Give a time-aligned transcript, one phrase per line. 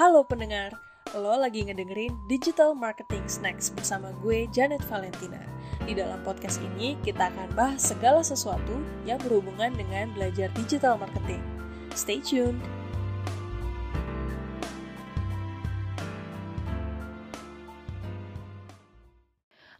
[0.00, 0.80] Halo pendengar,
[1.12, 5.44] lo lagi ngedengerin Digital Marketing Snacks bersama gue Janet Valentina.
[5.84, 11.44] Di dalam podcast ini kita akan bahas segala sesuatu yang berhubungan dengan belajar digital marketing.
[11.92, 12.56] Stay tuned.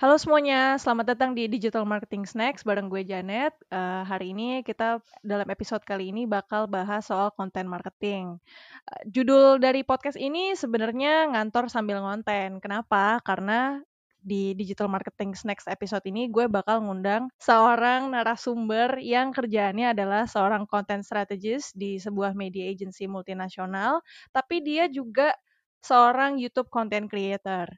[0.01, 3.53] Halo semuanya, selamat datang di Digital Marketing Snacks bareng gue Janet.
[3.69, 8.41] Uh, hari ini kita dalam episode kali ini bakal bahas soal konten marketing.
[8.89, 12.64] Uh, judul dari podcast ini sebenarnya ngantor sambil ngonten.
[12.64, 13.21] Kenapa?
[13.21, 13.76] Karena
[14.25, 20.64] di Digital Marketing Snacks episode ini gue bakal ngundang seorang narasumber yang kerjaannya adalah seorang
[20.64, 24.01] content strategist di sebuah media agency multinasional,
[24.32, 25.37] tapi dia juga
[25.85, 27.68] seorang YouTube content creator.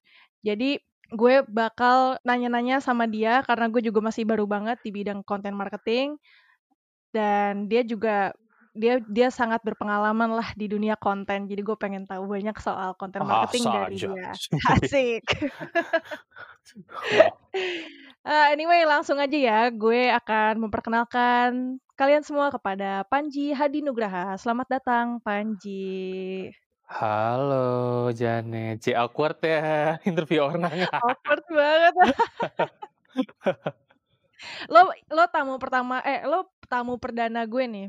[0.47, 0.79] Jadi
[1.12, 6.16] gue bakal nanya-nanya sama dia karena gue juga masih baru banget di bidang konten marketing.
[7.12, 8.33] Dan dia juga
[8.73, 11.45] dia dia sangat berpengalaman lah di dunia konten.
[11.45, 14.33] Jadi gue pengen tahu banyak soal konten marketing ah, dari dia.
[14.81, 15.25] Asik.
[18.25, 19.61] Uh, anyway langsung aja ya.
[19.69, 24.41] Gue akan memperkenalkan kalian semua kepada Panji Hadi Nugraha.
[24.41, 26.48] Selamat datang Panji
[26.93, 30.85] Halo Janet, C awkward ya interview orang.
[30.93, 31.95] Awkward banget.
[34.73, 37.89] lo lo tamu pertama eh lo tamu perdana gue nih.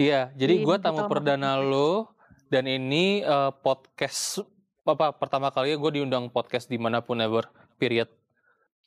[0.00, 2.16] Iya, jadi gue tamu perdana lo
[2.48, 4.40] dan ini uh, podcast
[4.88, 7.44] apa pertama kali gue diundang podcast di mana pun ever
[7.76, 8.08] period.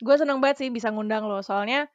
[0.02, 1.86] Gue seneng banget sih bisa ngundang lo soalnya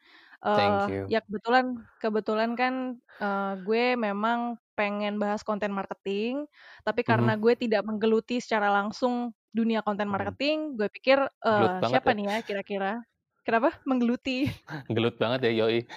[0.47, 6.45] uh, ya kebetulan kebetulan kan uh, gue memang pengen bahas konten marketing,
[6.85, 7.45] tapi karena mm -hmm.
[7.49, 10.13] gue tidak menggeluti secara langsung dunia konten mhm.
[10.13, 12.17] marketing, gue pikir uh, siapa ya.
[12.21, 12.93] nih ya kira-kira?
[13.41, 13.73] Kenapa?
[13.89, 14.45] Menggeluti.
[14.95, 15.81] Gelut banget ya Yoi.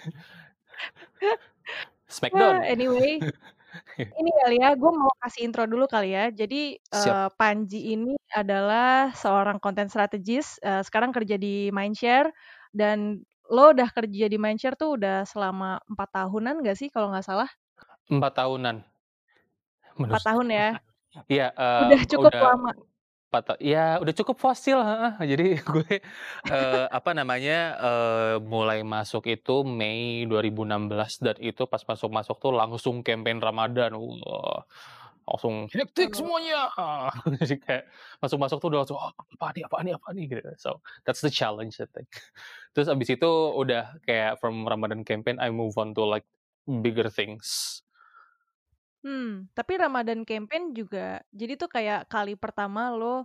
[2.09, 2.63] Smackdown.
[2.63, 3.19] Well, anyway,
[4.19, 6.31] ini kali ya, gue mau kasih intro dulu kali ya.
[6.31, 12.31] Jadi uh, Panji ini adalah seorang konten strategis, uh, sekarang kerja di Mindshare
[12.73, 17.25] dan lo udah kerja di Mindshare tuh udah selama empat tahunan gak sih kalau nggak
[17.25, 17.49] salah?
[18.09, 18.75] Empat tahunan.
[19.97, 20.69] Empat tahun ya?
[21.25, 22.71] Iya, uh, Udah cukup udah lama.
[23.29, 25.13] 4 ya udah cukup fosil, heeh.
[25.25, 26.05] Jadi gue,
[26.49, 33.01] uh, apa namanya, uh, mulai masuk itu Mei 2016 dan itu pas masuk-masuk tuh langsung
[33.01, 34.65] campaign Ramadan, wah,
[35.29, 36.69] langsung hektik semuanya.
[37.41, 37.83] Jadi kayak
[38.21, 40.49] masuk-masuk tuh udah langsung, "Oh, apa nih apa nih apa nih?" Gitu.
[40.61, 42.09] So, that's the challenge I think.
[42.73, 46.25] Terus abis itu udah kayak from Ramadan campaign I move on to like
[46.65, 47.81] bigger things.
[48.99, 53.23] Hmm, tapi Ramadan campaign juga jadi tuh kayak kali pertama lo,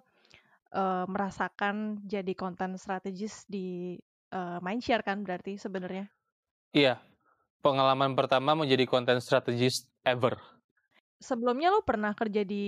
[0.70, 3.98] uh, merasakan jadi konten strategis di,
[4.30, 6.06] uh, Mindshare kan berarti sebenarnya?
[6.70, 7.02] Iya,
[7.58, 10.38] pengalaman pertama menjadi konten strategis ever.
[11.18, 12.66] Sebelumnya lo pernah kerja di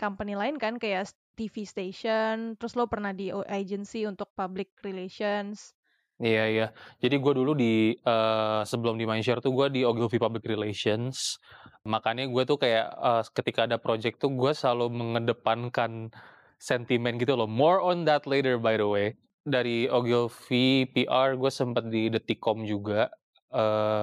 [0.00, 5.75] company lain kan kayak TV station, terus lo pernah di agency untuk public relations.
[6.16, 6.66] Iya iya.
[7.04, 11.36] Jadi gue dulu di uh, sebelum di Mindshare tuh gue di Ogilvy Public Relations.
[11.84, 16.08] Makanya gue tuh kayak uh, ketika ada project tuh gue selalu mengedepankan
[16.56, 17.44] sentimen gitu loh.
[17.44, 19.12] More on that later by the way.
[19.44, 23.12] Dari Ogilvy PR gue sempet di Detikcom juga.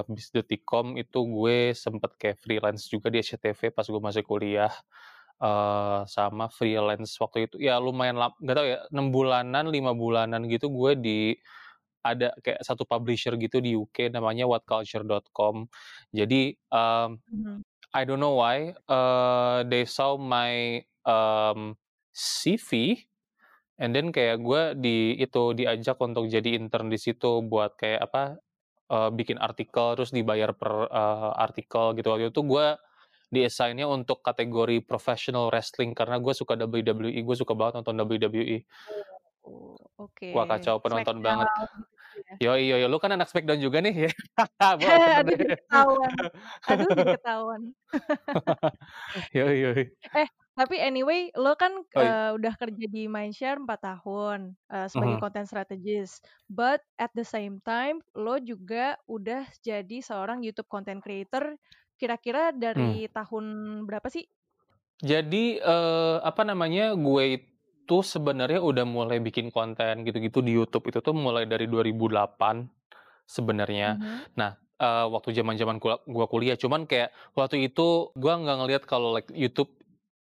[0.06, 4.70] Bis Detikcom itu gue sempet kayak freelance juga di SCTV pas gue masih kuliah.
[5.44, 10.48] Uh, sama freelance waktu itu ya lumayan lama, gak tau ya, 6 bulanan, 5 bulanan
[10.48, 11.20] gitu gue di
[12.04, 15.66] ada kayak satu publisher gitu di UK namanya whatculture.com.
[16.12, 17.58] Jadi um, mm-hmm.
[17.96, 21.80] I don't know why uh, they saw my um,
[22.12, 23.00] CV
[23.80, 28.24] and then kayak gue di itu diajak untuk jadi intern di situ buat kayak apa
[28.94, 32.68] uh, bikin artikel terus dibayar per uh, artikel gitu waktu itu gue
[33.34, 38.62] di assignnya untuk kategori professional wrestling karena gue suka WWE gue suka banget nonton WWE
[39.44, 40.32] Oh, oke.
[40.32, 41.48] Wah kacau penonton banget.
[42.42, 44.12] Yo yo yo, lu kan anak Smackdown juga nih ya.
[45.22, 46.14] Aduh ketahuan.
[46.70, 46.88] Aduh
[47.18, 47.62] ketahuan.
[49.36, 49.70] yo yo.
[50.14, 55.18] Eh tapi anyway, lo kan oh, uh, udah kerja di Mindshare 4 tahun uh, sebagai
[55.18, 55.26] uh-huh.
[55.26, 56.22] content strategist.
[56.46, 61.58] But at the same time, lo juga udah jadi seorang YouTube content creator.
[61.98, 63.14] Kira-kira dari hmm.
[63.18, 63.46] tahun
[63.90, 64.30] berapa sih?
[65.02, 66.94] Jadi uh, apa namanya?
[66.94, 67.53] Gue
[67.84, 72.64] itu sebenarnya udah mulai bikin konten gitu-gitu di YouTube itu tuh mulai dari 2008
[73.28, 74.00] sebenarnya.
[74.00, 74.40] Mm-hmm.
[74.40, 79.12] Nah, uh, waktu zaman-zaman gua, gua kuliah, cuman kayak waktu itu gua nggak ngelihat kalau
[79.12, 79.68] like YouTube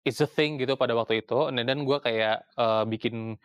[0.04, 1.48] is a thing gitu pada waktu itu.
[1.48, 3.40] Dan dan gua kayak uh, bikin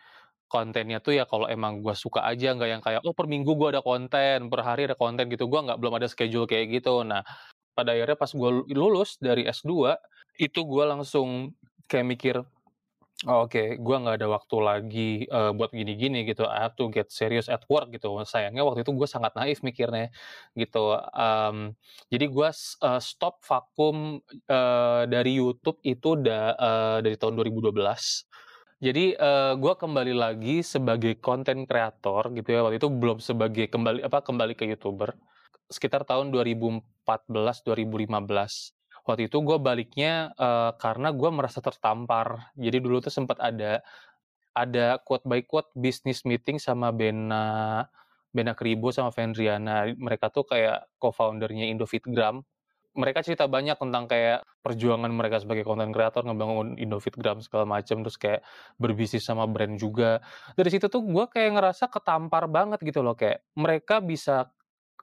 [0.52, 3.72] kontennya tuh ya kalau emang gua suka aja nggak yang kayak oh per minggu gua
[3.72, 7.26] ada konten per hari ada konten gitu gua nggak belum ada schedule kayak gitu nah
[7.74, 9.98] pada akhirnya pas gua lulus dari S2
[10.38, 11.56] itu gua langsung
[11.88, 12.36] kayak mikir,
[13.24, 17.08] "Oh oke, gua nggak ada waktu lagi, eee, buat gini-gini," gitu, "I have to get
[17.08, 18.12] serious at work," gitu.
[18.28, 20.12] Sayangnya waktu itu gue sangat naif mikirnya,
[20.58, 20.92] gitu.
[21.16, 21.72] Mmm,
[22.12, 28.28] jadi gua s eee, stop vakum, eee, dari YouTube itu da eee, dari tahun 2012.
[28.84, 34.04] Jadi, eee, gua kembali lagi sebagai konten kreator gitu ya, waktu itu belum sebagai kembali
[34.04, 35.16] apa, kembali ke YouTuber,
[35.72, 38.73] sekitar tahun 2014, 2015.
[39.04, 42.52] Waktu itu gue baliknya, eee, karena gue merasa tertampar.
[42.56, 43.84] Jadi dulu tuh sempet ada
[44.54, 47.84] ada quote by quote business meeting sama Bena
[48.34, 49.86] Bena Kribo sama Fendriana.
[49.92, 52.42] Mereka tuh kayak co-founder-nya Indofitgram.
[52.94, 58.14] Mereka cerita banyak tentang kayak perjuangan mereka sebagai konten kreator, ngebangun Indofitgram segala macem, terus
[58.18, 58.40] kayak
[58.78, 60.22] berbisnis sama brand juga.
[60.54, 64.50] Dari situ tuh gue kayak ngerasa ketampar banget gitu loh, kayak mereka bisa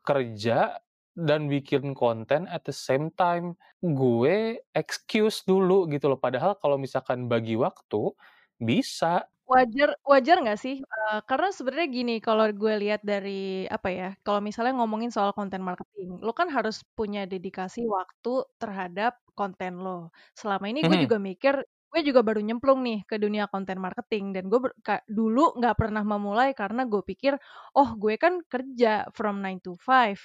[0.08, 0.80] kerja
[1.18, 6.20] dan bikin konten at the same time, gue excuse dulu gitu loh.
[6.20, 8.14] Padahal kalau misalkan bagi waktu,
[8.62, 9.28] bisa.
[9.50, 10.76] Wajar wajar nggak sih?
[10.86, 15.60] Eee, karena sebenarnya gini, kalau gue lihat dari apa ya, kalau misalnya ngomongin soal konten
[15.66, 20.14] marketing, lo kan harus punya dedikasi waktu terhadap konten lo.
[20.38, 21.10] Selama ini gue Mhm.
[21.10, 21.58] juga mikir,
[21.92, 26.04] gue juga baru nyemplung nih ke dunia konten marketing dan gue ka dulu nggak pernah
[26.06, 27.36] memulai karena gue pikir,
[27.76, 30.22] "Oh gue kan kerja from 9 to 5,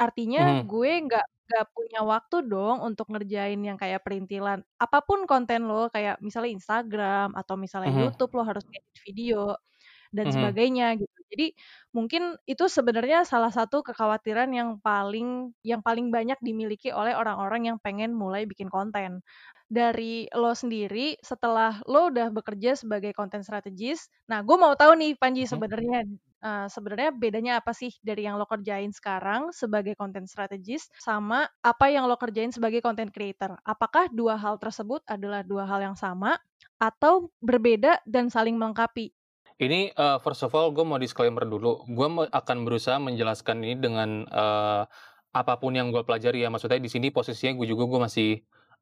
[0.00, 0.70] artinya Mhm.
[0.70, 5.88] gue nggak nggak punya waktu dong untuk ngerjain yang kayak perintilan." Apa pun konten lo,
[5.94, 8.10] kayak misalnya Instagram atau misalnya Mhm.
[8.10, 9.54] YouTube, lo harus ngedit video
[10.14, 10.26] dan Mhm.
[10.32, 11.18] sebagainya gitu.
[11.32, 11.46] Jadi
[11.96, 17.78] mungkin itu sebenarnya salah satu kekhawatiran yang paling yang paling banyak dimiliki oleh orang-orang yang
[17.82, 19.20] pengen mulai bikin konten.
[19.70, 25.14] Dari lo sendiri, setelah lo udah bekerja sebagai content strategist, nah gue mau tahu nih
[25.18, 25.50] Panji Mhm.
[25.50, 26.06] sebenarnya,
[26.44, 31.86] eee, sebenarnya bedanya apa sih dari yang lo kerjain sekarang sebagai content strategist, sama apa
[31.92, 33.56] yang lo kerjain sebagai content creator?
[33.64, 36.36] Apakah 2 hal tersebut adalah 2 hal yang sama
[36.80, 39.12] atau berbeda dan saling melengkapi?
[39.56, 44.28] Ini, eee, first of all gue mau disclaimer dulu, gue akan berusaha menjelaskan ini dengan,
[44.28, 44.82] eee,
[45.32, 48.28] apa pun yang gue pelajari ya, maksudnya di sini posisinya gue juga gue masih,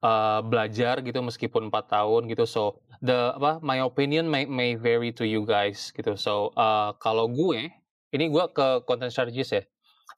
[0.04, 2.44] eee, belajar gitu meskipun 4 tahun gitu.
[2.44, 2.62] So,
[3.00, 6.14] the apa, my opinion may may vary to you guys gitu.
[6.20, 7.72] So, eee, kalau gue,
[8.14, 9.64] ini gue ke content strategist ya.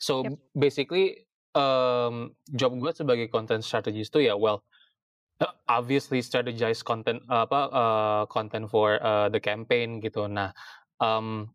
[0.03, 0.37] So, Yap.
[0.57, 4.65] basically, mmm, job gue sebagai content strategist tuh ya well,
[5.71, 10.27] obviously strategize content, apa, eee, content for, eee, the campaign gitu.
[10.31, 10.53] Nah,
[11.03, 11.51] mmm,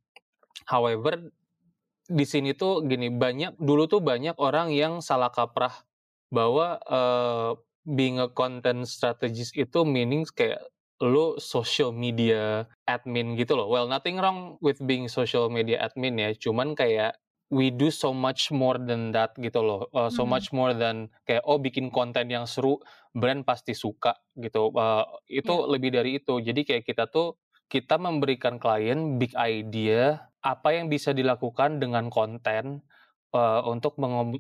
[0.70, 1.32] however,
[2.10, 5.86] di sini tuh gini, banyak dulu tuh banyak orang yang salah kaprah
[6.34, 7.52] bahwa, eee,
[7.86, 10.62] being a content strategist itu meanings kayak
[11.02, 13.66] lo social media admin gitu loh.
[13.70, 17.18] Well, nothing wrong with being social media admin ya, cuman kayak
[17.52, 20.30] we do so much more than that gitu loh, eee, so Mmm.
[20.30, 22.80] much more than kayak, oh bikin konten yang seru,
[23.18, 25.04] brand pasti suka gitu, eee,
[25.44, 25.62] itu Iya.
[25.68, 26.40] lebih dari itu.
[26.40, 27.36] Jadi kayak kita tuh,
[27.68, 32.86] kita memberikan klien big idea, apa yang bisa dilakukan dengan konten,
[33.32, 33.96] eee, untuk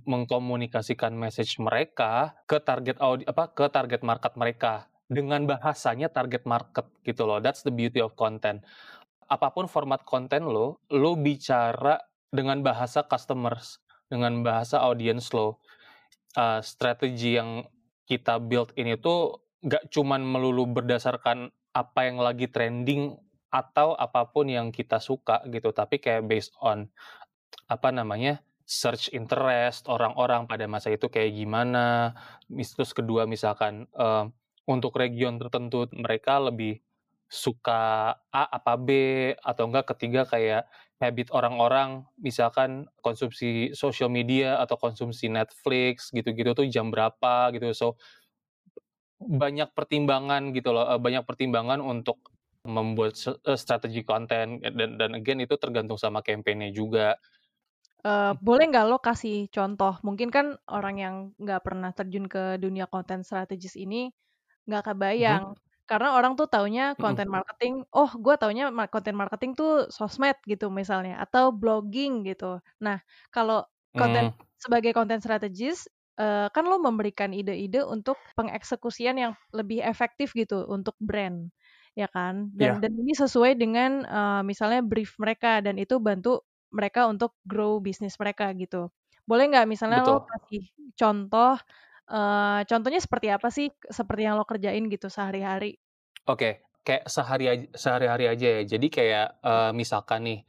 [0.07, 6.88] mengkomunikasikan message mereka ke target audi apa, ke target market mereka, dengan bahasanya target market
[7.03, 8.63] gitu loh, that's the beauty of content.
[9.27, 11.99] Apa pun format konten lo, lo bicara
[12.31, 13.79] dengan bahasa customers,
[14.11, 15.59] dengan bahasa audience lo.
[16.35, 17.67] Eee, strategi yang
[18.07, 23.16] kita build ini tuh nggak cuman melulu berdasarkan apa yang lagi trending
[23.51, 26.87] atau apa pun yang kita suka gitu, tapi kayak based on
[27.68, 28.39] apa namanya,
[28.71, 32.16] search interest orang-orang pada masa itu kayak gimana,
[32.47, 34.25] terus kedua misalkan, eee,
[34.71, 36.80] untuk region tertentu mereka lebih
[37.31, 38.90] suka A apa B,
[39.44, 40.68] atau enggak ketiga kayak
[41.04, 47.71] habit orang-orang, misalkan konsumsi sosial media atau konsumsi Netflix gitu-gitu tuh jam berapa gitu.
[47.75, 47.87] So,
[49.21, 52.19] banyak pertimbangan gitu loh, banyak pertimbangan untuk
[52.66, 53.18] membuat
[53.57, 57.18] strategi konten dan dan again itu tergantung sama campaign-nya juga.
[58.05, 59.93] Eee, boleh nggak lo kasih contoh?
[60.01, 64.09] Mungkin kan orang yang nggak pernah terjun ke dunia content strategist ini,
[64.69, 65.37] nggak Mhm.
[65.37, 65.53] kebayang.
[65.89, 67.21] Karena orang tuh taunya Mhm.
[67.21, 72.57] content marketing, oh gue taunya ma content marketing tuh sosmed gitu misalnya, atau blogging gitu.
[72.81, 73.01] Nah,
[73.33, 73.65] kalau
[73.97, 74.41] konten Mmm.
[74.57, 80.95] sebagai content strategist, eee, kan lo memberikan ide-ide untuk pengeksekusian yang lebih efektif gitu untuk
[81.01, 81.49] brand,
[81.97, 82.49] ya kan?
[82.57, 82.81] Dan Iya.
[82.81, 86.41] dan ini sesuai dengan, eee, misalnya brief mereka dan itu bantu
[86.75, 88.90] mereka untuk grow bisnis mereka gitu.
[89.30, 90.31] Boleh nggak misalnya lo Betul.
[90.31, 90.61] kasih
[90.99, 91.56] contoh,
[92.11, 95.78] eee, contohnya seperti apa sih, seperti yang lo kerjain gitu sehari-hari?
[96.30, 98.63] Oke, kayak sehari sehari-hari aja ya.
[98.78, 100.40] Jadi kayak, eee, misalkan nih,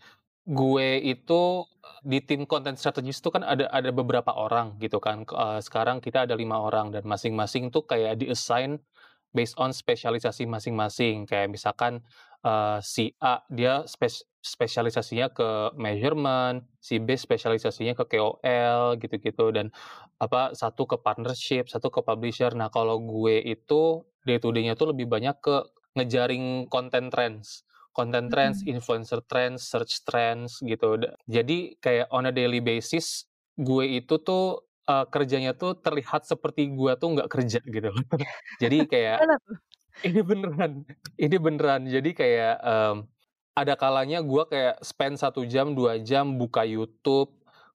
[0.44, 1.64] gue itu
[2.04, 6.28] di tim content strategist tuh kan ada ada beberapa orang gitu kan, eee, sekarang kita
[6.28, 8.82] ada 5 orang dan masing-masing tuh kayak di-assign
[9.32, 11.24] based on spesialisasi masing-masing.
[11.30, 12.04] Kayak misalkan,
[12.44, 19.70] eee, si A dia spes spesialisasinya ke measurement, si B spesialisasinya ke KOL gitu-gitu dan
[20.18, 22.50] apa, satu ke partnership, satu ke publisher.
[22.54, 25.62] Nah, kalau gue itu day to day-nya tuh lebih banyak ke
[25.98, 27.62] ngejaring content trends.
[27.92, 28.66] Content trends, Mhm.
[28.66, 30.96] influencer trends, search trends gitu.
[31.28, 33.28] Jadi kayak on a daily basis,
[33.60, 37.90] gue itu tuh, eee, kerjanya tuh terlihat seperti gue tuh nggak kerja gitu.
[38.62, 39.22] Jadi kayak?
[40.00, 40.72] Ini beneran
[41.20, 41.84] ini beneran.
[41.84, 42.96] Jadi kayak, mmm,
[43.52, 47.28] ada kalanya gue kayak spend 1 jam, 2 jam buka YouTube,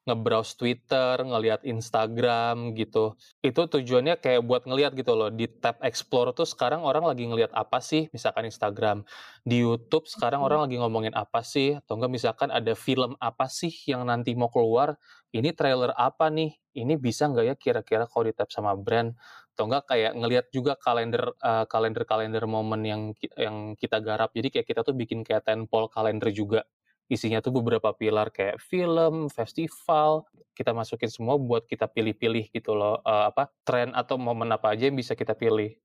[0.08, 3.14] nge-browse Twitter, ngelihat Instagram gitu.
[3.44, 7.52] Itu tujuannya kayak buat ngelihat gitu loh, di tab explore tuh sekarang orang lagi ngelihat
[7.52, 9.04] apa sih, misalkan Instagram.
[9.44, 10.48] Di YouTube sekarang Oke.
[10.48, 14.48] orang lagi ngomongin apa sih, atau enggak misalkan ada film apa sih yang nanti mau
[14.48, 14.96] keluar,
[15.36, 19.12] ini trailer apa nih, ini bisa nggak ya kira-kira kalau di-tag sama brand,
[19.56, 23.02] atau enggak kayak ngelihat juga kalender, eee, kalender-kalender momen yang
[23.36, 24.32] yang kita garap.
[24.32, 26.64] Jadi kayak kita tuh bikin kayak tentpole kalender juga.
[27.08, 33.00] Isinya tuh beberapa pilar kayak film, festival, kita masukin semua buat kita pilih-pilih gitu loh,
[33.08, 35.80] eee, apa, tren atau momen apa aja yang bisa kita pilih.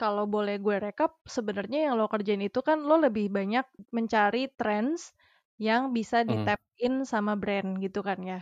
[0.00, 5.12] Kalau boleh gue rekap, sebenarnya yang lo kerjain itu kan lo lebih banyak mencari trends
[5.60, 6.48] yang bisa Mhm.
[6.48, 8.40] di-tap in sama brand gitu kan ya.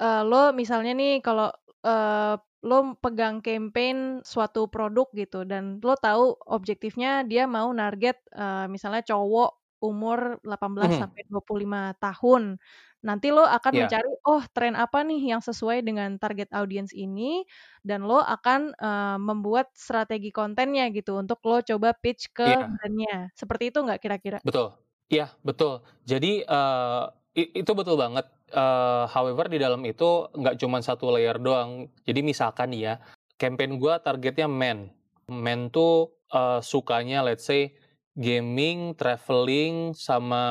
[0.00, 1.50] Eee, lo misalnya nih kalau,
[1.82, 8.68] eee, lo pegang campaign suatu produk gitu dan lo tahu objektifnya dia mau narget, eee,
[8.70, 9.50] misalnya cowok
[9.84, 11.02] umur 18 Mhm.
[11.02, 12.58] sampai 25 tahun.
[13.06, 13.88] Nanti lo akan Iya.
[13.88, 17.46] mencari, oh tren apa nih yang sesuai dengan target audiens ini,
[17.86, 22.78] dan lo akan, eee, membuat strategi kontennya gitu untuk lo coba pitch ke Iya.
[22.78, 23.30] brand-nya.
[23.38, 24.40] Seperti itu nggak kira-kira?
[24.46, 24.78] Betul.
[25.08, 25.80] Iya, betul.
[26.04, 27.02] Jadi, eee,
[27.38, 31.88] i itu betul banget, eee, however di dalam itu nggak cuman 1 layer doang.
[32.04, 32.94] Jadi misalkan nih ya,
[33.40, 34.92] campaign gua targetnya men.
[35.32, 37.72] Men tuh, eee, sukanya let's say
[38.18, 40.44] gaming, travelling, sama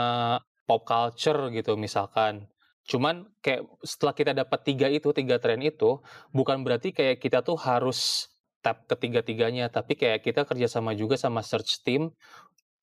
[0.68, 2.48] pop culture gitu misalkan.
[2.88, 6.00] Cuman kayak setelah kita dapat 3 itu, 3 tren itu,
[6.32, 8.32] bukan berarti kayak kita tuh harus
[8.64, 12.12] tap ke tiga-tiganya, tapi kayak kita kerjasama juga sama search team,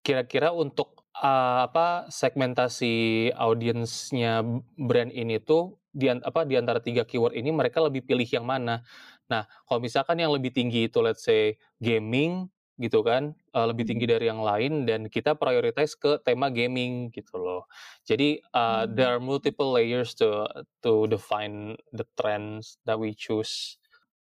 [0.05, 4.45] kira-kira untuk, eee, apa, segmentasi audiensnya
[4.79, 8.83] brand ini tuh di apa, di antara 3 keyword ini mereka lebih pilih yang mana.
[9.31, 12.51] Nah, kalau misalkan yang lebih tinggi itu let's say gaming
[12.81, 14.11] gitu kan, eee, lebih tinggi Mhm.
[14.11, 17.63] dari yang lain dan kita prioritize ke tema gaming gitu loh.
[18.09, 20.47] Jadi, eee, Mmm, there are multiple layers to
[20.83, 23.79] to define the trends that we choose.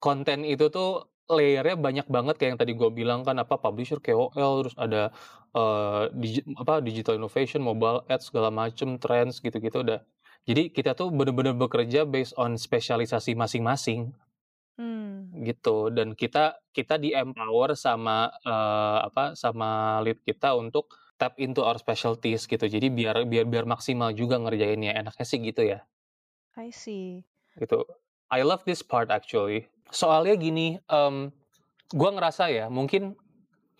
[0.00, 4.62] Konten itu tuh layer-nya banyak banget kayak yang tadi gua bilang kan, apa, publisher, KOL,
[4.62, 5.10] terus ada,
[5.56, 10.00] eee, digi apa, digital innovation, mobile ads, segala macem, trends, gitu-gitu dah.
[10.46, 14.14] Jadi kita tuh bener-bener bekerja based on spesialisasi masing-masing.
[14.78, 15.36] Mmm.
[15.36, 20.86] Gitu, dan kita kita di-empower sama, eee, apa, sama lead kita untuk
[21.18, 22.62] tap into our specialties gitu.
[22.70, 25.86] Jadi biar biar biar maksimal juga ngerjainnya, enaknya sih gitu ya.
[26.54, 27.26] I see.
[27.56, 27.80] Gitu.
[28.28, 29.70] I love this part actually.
[29.88, 31.30] Soalnya gini, mmm,
[31.96, 33.16] gua ngerasa ya, mungkin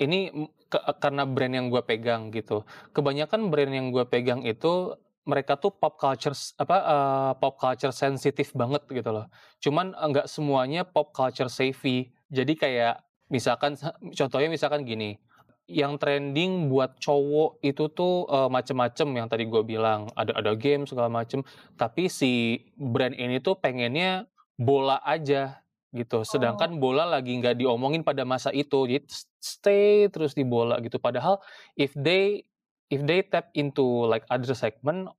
[0.02, 2.64] ini, m ke karena brand yang gua pegang gitu.
[2.96, 4.96] Kebanyakan brand yang gua pegang itu,
[5.26, 9.26] mereka tuh pop cultures apa, eee, pop culture sensitif banget gitu loh.
[9.62, 12.14] Cuman, eee, nggak semuanya pop culture savvy.
[12.30, 13.75] Jadi kayak misalkan
[14.14, 15.18] contohnya misalkan gini,
[15.66, 20.87] yang trending buat cowok itu tuh, eee, macem-macem yang tadi gua bilang, ada ada game
[20.87, 21.42] segala macem,
[21.75, 25.62] tapi si brand ini tuh pengennya bola aja
[25.95, 26.68] gitu, Oh.
[26.68, 28.87] sedangkan bola lagi nggak diomongin pada masa itu.
[28.87, 29.06] Jadi
[29.42, 30.99] stay terus di bola gitu.
[31.02, 31.40] Padahal
[31.78, 32.47] if they
[32.92, 35.10] if they tap into like other segment,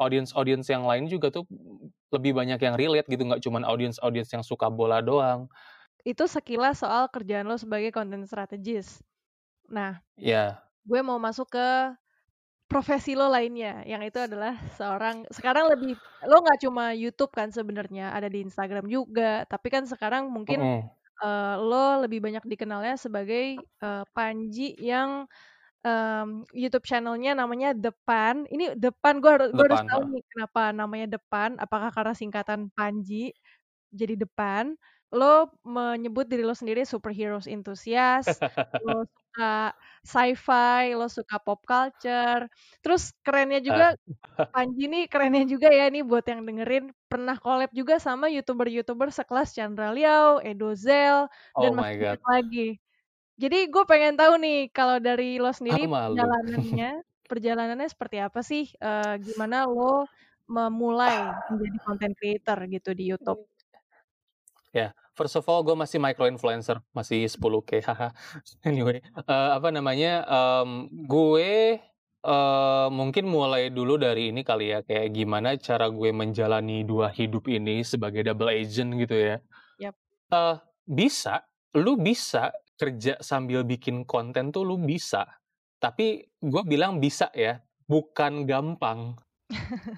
[0.00, 1.44] audiens-audiens yang lain juga tuh
[2.14, 5.48] lebih banyak yang relate gitu, nggak cuman audiens-audiens yang suka bola doang.
[6.06, 9.04] Itu sekilas soal kerjaan lo sebagai content strategist.
[9.70, 10.68] Nah, Iya.
[10.86, 11.66] gue mau masuk ke
[12.70, 18.12] profesi lo lainnya, yang itu adalah seorang sekarang lebih lo nggak cuma YouTube kan sebenarnya,
[18.16, 20.92] ada di Instagram juga, tapi kan sekarang mungkin, Mhm.
[21.22, 25.26] eee, lo lebih banyak dikenalnya sebagai, eee, Panji yang,
[25.86, 28.46] mmm, YouTube channel-nya namanya Depan.
[28.52, 33.34] Ini Depan gue haru gue harus tahu nih kenapa namanya Depan, apakah karena singkatan Panji,
[33.94, 34.76] jadi Depan.
[35.14, 38.42] Lo menyebut diri lo sendiri superheroes enthusiast,
[38.84, 39.72] lo suka
[40.06, 42.46] sci-fi, lo suka pop culture,
[42.84, 43.84] terus kerennya Ah.
[43.84, 43.94] juga,
[44.54, 49.52] Panji nih kerennya juga ya, ini buat yang dengerin, pernah collab juga sama YouTuber-YouTuber sekelas
[49.56, 51.28] Chandra Liau, Edozel,
[51.60, 52.18] dan Oh masih my god.
[52.18, 52.60] banyak lagi.
[53.40, 56.14] Jadi gue pengen tahu nih, kalau dari lo sendiri malu.
[56.14, 58.68] perjalanannya perjalanannya seperti apa sih?
[58.76, 60.04] Eee, gimana lo
[60.44, 63.40] memulai menjadi content creator gitu di YouTube?
[64.76, 64.92] Ya.
[65.12, 68.16] First of all, gue masih micro influencer, masih 10k, haha.
[68.68, 70.24] Anyway, uh, apa namanya?
[70.24, 71.76] Um, gue
[72.24, 77.44] uh, mungkin mulai dulu dari ini kali ya, kayak gimana cara gue menjalani dua hidup
[77.52, 79.36] ini sebagai double agent gitu ya.
[79.84, 79.94] Yap.
[80.32, 80.56] Uh,
[80.88, 81.44] bisa,
[81.76, 82.48] lu bisa
[82.82, 85.22] kerja sambil bikin konten tuh lu bisa.
[85.78, 89.14] Tapi gue bilang bisa ya, bukan gampang.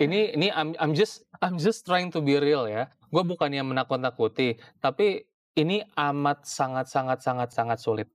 [0.02, 4.58] ini ini I'm, I'm just I'm just trying to be real ya gue bukannya menakut-nakuti,
[4.82, 5.22] tapi
[5.54, 8.08] ini amat sangat sangat sangat sangat sulit.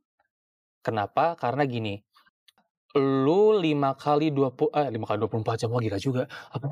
[0.83, 1.39] Kenapa?
[1.39, 2.03] Karena gini,
[2.99, 6.23] lu lima kali dua puluh eh lima kali dua puluh empat jam wah gila juga
[6.51, 6.67] apa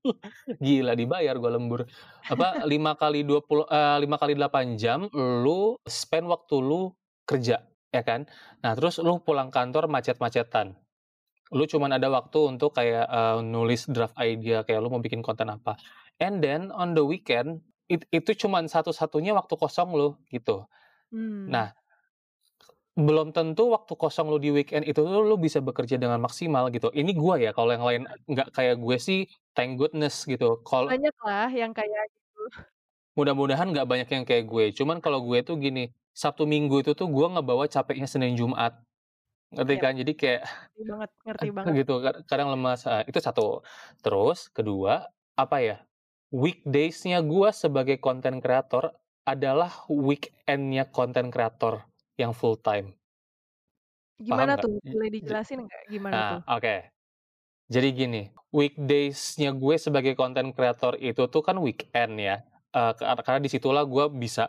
[0.64, 1.84] gila dibayar gue lembur
[2.32, 6.88] apa lima kali dua puluh eh, lima kali delapan jam lu spend waktu lu
[7.30, 7.62] kerja
[7.94, 8.26] ya kan
[8.58, 10.74] nah terus lu pulang kantor macet-macetan
[11.50, 15.50] lu cuman ada waktu untuk kayak uh, nulis draft idea kayak lu mau bikin konten
[15.50, 15.78] apa
[16.20, 20.68] And then on the weekend it, itu cuma satu-satunya waktu kosong lo gitu.
[21.08, 21.48] Hmm.
[21.48, 21.72] Nah,
[22.92, 26.92] belum tentu waktu kosong lo di weekend itu lo, lo bisa bekerja dengan maksimal gitu.
[26.92, 29.24] Ini gue ya, kalau yang lain nggak kayak gue sih,
[29.56, 30.60] thank goodness gitu.
[30.60, 32.42] Kalau banyak lah yang kayak gitu.
[33.20, 34.72] Mudah-mudahan nggak banyak yang kayak gue.
[34.72, 38.80] Cuman kalau gue tuh gini, Sabtu Minggu itu tuh gue ngebawa capeknya Senin Jumat.
[39.52, 39.82] Ngerti ya.
[39.84, 39.92] kan?
[40.00, 41.72] Jadi kayak ngerti banget, ngerti banget.
[41.84, 42.88] Gitu, kadang lemas.
[42.88, 43.60] Ah, itu satu.
[44.00, 45.04] Terus kedua,
[45.36, 45.76] apa ya?
[46.30, 48.94] weekdays-nya gue sebagai content creator
[49.26, 51.84] adalah weekend-nya content creator
[52.16, 52.94] yang full time.
[54.16, 54.78] Gimana tuh?
[54.80, 56.40] Boleh dijelasin nggak gimana nah, tuh?
[56.46, 56.62] Oke.
[56.62, 56.78] Okay.
[57.70, 62.42] Jadi gini, weekdays-nya gue sebagai content creator itu tuh kan weekend ya.
[62.70, 64.46] Uh, karena di situlah gue bisa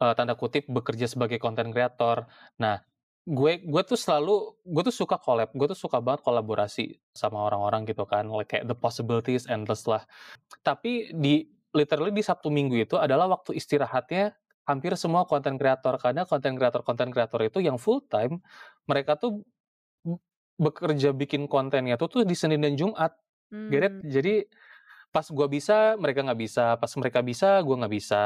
[0.00, 2.28] uh, tanda kutip bekerja sebagai content creator.
[2.60, 2.76] Nah,
[3.24, 7.88] gue gue tuh selalu gue tuh suka collab gue tuh suka banget kolaborasi sama orang-orang
[7.88, 10.04] gitu kan like kayak the possibilities endless lah
[10.60, 14.36] tapi di literally di Sabtu Minggu itu adalah waktu istirahatnya
[14.68, 18.44] hampir semua konten kreator karena konten kreator konten kreator itu yang full time
[18.84, 19.40] mereka tuh
[20.60, 23.16] bekerja bikin kontennya tuh tuh di Senin dan Jumat
[23.48, 23.68] hmm.
[23.72, 24.44] Get jadi
[25.14, 28.16] pas gue bisa mereka nggak bisa pas mereka bisa gue nggak bisa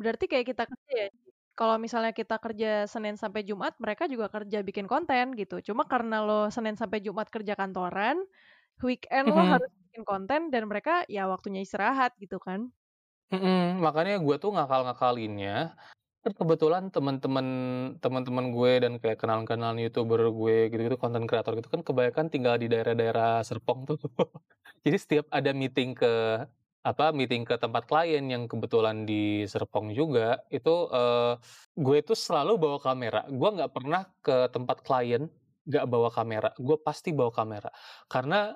[0.00, 1.08] berarti kayak kita kerja ya
[1.56, 5.54] kalau misalnya kita kerja Senin sampai Jumat, mereka juga kerja bikin konten gitu.
[5.72, 8.16] Cuma karena lo Senin sampai Jumat kerja kantoran,
[8.84, 12.72] weekend lo harus bikin konten dan mereka ya waktunya istirahat gitu kan.
[13.34, 15.74] Mhm, makanya gue tuh ngakal-ngakalinnya,
[16.34, 17.46] kebetulan teman-teman
[18.00, 22.66] teman-teman gue dan kayak kenalan-kenalan YouTuber gue gitu-gitu, konten kreator gitu kan kebanyakan tinggal di
[22.66, 23.98] daerah-daerah Serpong tuh.
[24.84, 26.42] Jadi setiap ada meeting ke
[26.86, 31.34] apa, meeting ke tempat klien yang kebetulan di Serpong juga, itu, uh,
[31.74, 33.26] gue tuh selalu bawa kamera.
[33.26, 35.26] Gue nggak pernah ke tempat klien,
[35.66, 36.54] nggak bawa kamera.
[36.54, 37.74] Gue pasti bawa kamera.
[38.06, 38.54] Karena,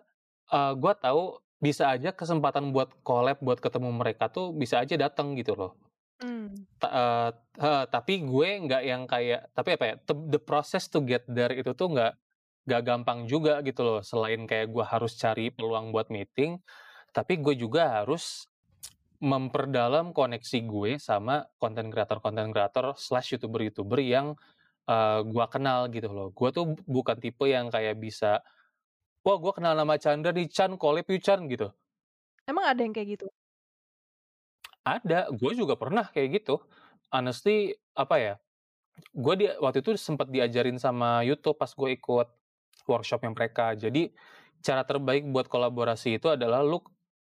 [0.55, 5.35] uh, gue tahu bisa aja kesempatan buat collab, buat ketemu mereka tuh bisa aja datang
[5.35, 5.90] gitu loh.
[6.21, 6.53] Hmm.
[6.77, 7.31] Ta uh,
[7.61, 9.95] uh, tapi gue nggak yang kayak tapi apa ya,
[10.29, 12.13] the process to get there itu tuh nggak
[12.69, 14.01] nggak gampang juga gitu loh.
[14.05, 16.61] Selain kayak gue harus cari peluang buat meeting,
[17.17, 18.51] tapi gue juga harus
[19.21, 24.33] memperdalam koneksi gue sama konten kreator konten kreator slash youtuber youtuber yang
[24.89, 28.41] uh, gue kenal gitu loh gue tuh bukan tipe yang kayak bisa
[29.21, 31.69] wah gue kenal nama Chandra di Chan collab yuk Chan gitu
[32.49, 33.29] emang ada yang kayak gitu
[34.85, 36.61] ada gue juga pernah kayak gitu.
[37.11, 38.35] Honestly apa ya
[39.17, 42.29] gue di waktu itu sempat diajarin sama YouTube pas gue ikut
[42.87, 43.73] workshop yang mereka.
[43.75, 44.13] Jadi
[44.61, 46.85] cara terbaik buat kolaborasi itu adalah lu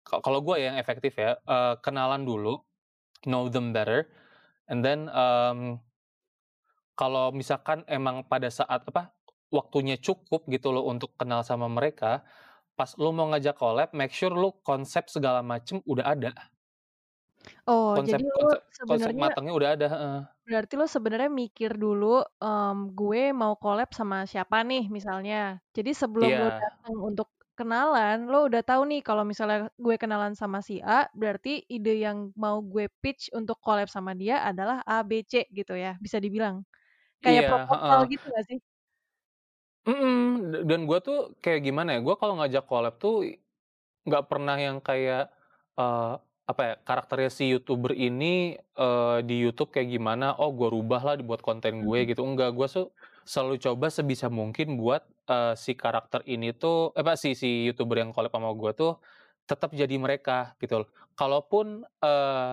[0.04, 2.61] kalau gue yang efektif ya uh, kenalan dulu
[3.24, 4.04] know them better
[4.68, 5.80] and then um,
[6.94, 9.16] kalau misalkan emang pada saat apa
[9.48, 12.22] waktunya cukup gitu loh untuk kenal sama mereka
[12.76, 16.33] pas lo mau ngajak collab make sure lo konsep segala macem udah ada
[17.64, 19.88] Oh, konsep jadi lo konsep, konsep matangnya udah ada.
[19.88, 20.20] Uh.
[20.44, 25.61] Berarti lo sebenarnya mikir dulu, um, gue mau collab sama siapa nih misalnya.
[25.72, 26.40] Jadi sebelum yeah.
[26.40, 26.59] lo iya.
[26.61, 31.62] datang untuk kenalan, lo udah tahu nih kalau misalnya gue kenalan sama si A, berarti
[31.70, 35.94] ide yang mau gue pitch untuk collab sama dia adalah A, B, C gitu ya,
[36.02, 36.66] bisa dibilang.
[37.22, 38.59] Kayak yeah, proposal uh, gitu gak sih?
[39.85, 40.20] Mm -mm.
[40.68, 43.24] Dan gue tuh kayak gimana ya, gue kalau ngajak collab tuh
[44.04, 45.33] nggak pernah yang kayak
[45.80, 50.37] uh, apa ya karakternya si youtuber ini uh, di YouTube kayak gimana?
[50.37, 52.09] Oh, gue rubah lah dibuat konten gue hmm.
[52.12, 52.20] gitu.
[52.20, 52.87] Enggak, gue tuh
[53.24, 58.04] selalu coba sebisa mungkin buat uh, si karakter ini tuh, eh, apa si si youtuber
[58.04, 58.92] yang collab sama gue tuh
[59.48, 60.85] tetap jadi mereka gitu.
[60.85, 60.88] Loh.
[61.16, 62.52] Kalaupun uh,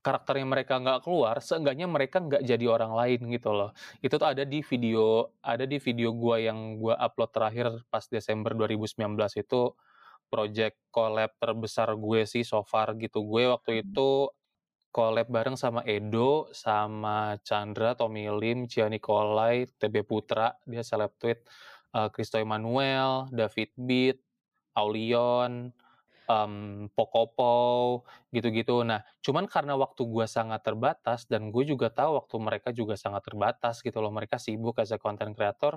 [0.00, 3.76] karakternya mereka nggak keluar, seenggaknya mereka nggak jadi orang lain gitu loh.
[4.00, 8.56] Itu tuh ada di video, ada di video gue yang gue upload terakhir pas Desember
[8.56, 8.96] 2019
[9.36, 9.76] itu
[10.26, 13.22] project collab terbesar gue sih so far gitu.
[13.24, 13.82] Gue waktu hmm.
[13.86, 14.08] itu
[14.96, 21.44] collab bareng sama Edo, sama Chandra, Tommy Lim, Cia Nikolai, TB Putra, dia seleb tweet,
[21.92, 24.16] uh, Christo Emmanuel, David Beat,
[24.72, 25.68] Aulion,
[26.32, 28.88] um, Pokopo, gitu-gitu.
[28.88, 33.20] Nah, cuman karena waktu gue sangat terbatas dan gue juga tahu waktu mereka juga sangat
[33.28, 34.12] terbatas gitu loh.
[34.12, 35.76] Mereka sibuk as a content creator.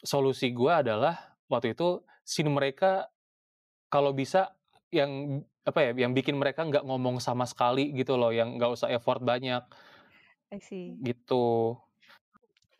[0.00, 1.16] Solusi gue adalah
[1.48, 3.10] waktu itu scene mereka
[3.90, 4.54] kalau bisa
[4.94, 8.88] yang apa ya, yang bikin mereka nggak ngomong sama sekali gitu loh, yang nggak usah
[8.90, 9.60] effort banyak.
[10.50, 10.98] I see.
[11.02, 11.76] Gitu.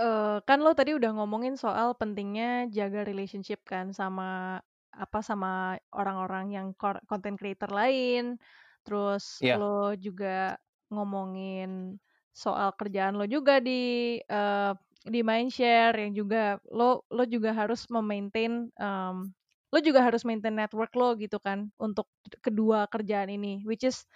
[0.01, 4.59] Uh, kan lo tadi udah ngomongin soal pentingnya jaga relationship kan sama
[4.91, 6.67] apa sama orang-orang yang
[7.05, 8.41] content creator lain.
[8.83, 9.61] Terus Iya.
[9.61, 10.57] lo juga
[10.89, 12.01] ngomongin
[12.33, 14.73] soal kerjaan lo juga di uh,
[15.05, 19.29] di Mindshare yang juga lo lo juga harus memaintain um,
[19.73, 22.07] lo juga harus maintain network lo gitu kan untuk
[22.43, 24.07] kedua kerjaan ini which is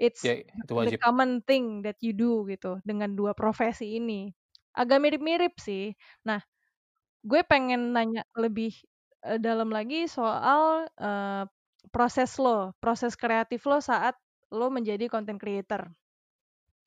[0.00, 1.00] it's Ya, itu the wajib.
[1.02, 4.34] common thing that you do gitu dengan dua profesi ini.
[4.74, 5.94] Agak mirip-mirip sih.
[6.26, 6.42] Nah,
[7.24, 8.74] gue pengen nanya lebih
[9.26, 11.44] uh, dalam lagi soal uh,
[11.94, 14.16] proses lo, proses kreatif lo saat
[14.52, 15.90] lo menjadi content creator.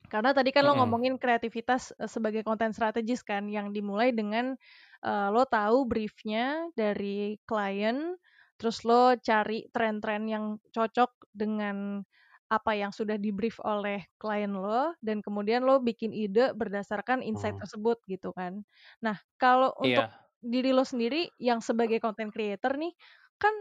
[0.08, 0.78] Karena tadi kan lo Mhm.
[0.80, 4.56] ngomongin kreativitas uh, sebagai content strategis kan yang dimulai dengan
[5.04, 8.16] uh, lo tahu briefnya dari klien,
[8.58, 12.02] terus lo cari tren-tren yang cocok dengan
[12.48, 17.60] apa yang sudah di-brief oleh klien lo dan kemudian lo bikin ide berdasarkan insight Hmm.
[17.60, 18.64] tersebut gitu kan.
[19.04, 20.12] Nah, kalau untuk Iya.
[20.40, 22.94] diri lo sendiri yang sebagai content creator nih
[23.36, 23.52] kan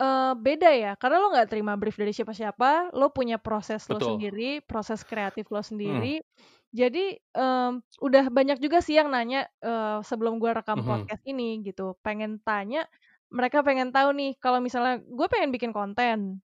[0.00, 4.00] uh, beda ya karena lo nggak terima brief dari siapa-siapa, lo punya proses lo Betul.
[4.00, 6.20] sendiri, proses kreatif lo sendiri.
[6.74, 10.86] Jadi um, udah banyak juga sih yang nanya uh, sebelum gue rekam Mhm.
[10.86, 12.84] podcast ini gitu, pengen tanya,
[13.32, 16.42] mereka pengen tahu nih kalau misalnya gue pengen bikin konten,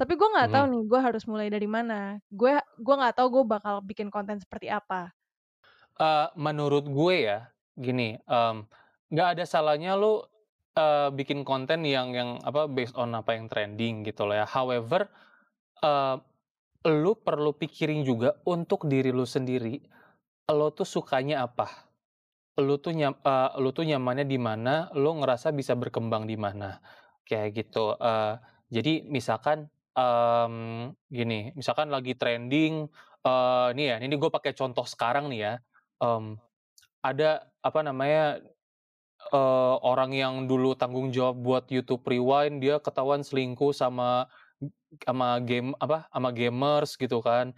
[0.00, 0.72] tapi gue nggak tahu Mhm.
[0.72, 2.20] nih gue harus mulai dari mana.
[2.32, 5.12] Gue gue nggak tahu gue bakal bikin konten seperti apa.
[5.94, 7.38] Uh, menurut gue ya,
[7.78, 8.66] gini, um,
[9.14, 10.26] nggak ada salahnya lo
[10.74, 14.46] uh, bikin konten yang yang apa based on apa yang trending gitu loh ya.
[14.46, 15.06] However,
[15.82, 16.18] uh,
[16.84, 19.80] lu perlu pikirin juga untuk diri lu sendiri,
[20.52, 21.88] lo tuh sukanya apa?
[22.60, 26.78] Lu tuh nyam uh, lu tuh nyamannya di mana, lu ngerasa bisa berkembang di mana,
[27.24, 27.96] kayak gitu.
[27.96, 28.36] Uh,
[28.68, 32.92] jadi misalkan, um, gini, misalkan lagi trending,
[33.24, 35.54] uh, nih ya, ini gue pakai contoh sekarang nih ya,
[36.04, 36.36] um,
[37.00, 38.44] ada apa namanya,
[39.32, 44.28] uh, orang yang dulu tanggung jawab buat YouTube Rewind, dia ketahuan selingkuh sama
[45.02, 47.50] sama game apa, sama gamers gitu kan.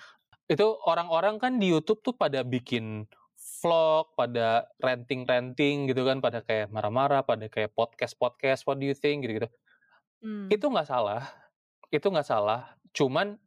[0.49, 3.05] Itu orang-orang kan di YouTube tuh pada bikin
[3.61, 9.27] vlog, pada ranting-ranting gitu kan, pada kayak marah-marah, pada kayak podcast-podcast, "What do you think?"
[9.27, 9.51] Gitu-gitu.
[10.23, 10.49] Hmm.
[10.49, 11.47] Itu nggak salah
[11.91, 13.39] itu nggak salah, cuman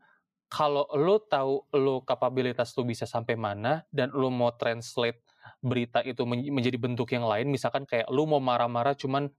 [0.50, 5.22] kalau lu tahu lu kapabilitas lu bisa sampai mana dan lu mau translate
[5.62, 9.30] berita itu men menjadi bentuk yang lain, misalkan kayak lu mau marah-marah cuman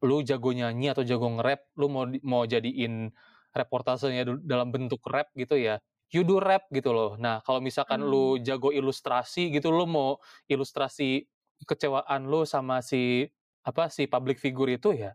[0.00, 3.12] lu jago nyanyi atau jago nge-rap, lu mau mau jadiin
[3.54, 5.78] reportasenya dalam bentuk rap gitu ya,
[6.14, 7.14] you do rap gitu loh.
[7.18, 8.42] Nah, kalau misalkan lu Hmm.
[8.46, 10.18] jago ilustrasi gitu, lu mau
[10.50, 11.26] ilustrasi
[11.66, 13.28] kekecewaan lu sama si
[13.66, 15.12] apa, si public figure itu ya,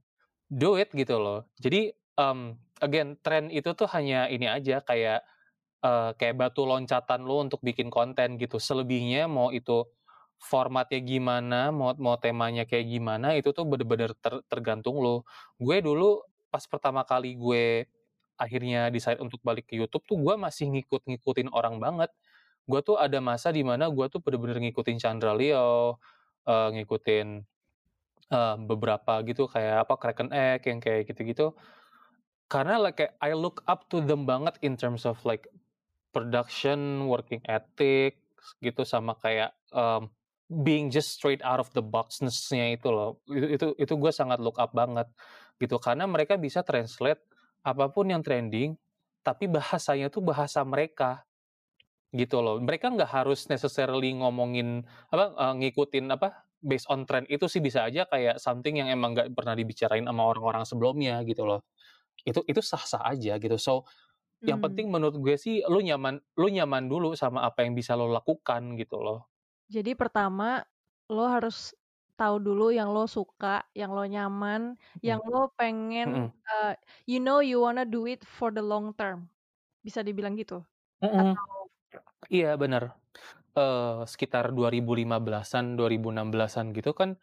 [0.51, 1.47] do it gitu loh.
[1.59, 5.25] Jadi, um, again, tren itu tuh hanya ini aja kayak,
[5.85, 8.57] uh, kayak batu loncatan lu untuk bikin konten gitu.
[8.61, 9.85] Selebihnya mau itu
[10.39, 15.23] formatnya gimana, mau mau temanya kayak gimana, itu tuh bener-bener ter tergantung lu.
[15.57, 16.21] Gue dulu
[16.51, 17.87] pas pertama kali gue
[18.35, 22.11] akhirnya decide untuk balik ke YouTube tuh gue masih ngikut-ngikutin orang banget.
[22.65, 26.01] Gue tuh ada masa di mana gue tuh bener-bener ngikutin Chandra Leo,
[26.49, 27.45] uh, ngikutin,
[28.33, 31.53] uh, beberapa gitu kayak apa, Kraken Egg yang kayak gitu-gitu.
[32.49, 35.45] Karena like I look up to them banget in terms of like
[36.09, 38.17] production, working ethics
[38.61, 40.09] gitu, sama kayak, um,
[40.45, 43.17] being just straight out of the box-ness-nya itu loh.
[43.25, 45.09] Itu itu itu gue sangat look up banget
[45.57, 47.21] gitu, karena mereka bisa translate
[47.65, 48.77] apa pun yang trending,
[49.25, 51.25] tapi bahasanya tuh bahasa mereka,
[52.15, 52.57] gitu loh.
[52.63, 57.85] Mereka nggak harus necessarily ngomongin apa, uh, ngikutin apa, based on trend itu sih bisa
[57.87, 61.67] aja kayak something yang emang nggak pernah dibicarain sama orang-orang sebelumnya gitu loh.
[62.27, 63.57] Itu itu sah-sah aja gitu.
[63.61, 63.85] So,
[64.47, 64.65] yang Hmm.
[64.65, 68.75] penting menurut gue sih lu nyaman lu nyaman dulu sama apa yang bisa lo lakukan
[68.79, 69.29] gitu loh.
[69.69, 70.61] Jadi pertama,
[71.09, 71.73] lo harus
[72.19, 73.47] tahu dulu yang lo suka,
[73.79, 74.61] yang lo nyaman,
[75.07, 75.33] yang Mhm.
[75.33, 76.33] lo pengen, Mhm.
[76.49, 76.71] uh,
[77.11, 79.19] you know you wanna do it for the long term.
[79.87, 80.55] Bisa dibilang gitu?
[81.03, 81.35] Mhm.
[81.35, 81.69] Atau
[82.31, 82.95] Iya bener.
[83.57, 87.19] Uh, sekitar 2015-an, 2016-an gitu kan,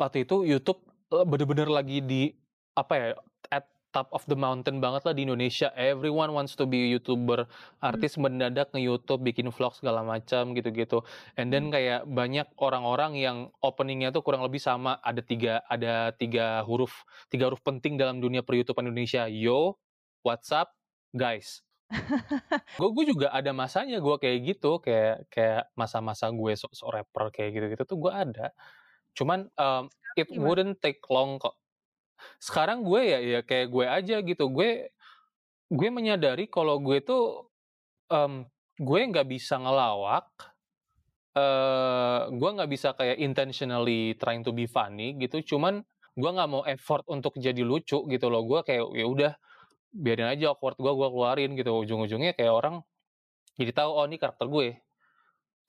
[0.00, 2.34] waktu itu YouTube, eee, bener-bener lagi di
[2.76, 3.06] apa ya,
[3.52, 5.70] at top of the mountain banget lah di Indonesia.
[5.74, 7.46] Everyone wants to be a YouTuber.
[7.82, 8.30] Artis Hmm.
[8.30, 11.02] mendadak nge-YouTube, bikin vlog segala macam gitu-gitu.
[11.34, 11.74] And then Hmm.
[11.74, 14.98] kayak banyak orang-orang yang opening-nya tuh kurang lebih sama.
[15.02, 19.26] Ada tiga ada tiga huruf tiga huruf penting dalam dunia per-YouTubean Indonesia.
[19.26, 19.76] Yo,
[20.22, 20.72] what's up,
[21.12, 21.60] guys.
[22.78, 27.82] Gue juga ada masanya gue kayak gitu, kayak kayak masa-masa gue sok-sok rapper kayak gitu-gitu
[27.84, 28.46] tuh gue ada.
[29.18, 31.59] Cuman, Sekarang it wouldn't take long kok.
[32.42, 34.44] Sekarang gue ya ya kayak gue aja gitu.
[34.52, 34.90] Gue
[35.72, 37.50] gue menyadari kalau gue tuh,
[38.12, 38.46] mmm,
[38.80, 40.28] gue nggak bisa ngelawak,
[41.36, 45.84] eee, gue nggak bisa kayak intentionally trying to be funny gitu, cuman
[46.18, 48.44] gue nggak mau effort untuk jadi lucu gitu loh.
[48.48, 49.32] Gue kayak, ya udah
[49.94, 51.72] biarin aja awkward gue, gue keluarin gitu.
[51.84, 52.76] Ujung-ujungnya kayak orang
[53.60, 54.68] jadi tahu, oh ini karakter gue.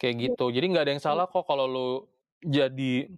[0.01, 0.35] Kayak Iya.
[0.35, 0.45] gitu.
[0.53, 1.89] Jadi nggak ada yang salah kok kalau lu
[2.43, 3.11] jadi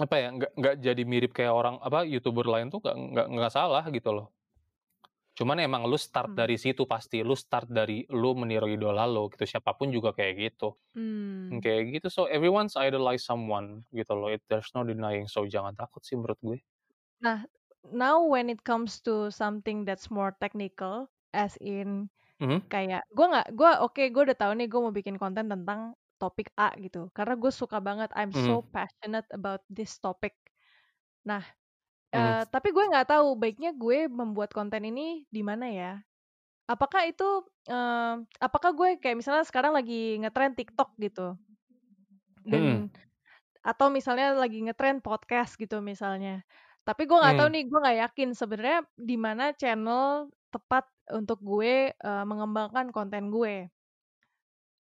[0.00, 3.52] apa ya, nggak nggak jadi mirip kayak orang apa, YouTuber lain tuh nggak nggak nggak
[3.52, 4.26] salah gitu loh.
[5.38, 6.36] Cuman emang lu start Hmm.
[6.36, 10.34] dari situ pasti, lu start dari lu meniru idola lu gitu, siapa pun juga kayak
[10.52, 10.76] gitu.
[10.94, 11.62] Mmm.
[11.64, 16.02] Kayak gitu, so everyone's idolize someone gitu loh, it there's no denying, so jangan takut
[16.04, 16.58] sih menurut gue.
[17.20, 17.44] Nah,
[17.84, 22.08] now when it comes to something that's more technical, as in
[22.40, 22.72] Mhm.
[22.72, 26.54] kayak gue nggak gue oke, gue udah tahu nih gue mau bikin konten tentang topik
[26.60, 28.72] A gitu, karena gue suka banget, I'm so Mhm.
[28.74, 30.38] passionate about this topic.
[31.28, 31.42] Nah,
[32.14, 32.36] Mhm.
[32.36, 35.92] eee, tapi gue nggak tahu baiknya gue membuat konten ini di mana ya.
[36.70, 37.24] Apakah itu,
[37.70, 41.38] eee, apakah gue kayak misalnya sekarang lagi ngetren TikTok gitu.
[42.46, 42.92] Dan Mhm.
[43.64, 46.42] atau misalnya lagi ngetren podcast gitu misalnya.
[46.86, 47.54] Tapi gue nggak tahu Mmm.
[47.54, 53.70] nih, gue nggak yakin sebenarnya di mana channel tepat untuk gue, eee, mengembangkan konten gue.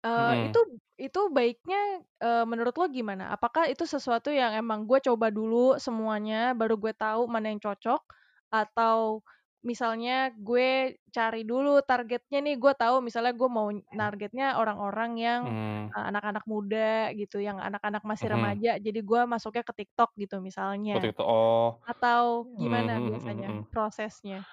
[0.04, 0.48] Eee, Mhm.
[0.48, 0.58] itu
[1.00, 3.32] itu baiknya, eee, menurut lo gimana?
[3.36, 8.02] Apakah itu sesuatu yang emang gue coba dulu semuanya, baru gue tahu mana yang cocok,
[8.52, 9.20] atau
[9.66, 15.42] misalnya gue cari dulu targetnya nih, gue tahu misalnya gue mau nargetnya orang-orang yang,
[15.94, 18.36] eee, anak-anak muda gitu, yang anak-anak masih Mhm.
[18.36, 20.40] remaja, jadi gue masuknya ke TikTok gitu
[20.94, 21.00] Oh misalnya.
[21.00, 21.80] TikTok, oh.
[21.86, 24.46] Atau Mmm, gimana mhm biasanya prosesnya?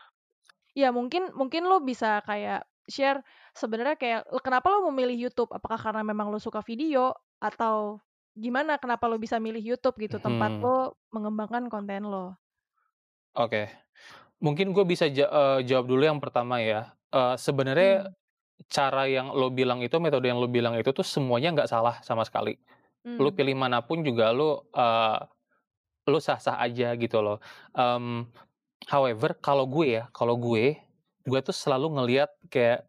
[0.78, 3.22] Ya mungkin mungkin lo bisa kayak share
[3.58, 5.52] sebenarnya kayak kenapa lo memilih YouTube?
[5.56, 7.14] Apakah karena memang lo suka video?
[7.44, 8.02] Atau
[8.38, 10.66] gimana kenapa lo bisa milih YouTube gitu, tempat Mhm.
[10.66, 12.38] lo mengembangkan konten lo?
[13.36, 13.66] Oke.
[14.44, 16.94] Mungkin gue bisa eee, jawab dulu yang pertama ya.
[17.14, 18.14] Eee, sebenarnya Mmm.
[18.72, 22.24] cara yang lo bilang itu, metode yang lo bilang itu tuh semuanya nggak salah sama
[22.28, 22.58] sekali.
[23.22, 23.38] Lu Mmm.
[23.38, 25.18] pilih mana pun juga lu, eee,
[26.12, 27.40] lu sah-sah aja gitu loh.
[27.78, 28.28] Mmm,
[28.92, 30.78] however kalau gue ya, kalau gue,
[31.28, 32.88] gue tuh selalu ngelihat kayak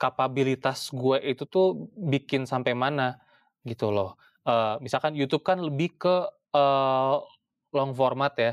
[0.00, 3.18] kapabilitas gue itu tuh bikin sampai mana
[3.66, 4.16] gitu loh.
[4.46, 6.16] Eee, misalkan YouTube kan lebih ke,
[6.54, 7.16] eee,
[7.76, 8.52] long format ya,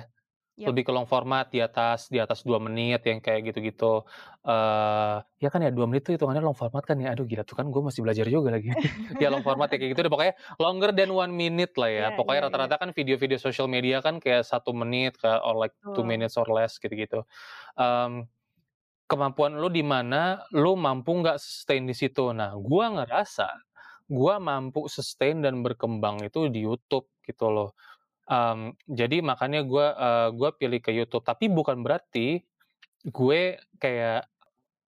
[0.57, 0.75] Yap.
[0.75, 4.05] lebih ke long format di atas di atas 2 menit yang kayak gitu-gitu.
[4.47, 7.13] Eee, ya kan ya 2 menit tuh hitungannya long format kan ya?
[7.15, 8.71] Aduh gila tuh kan gue masih belajar juga lagi.
[9.21, 12.05] Ya long format ya kayak gitu deh pokoknya longer than 1 minute lah ya.
[12.05, 12.51] Iya iya Pokoknya iya.
[12.51, 16.07] rata-rata kan video-video social media kan kayak 1 menit kayak or like 2 Betul.
[16.07, 17.23] minutes or less gitu-gitu.
[17.79, 18.27] Mmm,
[19.11, 22.31] kemampuan lu di mana, lu mampu nggak sustain di situ.
[22.31, 23.49] Nah, gua ngerasa,
[24.09, 27.71] gua mampu sustain dan berkembang itu di YouTube gitu loh.
[28.31, 31.25] Mmm, jadi makanya gua, eee, gua pilih ke YouTube.
[31.27, 32.41] Tapi bukan berarti
[33.07, 34.29] gue kayak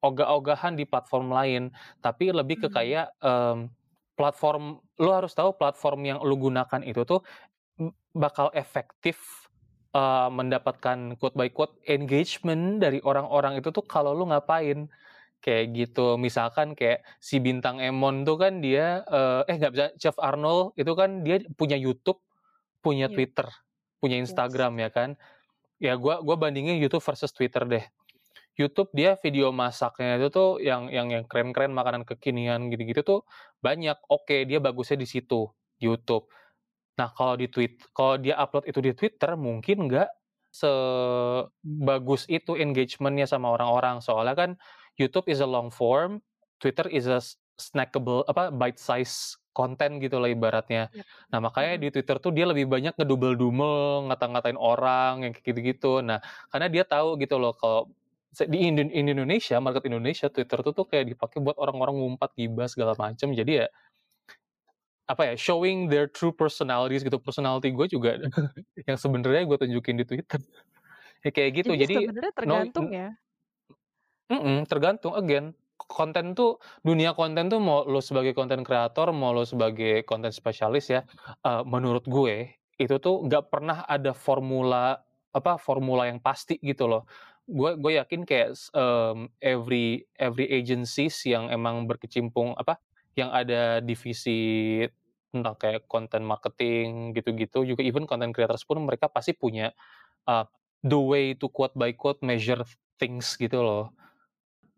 [0.03, 1.63] ogah-ogahan di platform lain,
[2.03, 2.73] tapi lebih ke Mmm.
[2.73, 3.71] kayak, mmm,
[4.19, 7.21] platform lu harus tahu platform yang lu gunakan itu tuh,
[8.15, 9.42] bakal efektif,
[9.95, 14.89] eee, mendapatkan quote by quote engagement dari orang-orang itu tuh kalau lu ngapain,
[15.45, 16.17] kayak gitu.
[16.21, 20.93] Misalkan kayak si Bintang Emon tuh kan dia, eee, eh nggak bisa, Chef Arnold itu
[20.97, 22.21] kan dia punya YouTube,
[22.85, 23.13] punya Iya.
[23.13, 23.47] Twitter,
[24.03, 24.57] punya Yes.
[24.57, 25.15] Instagram ya kan.
[25.81, 27.85] Ya gua gua bandingin YouTube versus Twitter deh.
[28.59, 33.21] YouTube dia video masaknya itu tuh yang yang yang keren-keren, makanan kekinian gitu-gitu tuh
[33.65, 35.49] banyak, oke dia bagusnya di situ,
[35.81, 36.27] YouTube.
[36.99, 40.09] Nah kalau di tweet kalau dia upload itu di Twitter mungkin nggak
[40.53, 43.97] sebagus itu engagement-nya sama orang-orang.
[44.05, 44.51] Soalnya kan
[45.01, 46.21] YouTube is a long form,
[46.61, 47.17] Twitter is a
[47.57, 50.89] snackable apa, bite size content gitu lah ibaratnya.
[50.89, 51.05] Yap.
[51.33, 56.01] Nah makanya di Twitter tuh dia lebih banyak ngedumel-dumel, ngata-ngatain orang, yang kayak gitu-gitu.
[56.01, 57.89] Nah, karena dia tahu gitu loh kalau
[58.33, 62.65] di Indo in Indonesia, market Indonesia, Twitter tuh tuh kayak dipakai buat orang-orang ngumpat, gibah,
[62.65, 63.29] segala macem.
[63.29, 63.67] Jadi ya
[65.09, 67.19] apa ya, showing their true personalities gitu.
[67.21, 68.11] Personality gue juga
[68.89, 70.39] yang sebenarnya gue tunjukin di Twitter.
[71.25, 71.73] Ya kayak gitu.
[71.73, 73.07] Jadi Jadi sebenarnya no tergantung n ya?
[74.31, 79.43] Mhm, tergantung, again, konten tuh dunia konten tuh mau lu sebagai konten kreator, mau lu
[79.43, 81.01] sebagai konten spesialis ya,
[81.43, 85.03] eee, menurut gue itu tuh nggak pernah ada formula
[85.35, 87.03] apa, formula yang pasti gitu loh.
[87.45, 92.79] Gue gue yakin kayak mmm, every every agencies yang emang berkecimpung apa,
[93.17, 94.81] yang ada divisi
[95.33, 99.73] tentang kayak content marketing gitu-gitu, juga even content creators pun mereka pasti punya,
[100.29, 100.45] eee,
[100.85, 102.61] the way to quote by quote measure
[103.01, 103.93] things gitu loh.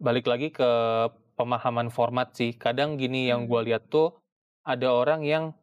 [0.02, 0.70] Balik lagi ke
[1.40, 4.16] pemahaman format sih, kadang gini yang gue lihat tuh,
[4.68, 5.54] ada orang yang,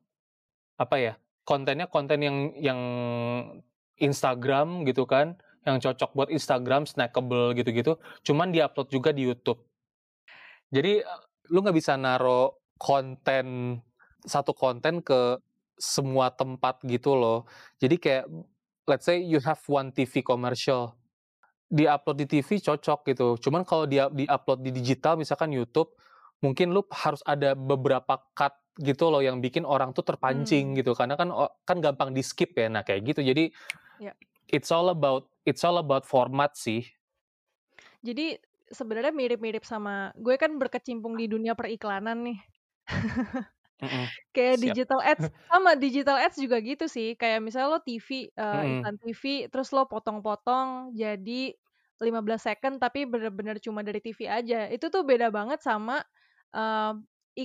[0.81, 1.15] apa ya,
[1.49, 2.81] kontennya konten yang yang
[4.01, 9.63] Instagram gitu kan, yang cocok buat Instagram, snackable gitu-gitu, cuman di-upload juga di YouTube.
[10.73, 11.21] Jadi, eee,
[11.53, 12.49] lu nggak bisa naruh
[12.83, 13.79] konten,
[14.27, 15.39] satu konten ke
[15.79, 17.47] semua tempat gitu loh.
[17.79, 18.27] Jadi kayak,
[18.91, 20.99] let's say you have one TV commercial,
[21.71, 25.95] di-upload di TV cocok gitu, cuman kalau dia di-upload di digital misalkan YouTube,
[26.43, 30.79] mungkin lu harus ada beberapa cut gitu loh yang bikin orang tuh terpancing Mmm.
[30.83, 33.23] gitu, karena kan o kan gampang di-skip ya, nah kayak gitu.
[33.25, 33.55] Jadi,
[34.03, 34.13] Ya.
[34.51, 36.85] it's all about it's all about format sih.
[38.03, 38.35] Jadi,
[38.67, 42.39] sebenarnya mirip-mirip sama gue kan berkecimpung di dunia periklanan nih.
[43.81, 44.79] Mhm, Kayak siap.
[44.79, 48.77] digital ads, sama digital ads juga gitu sih, kayak misalnya lo TV, eee, Mhm.
[48.77, 51.53] iklan TV, terus lo potong-potong jadi
[52.01, 54.69] 15 second, tapi bener-bener cuma dari TV aja.
[54.73, 56.01] Itu tuh beda banget sama,
[56.57, 56.93] eee,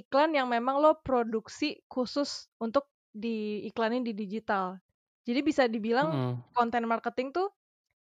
[0.04, 4.80] iklan yang memang lo produksi khusus untuk diiklanin di digital.
[5.28, 6.44] Jadi bisa dibilang Mhm.
[6.56, 7.52] konten marketing tuh,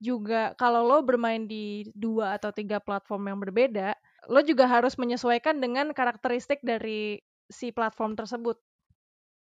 [0.02, 3.94] juga kalau lo bermain di 2 atau 3 platform yang berbeda,
[4.26, 8.58] lo juga harus menyesuaikan dengan karakteristik dari si platform tersebut.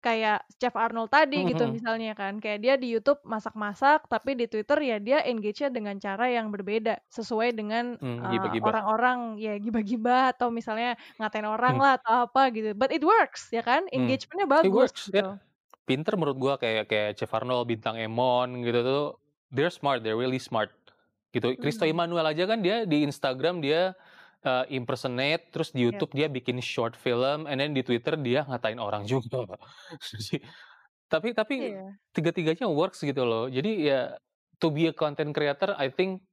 [0.05, 1.73] Kayak Chef Arnold tadi Mhm gitu mhm.
[1.73, 6.29] misalnya kan, kayak dia di YouTube masak-masak, tapi di Twitter ya dia engage-nya dengan cara
[6.31, 8.63] yang berbeda, sesuai dengan, eee, gibah-gibah.
[8.63, 11.81] orang-orang ya gibah-gibah atau misalnya ngatain orang Hmm.
[11.83, 15.25] lah atau apa gitu, but it works ya kan, Mmm, engagement-nya it bagus works, ya.
[15.25, 15.39] gitu.
[15.87, 19.05] Pinter menurut gua kayak kayak Chef Arnold, Bintang Emon gitu tuh,
[19.53, 20.71] they're smart, they're really smart,
[21.35, 21.57] gitu.
[21.57, 21.89] Christo Mhm.
[21.89, 23.93] Emmanuel aja kan dia di Instagram dia,
[24.45, 25.89] eee, impersonate, terus di Iya.
[25.89, 29.45] YouTube dia bikin short film, and then di Twitter dia ngatain orang juga.
[31.11, 31.99] Tapi tapi Iya.
[32.15, 33.47] tiga-tiganya works gitu loh.
[33.51, 34.17] Jadi ya,
[34.61, 36.23] to be a content creator I think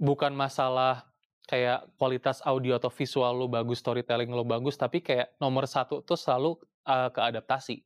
[0.00, 1.10] bukan masalah
[1.50, 6.18] kayak kualitas audio atau visual lu bagus, storytelling lu bagus, tapi kayak nomor 1 tuh
[6.18, 7.76] selalu, eee, ke adaptasi.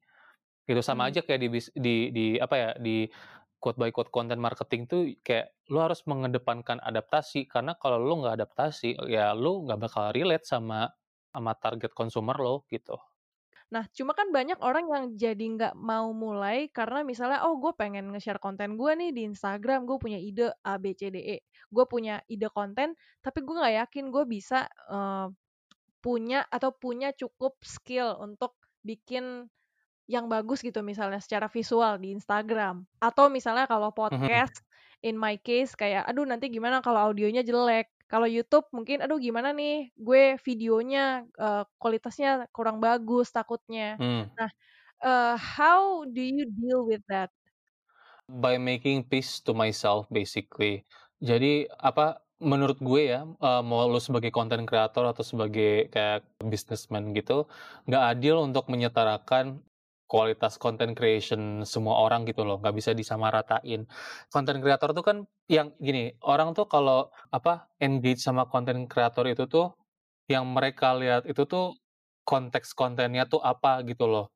[0.69, 1.15] Gitu, sama Mmm.
[1.15, 3.09] aja kayak di di di apa ya, di
[3.65, 8.37] quote by quote content marketing tuh kayak lu harus mengedepankan adaptasi, karena kalau lu nggak
[8.45, 10.81] adaptasi, ya lu nggak bakal relate sama
[11.35, 12.97] sama target consumer lo, gitu.
[13.75, 18.13] Nah, cuma kan banyak orang yang jadi nggak mau mulai karena misalnya, "Oh, gue pengen
[18.13, 21.37] nge-share konten gue nih di Instagram, gue punya ide A, B, C, D, E.
[21.73, 25.27] Gue punya ide konten, tapi gue nggak yakin gue bisa, eee,
[26.05, 29.49] punya atau punya cukup skill untuk bikin
[30.11, 34.63] yang bagus gitu misalnya secara visual di Instagram." Atau misalnya kalau podcast,
[35.05, 39.51] in my case kayak, "Aduh nanti gimana kalau audionya jelek?" Kalau YouTube mungkin, "Aduh gimana
[39.57, 44.35] nih gue videonya, eee, kualitasnya kurang bagus takutnya." Mmm.
[44.39, 44.51] Nah,
[45.05, 47.31] eee, how do you deal with that?
[48.29, 50.89] By making peace to myself basically.
[51.21, 57.13] Jadi, apa, menurut gue ya, eee, mau lu sebagai content creator atau sebagai kayak businessman
[57.13, 57.45] gitu,
[57.85, 59.61] nggak adil untuk menyetarakan
[60.11, 63.89] kualitas content creation semua orang gitu loh, nggak bisa disamaratain.
[64.33, 65.17] Content creator tuh kan
[65.51, 69.73] yang gini, orang tuh kalau, apa, engage sama content creator itu tuh,
[70.31, 71.77] yang mereka lihat itu tuh
[72.29, 74.29] konteks kontennya tuh apa gitu loh.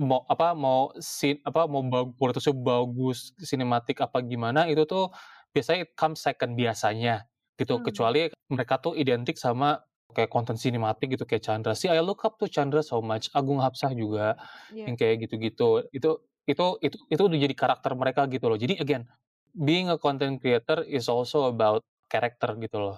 [0.00, 5.12] Mau, apa, mau si apa, mau bag kualitasnya bagus, sinematik apa gimana, itu tuh
[5.54, 7.26] biasanya it comes second biasanya,
[7.60, 7.78] gitu.
[7.78, 7.84] Mmm.
[7.84, 9.80] Kecuali mereka tuh identik sama
[10.12, 11.72] kayak konten sinematik gitu, kayak Chandra.
[11.72, 14.36] See, I look up to Chandra so much, Agung Hapsah juga,
[14.70, 14.86] Iya.
[14.92, 15.88] yang kayak gitu-gitu.
[15.90, 16.10] Itu
[16.44, 18.58] itu itu itu udah jadi karakter mereka gitu loh.
[18.58, 19.08] Jadi again,
[19.52, 22.96] being a content creator is also about character gitu loh.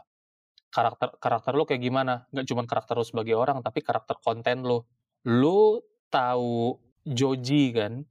[0.68, 4.82] Karakter karakter lu kayak gimana, nggak cuman karakter lu sebagai orang, tapi karakter konten lu.
[5.22, 5.78] Lu
[6.10, 8.02] tahu Joji kan?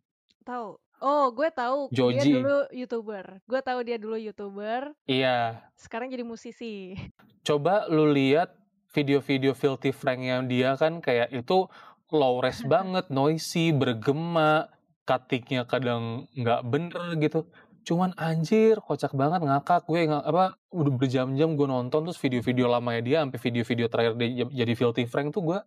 [0.43, 0.79] Tahu.
[1.03, 2.31] Oh, gue tahu, dia Joji.
[2.39, 3.43] dulu YouTuber.
[3.43, 5.59] Gue tahu dia dulu YouTuber, Iya.
[5.75, 6.95] sekarang jadi musisi.
[7.43, 8.55] Coba lu lihat
[8.93, 11.67] video-video Filthy Frank-nya dia kan kayak itu
[12.13, 14.69] low res banget, noisy, bergema,
[15.03, 17.49] cutting-nya kadang nggak bener gitu.
[17.83, 23.01] Cuman anjir kocak banget, ngakak gue nga apa, udah berjam-jam gue nonton, terus video-video lamanya
[23.03, 25.59] dia sampai video-video terakhir dia ja jadi Filthy Frank tuh gue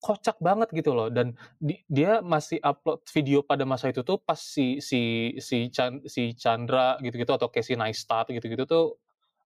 [0.00, 1.12] kocak banget gitu loh.
[1.12, 6.00] Dan di dia masih upload video pada masa itu tuh pas si si si Chan
[6.08, 9.01] si Chandra gitu-gitu atau Casey Neistat gitu-gitu tuh,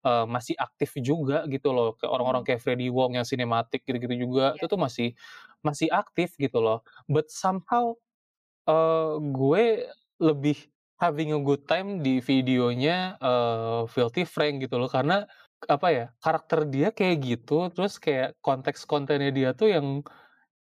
[0.05, 1.97] eee, masih aktif juga gitu loh.
[1.99, 2.47] Kayak orang-orang Mmm.
[2.47, 4.63] kayak Freddy Wong yang sinematik gitu-gitu juga, Iya.
[4.63, 5.17] itu tuh masih
[5.67, 6.85] masih aktif gitu loh.
[7.11, 7.97] But somehow,
[8.69, 9.65] eee, gue
[10.23, 10.59] lebih
[11.03, 14.89] having a good time di videonya, eee, Filthy Frank gitu loh.
[14.93, 15.27] Karena,
[15.69, 19.89] apa ya, karakter dia kayak gitu, terus kayak konteks kontennya dia tuh yang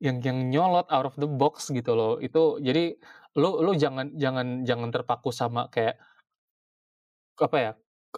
[0.02, 2.18] yang yang nyolot out of the box gitu loh.
[2.22, 2.96] Itu jadi
[3.38, 5.98] lu lu jangan jangan jangan terpaku sama kayak
[7.38, 7.72] apa ya,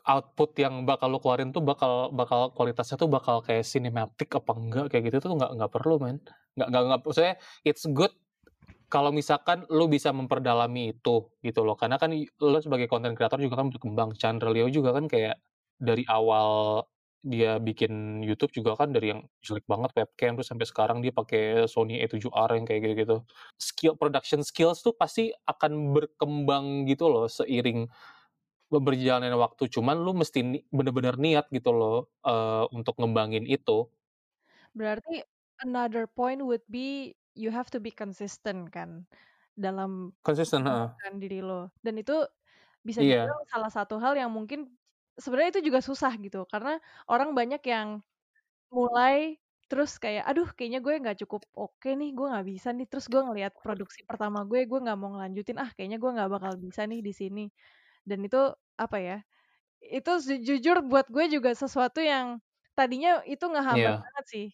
[0.04, 4.86] output yang bakal lu keluarin tuh bakal bakal kualitasnya tuh bakal kayak cinematic apa enggak,
[4.92, 6.20] kayak gitu tuh nggak nggak perlu men.
[6.58, 7.34] Nggak nggak nggak maksudnya
[7.64, 8.12] it's good
[8.86, 11.74] kalau misalkan lu bisa memperdalami itu, gitu loh.
[11.74, 14.14] Karena kan lu sebagai content creator juga kan berkembang.
[14.14, 15.42] Chandra Leo juga kan kayak
[15.78, 16.82] dari awal
[17.26, 21.66] dia bikin YouTube juga kan dari yang jelek banget webcam, terus sampai sekarang dia pakai
[21.66, 23.16] Sony A7R yang kayak gitu-gitu.
[23.58, 27.90] Skill production skills tuh pasti akan berkembang gitu loh seiring
[28.72, 29.62] berjalannya waktu.
[29.74, 33.90] Cuman lu mesti ni bener-bener niat gitu loh, eee, untuk ngembangin itu.
[34.74, 35.22] Berarti
[35.62, 39.06] another point would be you have to be consistent kan,
[39.58, 40.96] dalam Konsisten, heeh.
[41.00, 41.70] mengembangkan diri lo.
[41.84, 42.14] Dan itu
[42.86, 43.06] bisa Iya.
[43.06, 44.74] dibilang salah satu hal yang mungkin
[45.20, 46.78] sebenarnya itu juga susah gitu, karena
[47.10, 47.88] orang banyak yang
[48.74, 49.38] mulai
[49.70, 53.22] terus kayak, "Aduh kayaknya gue nggak cukup oke nih, gue nggak bisa nih." Terus gue
[53.24, 57.00] ngelihat produksi pertama gue, gue nggak mau ngelanjutin, "Ah kayaknya gue nggak bakal bisa nih
[57.04, 57.44] di sini."
[58.08, 58.38] Dan itu,
[58.78, 59.16] apa ya,
[59.82, 62.26] itu ju jujur buat gue juga sesuatu yang
[62.78, 64.06] tadinya itu ngehambat Iya.
[64.06, 64.46] banget sih.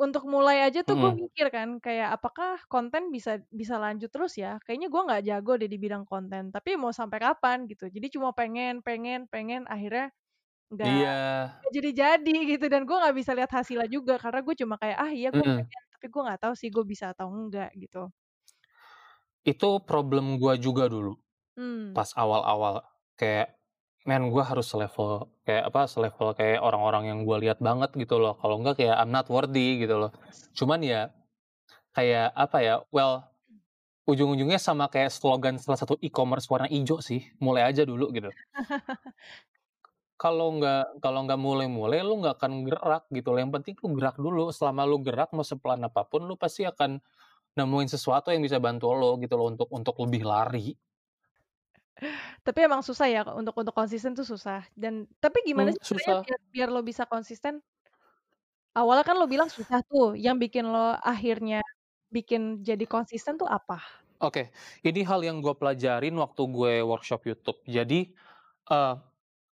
[0.00, 1.20] Untuk mulai aja tuh gue Mhm.
[1.22, 4.58] mikir kan, kayak, "Apakah konten bisa bisa lanjut terus ya?
[4.64, 7.84] Kayaknya gue nggak jago deh di bidang konten." Tapi mau sampai kapan gitu.
[7.96, 10.06] Jadi cuma pengen pengen pengen, akhirnya
[10.74, 11.60] nggak Iya.
[11.60, 15.12] nggak jadi-jadi gitu, dan gue nggak bisa lihat hasilnya juga, karena gue cuma kayak, "Ah
[15.18, 15.70] iya gue Mhm.
[15.70, 18.12] pengen, tapi gue nggak tahu sih gue bisa atau enggak." Gitu.
[19.44, 21.16] Itu problem gua juga dulu,
[21.56, 21.96] Mmm.
[21.96, 22.84] pas awal-awal.
[23.20, 23.48] Kayak,
[24.08, 28.34] "Man gua harus selevel kayak apa, selevel kayak orang-orang yang gua lihat banget gitu loh,
[28.40, 30.10] kalau enggak kayak I'm not worthy." Gitu loh.
[30.56, 31.12] Cuman ya,
[31.96, 33.28] kayak apa ya, well,
[34.10, 38.30] ujung-ujungnya sama kayak slogan salah satu e-commerce warna ijo sih, "Mulai aja dulu." Gitu.
[40.20, 44.16] Kalau nggak kalau nggak mulai-mulai, lu nggak akan gerak gitu loh, yang penting lu gerak
[44.20, 44.52] dulu.
[44.52, 47.00] Selama lu gerak mau sepelan apa pun, lu pasti akan
[47.58, 50.76] nemuin sesuatu yang bisa bantu lu gitu loh, untuk untuk lebih lari.
[52.46, 54.64] Tapi emang susah ya, untuk untuk konsisten tuh susah.
[54.72, 56.24] Dan tapi gimana sih caranya susah.
[56.24, 57.60] biar biar lo bisa konsisten?
[58.78, 61.58] Awalnya kan lo bilang susah tuh, yang bikin lo akhirnya
[62.14, 63.82] bikin jadi konsisten tuh apa?
[64.20, 64.52] Oke,
[64.84, 67.56] ini hal yang gua pelajarin waktu gue workshop YouTube.
[67.64, 68.12] Jadi,
[68.68, 68.94] eee,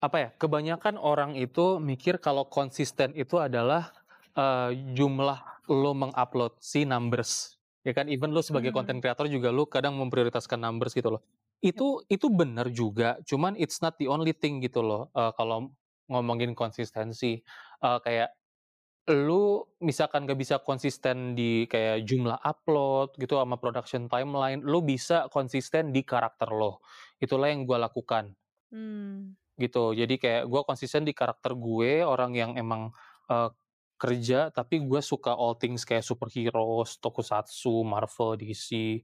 [0.03, 3.95] apa ya, kebanyakan orang itu mikir kalau konsisten itu adalah,
[4.35, 5.39] eee, jumlah
[5.71, 7.55] lo meng-upload si numbers,
[7.87, 8.11] ya kan.
[8.11, 8.75] Even lu sebagai Mmm.
[8.75, 11.23] content creator juga lu kadang memprioritaskan numbers gitu loh.
[11.73, 11.87] Yap.
[11.87, 15.73] Itu itu bener juga, cuman it's not the only thing gitu loh, eee, kalau
[16.05, 17.41] ngomongin konsistensi.
[17.81, 18.29] Eee, kayak
[19.11, 25.27] lu misalkan nggak bisa konsisten di kayak jumlah upload gitu sama production timeline, lu bisa
[25.33, 26.79] konsisten di karakter lo.
[27.21, 28.35] Itulah yang gua lakukan.
[28.71, 29.37] Mmm.
[29.57, 29.97] Gitu.
[29.97, 32.93] Jadi kayak gua konsisten di karakter gue, orang yang emang,
[33.25, 33.49] eee,
[33.97, 39.01] kerja, tapi gua suka all things kayak superheroes, tokusatsu, Marvel, DC.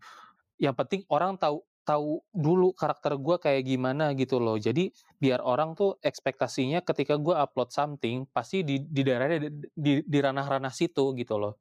[0.62, 4.56] Yang penting orang tahu tahu dulu karakter gua kayak gimana gitu loh.
[4.60, 10.18] Jadi biar orang tuh ekspektasinya ketika gua upload something, pasti di di daerahnya di di
[10.24, 11.60] ranah-ranah situ gitu loh.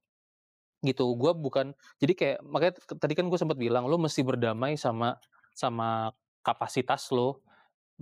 [0.83, 5.18] Gitu, gua bukan jadi kayak makanya tadi kan gua sempet bilang, lu mesti berdamai sama
[5.55, 6.11] sama
[6.43, 7.43] kapasitas lo,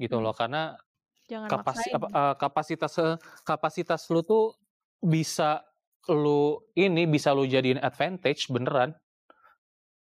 [0.01, 0.25] gitu Mmm.
[0.25, 0.33] loh.
[0.37, 0.77] Karena
[1.31, 3.17] Jangan kapasi apa, eee, kapasitas, eee,
[3.47, 4.55] kapasitas lu tuh
[5.03, 5.65] bisa
[6.11, 8.95] lu ini, bisa lu jadiin advantage beneran.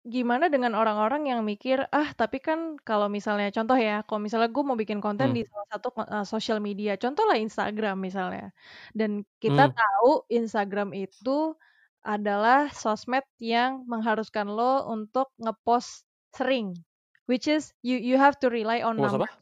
[0.05, 4.61] Gimana dengan orang-orang yang mikir, "Ah tapi kan kalau misalnya" contoh ya, kalau misalnya gue
[4.69, 5.37] mau bikin konten Mmm.
[5.37, 8.53] di salah satu eee, sosial media, contohlah Instagram misalnya.
[8.93, 9.73] Dan kita Mmm.
[9.73, 11.57] tahu Instagram itu
[12.05, 16.05] adalah sosmed yang mengharuskan lo untuk nge-post
[16.37, 16.85] sering,
[17.25, 19.25] which is you you have to rely on numbers.
[19.25, 19.41] apa?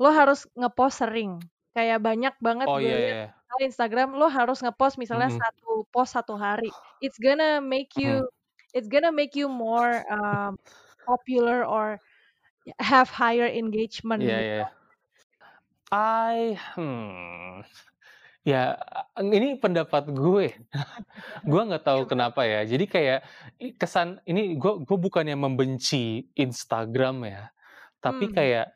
[0.00, 1.32] Lo harus nge-post sering,
[1.76, 3.40] kayak banyak banget Oh, gue iya.
[3.44, 5.40] misalnya Instagram lo harus nge-post misalnya Mhm.
[5.40, 6.72] 1 post 1 hari.
[7.04, 8.24] It's gonna make you
[8.74, 10.56] it's gonna make you more, mmm,
[11.06, 12.00] popular or
[12.80, 14.60] have higher engagement Iya iya gitu.
[14.60, 14.66] iya.
[15.90, 17.66] I hmm,
[18.46, 18.78] ya,
[19.20, 20.54] ini pendapat gue.
[21.50, 22.10] Gua nggak tahu Gimana?
[22.10, 23.20] kenapa ya, jadi kayak
[23.80, 27.50] kesan ini gua gua bukannya membenci Instagram ya,
[28.04, 28.32] tapi Mmm.
[28.32, 28.74] kayak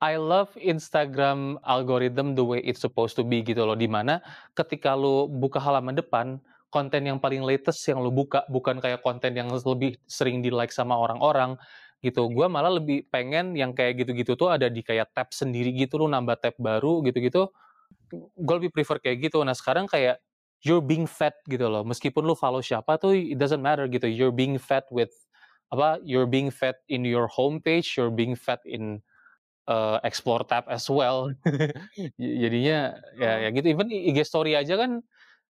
[0.00, 4.24] I love Instagram algorithm the way it's supposed to be gitu loh, di mana
[4.56, 6.40] ketika lu buka halaman depan,
[6.70, 10.94] konten yang paling latest yang lu buka, bukan kayak konten yang lebih sering di-like sama
[10.96, 11.58] orang-orang,
[12.00, 12.30] gitu.
[12.32, 16.06] Gua malah lebih pengen yang kayak gitu-gitu tuh ada di kayak tab sendiri gitu, lu
[16.08, 17.50] nambah tab baru gitu-gitu,
[18.38, 19.42] gua lebih prefer kayak gitu.
[19.44, 20.22] Nah sekarang kayak
[20.64, 24.34] you're being fed gitu loh, meskipun lu follow siapa tuh it doesn't matter gitu, you're
[24.34, 25.12] being fed with
[25.70, 29.00] apa you're being fed in your homepage, you're being fed in
[29.70, 31.30] uh, explore tab as well.
[32.20, 33.54] Jadinya ya ya Oh.
[33.54, 33.66] gitu.
[33.72, 35.00] Even IG story aja kan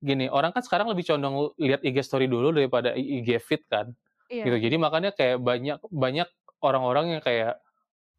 [0.03, 3.95] gini, orang kan sekarang lebih condong lihat IG story dulu daripada IG feed kan.
[4.29, 4.57] Iya Gitu.
[4.69, 6.29] Jadi makanya kayak banyak banyak
[6.65, 7.63] orang-orang yang kayak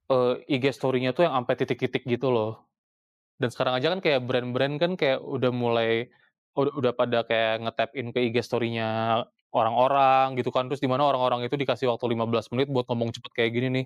[0.10, 2.66] uh, IG story-nya tuh yang sampai titik-titik gitu loh.
[3.38, 6.08] Dan sekarang aja kan kayak brand-brand kan kayak udah mulai
[6.54, 9.20] udah udah pada kayak nge-tap in ke IG story-nya
[9.54, 10.70] orang-orang gitu kan.
[10.70, 13.86] Terus di mana orang-orang itu dikasih waktu 15 menit buat ngomong cepet kayak gini nih.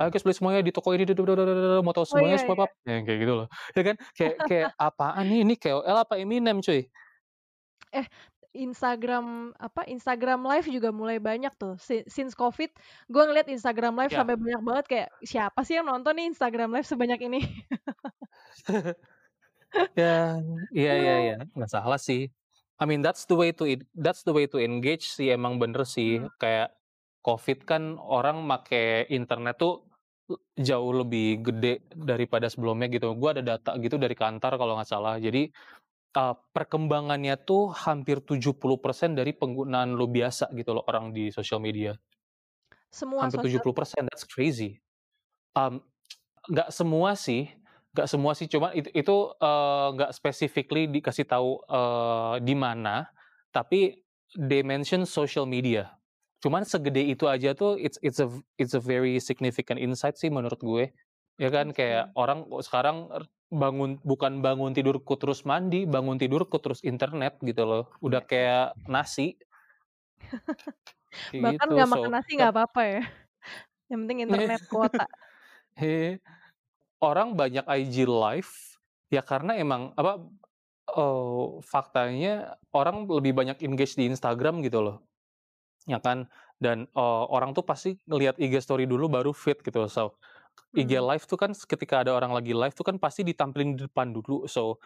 [0.00, 1.08] "Ayo guys beli semuanya di toko ini
[1.80, 2.64] mau tahu Oh semuanya iya iya.
[2.64, 3.46] up." Yang kayak gitu loh.
[3.72, 3.96] Ya kan?
[4.12, 5.38] Kayak kayak apaan nih?
[5.44, 6.80] Ini KOL apa Eminem cuy?
[7.94, 8.06] Eh,
[8.54, 11.74] Instagram apa, Instagram Live juga mulai banyak tuh.
[11.80, 12.70] Si since Covid,
[13.10, 14.22] gue ngeliat Instagram Live Ya.
[14.22, 17.40] sampai banyak banget kayak, siapa sih yang nonton nih Instagram Live sebanyak ini?
[19.98, 20.38] Ya,
[20.70, 21.50] iya iya iya, Aduh.
[21.58, 22.30] nggak salah sih.
[22.78, 25.82] I mean that's the way to it that's the way to engage sih, emang bener
[25.82, 26.22] sih.
[26.22, 26.30] Mmm.
[26.38, 26.78] Kayak
[27.24, 29.88] Covid kan orang make internet tuh
[30.58, 33.12] jauh lebih gede daripada sebelumnya gitu.
[33.18, 35.16] Gua ada data gitu dari Kantar kalau nggak salah.
[35.20, 35.48] Jadi,
[36.16, 41.96] eee, perkembangannya tuh hampir 70% dari penggunaan lu biasa gitu loh orang di sosial media.
[42.92, 44.82] Semua Hampir tujuh sosial puluh persen, that's crazy.
[45.56, 45.80] Mmm,
[46.52, 47.50] nggak semua sih
[47.96, 53.08] nggak semua sih, cuma it itu, eee, nggak specifically dikasih tahu, eee, di mana,
[53.54, 54.02] tapi
[54.36, 55.96] they mention social media.
[56.44, 58.28] Cuman segede itu aja tuh it's it's a
[58.60, 60.92] it's a very significant insight sih menurut gue.
[61.40, 66.84] Ya kan, kayak orang sekarang er bangun bukan bangun tidurku terus mandi, bangun tidurku terus
[66.84, 67.84] internet gitu loh.
[68.04, 69.40] Udah Iya kayak nasi.
[71.30, 73.02] Kayak Bahkan gitu, nggak makan so nasi nggak apa-apa ya?
[73.90, 75.06] Yang penting internet kuota.
[75.76, 76.22] He
[77.02, 78.52] orang banyak IG live,
[79.12, 80.22] ya karena emang apa,
[80.94, 84.96] eee, faktanya orang lebih banyak engage di Instagram gitu loh.
[85.88, 86.28] Ya kan?
[86.56, 89.84] Dan, eee, orang tuh pasti ngelihat IG story dulu baru feed gitu.
[89.92, 90.16] So,
[90.76, 91.04] IG Mmm.
[91.04, 94.48] live tuh kan ketika ada orang lagi live tuh kan pasti ditampilin di depan dulu.
[94.48, 94.80] So,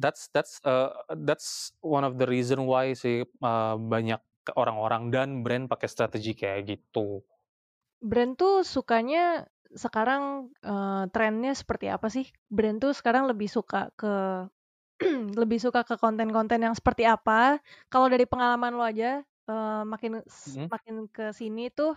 [0.00, 0.90] that's that's, eee,
[1.26, 4.20] that's one of the reason why sih, eee, banyak
[4.58, 7.24] orang-orang dan brand pakai strategi kayak gitu.
[8.02, 12.26] Brand tuh sukanya sekarang, eee, trennya seperti apa sih?
[12.50, 14.12] Brand tuh sekarang lebih suka ke
[15.40, 17.60] lebih suka ke konten-konten yang seperti apa?
[17.92, 20.70] Kalau dari pengalaman lo aja, eee, makin s Mhm.
[20.72, 21.96] makin ke sini tuh,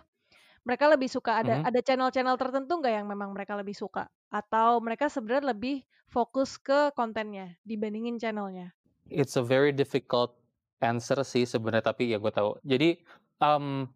[0.68, 1.68] mereka lebih suka ada Mhm.
[1.68, 4.10] ada channel-channel tertentu nggak yang memang mereka lebih suka?
[4.34, 5.76] Atau mereka sebenarnya lebih
[6.12, 8.74] fokus ke kontennya dibandingin channel-nya?
[9.08, 10.36] It's a very difficult
[10.84, 12.60] answer sih sebenarnya, tapi ya gue tahu.
[12.66, 13.00] Jadi,
[13.42, 13.88] mmm,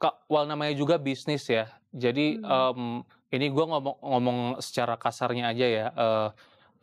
[0.00, 1.70] Kak, well namanya juga bisnis ya.
[1.94, 2.68] Jadi, Mmm.
[2.76, 6.28] mmm, ini gue ngomong ngomong secara kasarnya aja ya, eee,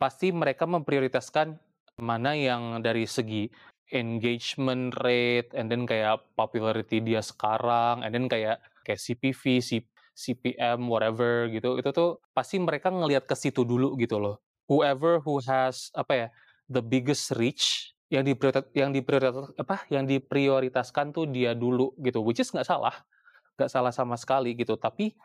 [0.00, 1.60] pasti mereka memprioritaskan
[2.00, 3.48] mana yang dari segi
[3.92, 10.92] engagement rate, and then kayak popularity dia sekarang, and then kayak kayak CPV, C CPM,
[10.92, 14.44] whatever gitu, itu tuh pasti mereka ngelihat ke situ dulu gitu loh.
[14.68, 16.28] Whoever who has apa ya,
[16.68, 22.44] the biggest reach yang diprioritas yang diprioritas apa, yang diprioritaskan tuh dia dulu gitu, which
[22.44, 22.92] is nggak salah,
[23.56, 24.76] nggak salah sama sekali gitu.
[24.76, 25.16] Tapi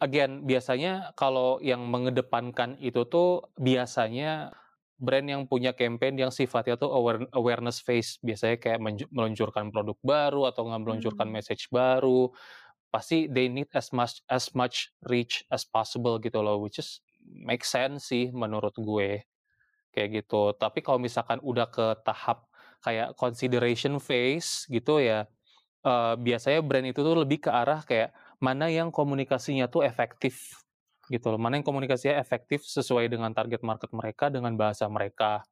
[0.00, 4.56] again, biasanya kalau yang mengedepankan itu tuh biasanya
[5.02, 8.16] brand yang punya campaign yang sifatnya tuh aware awareness phase.
[8.22, 8.80] Biasanya kayak
[9.10, 11.34] meluncurkan produk baru atau nggak meluncurkan Mmm.
[11.34, 12.30] message baru,
[12.94, 17.64] pasti they need as much as much reach as possible gitu loh, which is make
[17.66, 19.24] sense sih menurut gue,
[19.94, 20.54] kayak gitu.
[20.56, 22.48] Tapi kalau misalkan udah ke tahap
[22.84, 25.28] kayak consideration phase gitu ya,
[25.86, 30.62] eee, biasanya brand itu tuh lebih ke arah kayak mana yang komunikasinya tuh efektif
[31.12, 35.44] gitu loh, mana yang komunikasinya efektif sesuai dengan target market mereka, dengan bahasa mereka,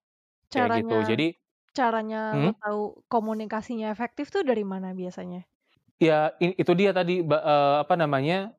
[0.55, 0.97] kayak gitu.
[0.97, 1.37] Caranya Jadi
[1.77, 2.55] caranya lo mhm?
[2.63, 2.83] tahu
[3.13, 5.41] komunikasinya efektif tuh dari mana biasanya?
[6.01, 8.57] Ya, itu dia tadi, eee, apa namanya,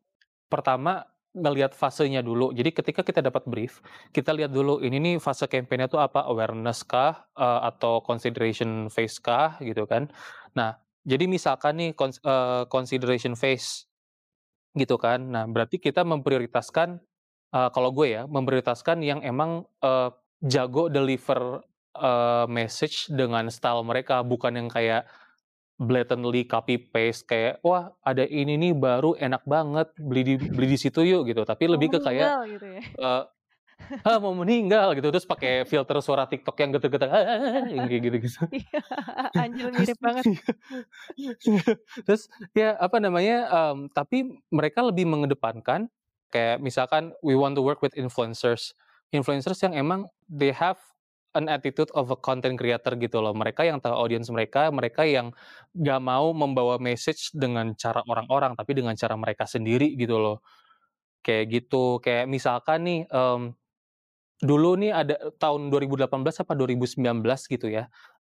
[0.51, 2.51] pertama ngelihat fasenya dulu.
[2.53, 3.81] Jadi ketika kita dapat brief,
[4.13, 9.17] kita lihat dulu ini nih fase campaign-nya tuh apa, awareness kah, eee, atau consideration phase
[9.21, 10.09] kah, gitu kan.
[10.57, 10.77] Nah,
[11.07, 13.89] jadi misalkan nih eee, consideration phase,
[14.77, 15.19] gitu kan.
[15.31, 16.99] Nah, berarti kita memprioritaskan,
[17.53, 20.09] eee, kalau gue ya, memprioritaskan yang emang, eee,
[20.47, 21.63] jago deliver,
[21.97, 25.05] eee, message dengan style mereka, bukan yang kayak
[25.81, 30.79] blatantly copy paste kayak, "Wah, ada ini nih baru enak banget, beli di beli di
[30.79, 31.43] situ yuk," gitu.
[31.47, 32.83] Tapi lebih ke kayak, meninggal gitu ya?
[32.99, 33.23] eee,
[34.07, 37.09] "Ah, mau meninggal," gitu, terus pakai filter suara TikTok yang getar-getar,
[37.69, 38.41] yang kayak gitu-gitu.
[38.51, 38.79] Iya,
[39.41, 40.27] anjir Terus mirip banget.
[42.05, 45.87] terus ya, apa namanya, mmm, tapi mereka lebih mengedepankan
[46.31, 48.73] kayak misalkan we want to work with influencers.
[49.11, 50.79] Influencers yang emang they have
[51.35, 53.31] an attitude of a content creator gitu loh.
[53.35, 55.31] Mereka yang tahu audience mereka, mereka yang
[55.75, 60.37] nggak mau membawa message dengan cara orang-orang, tapi dengan cara mereka sendiri gitu loh.
[61.21, 63.53] Kayak gitu, kayak misalkan nih, mmm,
[64.41, 67.87] dulu nih ada tahun 2018 apa 2019 gitu ya,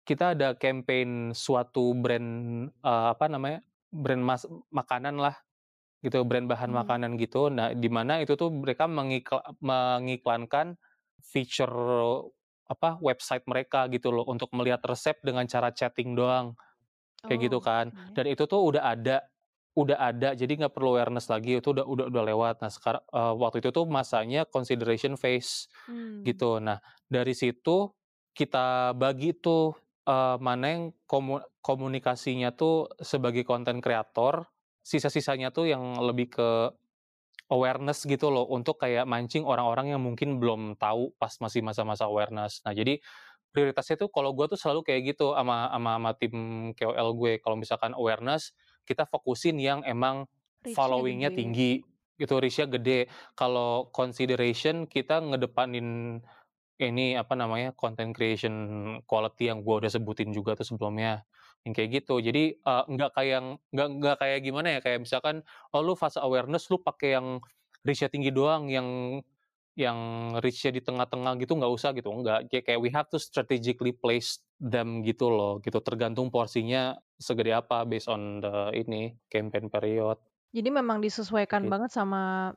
[0.09, 3.61] kita ada campaign suatu brand, eee, apa namanya,
[3.93, 4.45] brand mas
[4.75, 5.37] makanan lah,
[6.05, 6.73] gitu, brand bahan Mhm.
[6.75, 7.49] makanan gitu.
[7.53, 10.77] Nah, di mana itu tuh mereka mengikla mengiklankan
[11.25, 11.75] feature
[12.71, 16.57] apa, website mereka gitu loh, untuk melihat resep dengan cara chatting doang,
[17.29, 17.93] kayak gitu Oh, kan.
[17.95, 18.19] oke.
[18.19, 19.25] Dan itu tuh udah ada
[19.79, 22.55] udah ada, jadi nggak perlu awareness lagi, itu udah udah udah lewat.
[22.65, 26.23] Nah, sekara eee, waktu itu tuh masanya consideration phase, Mmm.
[26.27, 26.61] gitu.
[26.63, 27.91] Nah, dari situ
[28.37, 29.75] kita bagi tuh,
[30.09, 34.45] eee, mana yang komu komunikasinya tuh sebagai content creator,
[34.85, 36.49] sisa-sisanya tuh yang lebih ke
[37.53, 42.61] awareness gitu loh, untuk kayak mancing orang-orang yang mungkin belum tahu pas masih masa-masa awareness.
[42.65, 42.99] Nah, jadi
[43.55, 46.33] prioritasnya tuh kalau gue tuh selalu kayak gitu ama ama ama tim
[46.77, 48.53] KOL gue, kalau misalkan awareness,
[48.89, 50.27] kita fokusin yang emang
[50.73, 51.83] following-nya tinggi,
[52.21, 53.11] gitu, reach-nya gede.
[53.37, 56.21] Kalau consideration kita ngedepanin
[56.83, 58.55] ini, apa namanya, content creation
[59.07, 61.23] quality yang gue udah sebutin juga tuh sebelumnya,
[61.67, 62.19] yang kayak gitu.
[62.23, 65.37] Jadi, eee, nggak kayak yang nggak nggak kayak gimana ya, kayak misalkan,
[65.75, 67.39] oh lu fase awareness lu pakai yang
[67.87, 68.89] reach-nya tinggi doang, yang
[69.79, 69.99] yang
[70.45, 72.49] reach-nya di tengah-tengah gitu nggak usah gitu, enggak.
[72.53, 75.79] Kayak kayak we have to strategically place them gitu loh, gitu.
[75.81, 80.19] Tergantung porsinya segede apa based on the ini, campaign period.
[80.53, 82.53] Jadi memang disesuaikan Git banget sama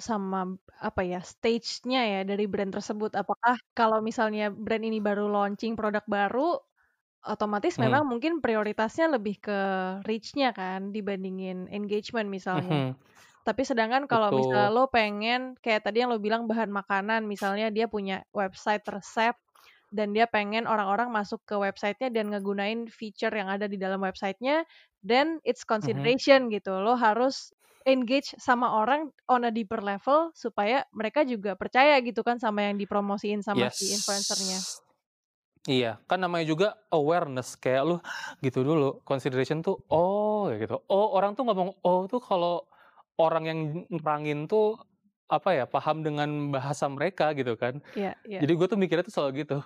[0.00, 3.12] sama apa ya, stage-nya ya dari brand tersebut.
[3.16, 6.56] Apakah kalau misalnya brand ini baru launching produk baru,
[7.26, 7.82] otomatis Mhm.
[7.82, 9.58] memang mungkin prioritasnya lebih ke
[10.08, 12.80] reach-nya kan dibandingin engagement misalnya.
[12.80, 12.96] Mhm.
[13.46, 17.86] Tapi sedangkan kalau misalnya lo pengen kayak tadi yang lo bilang bahan makanan, misalnya dia
[17.86, 19.34] punya website resep
[19.94, 24.66] dan dia pengen orang-orang masuk ke website-nya dan ngegunain feature yang ada di dalam website-nya,
[25.06, 26.12] then it's Mhm.
[26.12, 26.74] consideration gitu.
[26.82, 27.54] Lo harus
[27.86, 32.76] engage sama orang on a deeper level supaya mereka juga percaya gitu kan sama yang
[32.82, 34.66] dipromosiin sama si influencer-nya.
[34.66, 34.82] Yes.
[35.66, 37.96] Iya, kan namanya juga awareness, kayak lu
[38.38, 40.78] gitu dulu, consideration tuh, oh, gitu.
[40.86, 42.70] Oh, orang tuh ngomong oh tuh kalau
[43.20, 43.60] orang yang
[43.92, 44.76] nerangin tuh,
[45.32, 47.80] apa ya, paham dengan bahasa mereka gitu kan.
[47.94, 48.42] Iya iya.
[48.42, 49.58] Jadi gue tuh mikirnya tuh selalu gitu.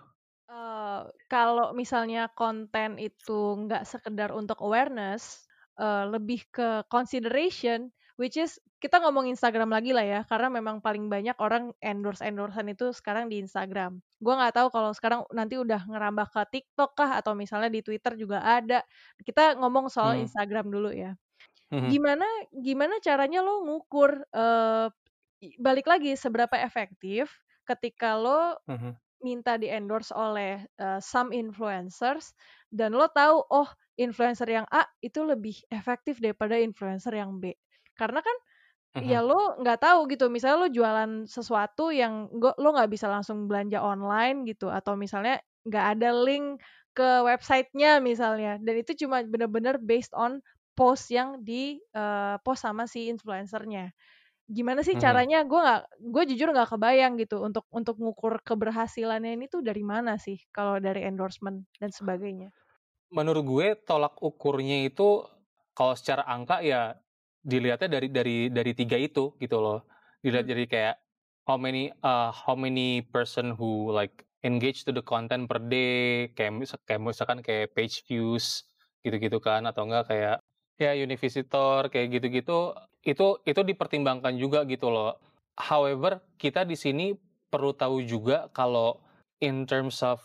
[0.48, 5.44] Eee, kalau misalnya konten itu nggak sekedar untuk awareness,
[5.78, 11.12] eee, lebih ke consideration, which is kita ngomong Instagram lagi lah ya, karena memang paling
[11.12, 14.00] banyak orang endorse-endorse-an itu sekarang di Instagram.
[14.24, 18.16] Gua nggak tahu kalau sekarang nanti udah ngerambah ke TikTok kah, atau misalnya di Twitter
[18.16, 18.80] juga ada.
[19.20, 20.24] Kita ngomong soal Mmm.
[20.24, 21.12] Instagram dulu ya.
[21.70, 21.94] Mhm.
[21.94, 24.20] Gimana gimana caranya lo ngukur,
[25.40, 27.32] i balik lagi seberapa efektif
[27.64, 29.00] ketika lo Mhm.
[29.24, 32.32] minta di-endorse oleh, eee, some influencers
[32.72, 33.68] dan lo tahu, oh
[34.00, 37.52] influencer yang A itu lebih efektif daripada influencer yang B.
[37.98, 38.36] Karena kan
[38.94, 39.20] Mhm.
[39.20, 43.80] ya lo nggak tahu gitu, misalnya lo jualan sesuatu yang lo nggak bisa langsung belanja
[43.82, 46.60] online gitu, atau misalnya nggak ada link
[46.96, 50.40] ke website-nya misalnya, dan itu cuma bener-bener based on
[50.78, 53.92] post yang di, eee, post sama si influencer-nya.
[54.50, 55.00] Gimana sih Mhm.
[55.00, 55.44] caranya?
[55.48, 60.16] Gua nggak gua jujur nggak kebayang gitu untuk untuk ngukur keberhasilannya ini tuh dari mana
[60.20, 62.52] sih kalau dari endorsement dan sebagainya?
[63.10, 65.26] Menurut gue tolak ukurnya itu,
[65.74, 66.94] kalau secara angka ya
[67.42, 69.82] dilihatnya dari dari dari 3 itu, gitu loh.
[70.22, 70.50] Dilihat Mmm.
[70.50, 70.94] dari kayak
[71.42, 76.62] how many, eee, how many person who like engage to the content per day, kayak
[76.86, 78.62] kayak misalkan kayak page views,
[79.02, 80.39] gitu-gitu kan, atau enggak kayak
[80.80, 82.72] ya unique visitor, kayak gitu-gitu,
[83.04, 85.20] itu itu dipertimbangkan juga gitu loh.
[85.60, 87.12] However, kita di sini
[87.52, 88.96] perlu tahu juga kalau
[89.44, 90.24] in terms of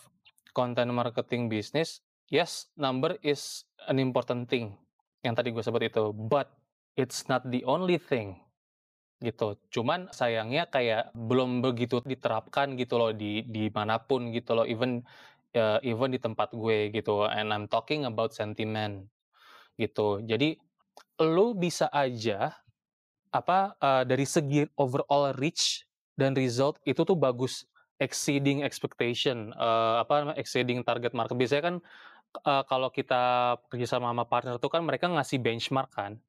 [0.55, 1.99] content marketing business,
[2.31, 4.79] yes, number is an important thing,
[5.27, 6.47] yang tadi gue sebut itu, but
[6.95, 8.39] it's not the only thing,
[9.19, 9.59] gitu.
[9.71, 15.03] Cuman sayangnya kayak belum begitu diterapkan gitu loh di di mana pun gitu loh, even,
[15.51, 19.11] eee, even di tempat gue gitu, and I'm talking about sentiment,
[19.79, 20.21] gitu.
[20.25, 20.57] Jadi
[21.23, 22.53] lu bisa aja,
[23.33, 25.83] apa, eee, dari segi overall reach
[26.19, 27.67] dan result itu tuh bagus,
[27.99, 31.35] exceeding expectation, eee, apa exceeding target market.
[31.39, 31.75] Biasanya kan,
[32.45, 36.19] eee, kalau kita kerjasama sama partner tuh kan mereka ngasih benchmark kan.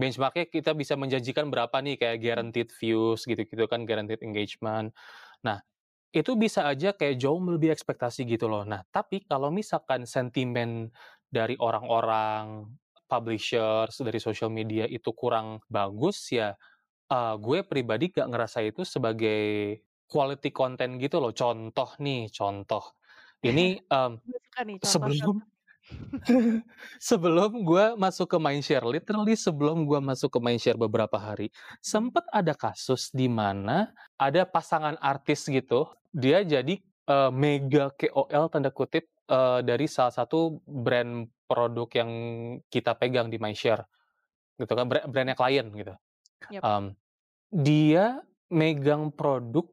[0.00, 4.92] Benchmark-nya kita bisa menjanjikan berapa nih, kayak guaranteed views gitu-gitu kan, guaranteed engagement.
[5.46, 5.60] Nah,
[6.14, 8.64] itu bisa aja kayak jauh melebihi ekspektasi gitu loh.
[8.66, 10.90] Nah, tapi kalau misalkan sentimen
[11.30, 12.70] dari orang-orang,
[13.08, 16.54] publishers, dari social media itu kurang bagus ya,
[17.12, 19.40] eee, gue pribadi nggak ngerasa itu sebagai
[20.10, 21.32] quality content gitu loh.
[21.36, 22.84] Contoh nih, contoh.
[23.44, 23.80] Ini,
[24.26, 25.48] suka nih sebelum contoh-contoh.
[27.00, 31.50] sebelum gue masuk ke Mindshare, literally sebelum gue masuk ke Mindshare beberapa hari,
[31.94, 32.10] Mhm.
[32.10, 38.70] sempet ada kasus di mana ada pasangan artis gitu, dia jadi, eee, mega KOL tanda
[38.72, 42.10] kutip, eee, dari salah satu brand produk yang
[42.70, 43.86] kita pegang di Mindshare,
[44.60, 45.94] gitu kan, bra brand-nya klien gitu.
[46.50, 46.66] Yap.
[46.66, 46.94] Mmm,
[47.52, 48.20] dia
[48.52, 49.66] megang produk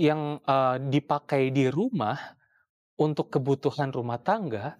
[0.00, 2.18] yang, eee, dipakai di rumah
[3.00, 4.78] untuk kebutuhan rumah tangga,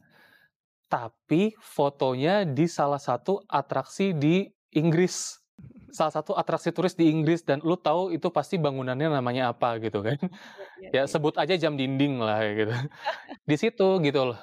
[0.92, 4.46] tapi fotonya di salah satu atraksi di
[4.76, 5.39] Inggris.
[5.92, 10.02] Salah satu atraksi turis di Inggris dan lu tahu itu pasti bangunannya namanya apa gitu
[10.06, 10.18] kan.
[10.56, 11.10] Iya iya Ya iya.
[11.10, 12.72] sebut aja jam dinding lah gitu.
[13.50, 14.38] Di situ gitu loh.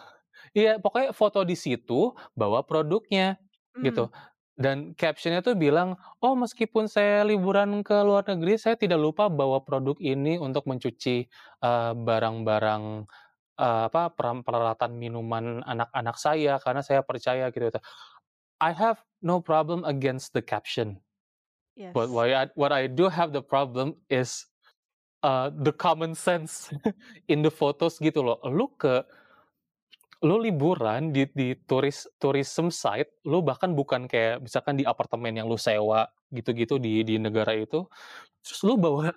[0.57, 3.37] Iya pokoknya foto di situ bawa produknya
[3.75, 3.77] Mmm.
[3.83, 4.09] gitu.
[4.57, 9.61] Dan caption-nya tuh bilang, "Oh meskipun saya liburan ke luar negeri, saya tidak lupa bawa
[9.65, 11.29] produk ini untuk mencuci,
[11.61, 12.83] eee, barang-barang,
[13.59, 14.11] eee, apa,
[14.45, 17.69] peralatan minuman anak-anak saya karena saya percaya," gitu
[18.61, 21.01] I have no problem against the caption.
[21.93, 22.11] But Yes.
[22.11, 24.45] why I what I do have the problem is,
[25.25, 26.71] eee, the common sense
[27.33, 28.39] in the photos gitu loh.
[28.47, 29.03] Lu ke
[30.25, 35.45] lu liburan di di turis tourism site, lu bahkan bukan kayak misalkan di apartemen yang
[35.45, 37.85] lu sewa gitu-gitu di di negara itu,
[38.45, 39.13] terus lu bawa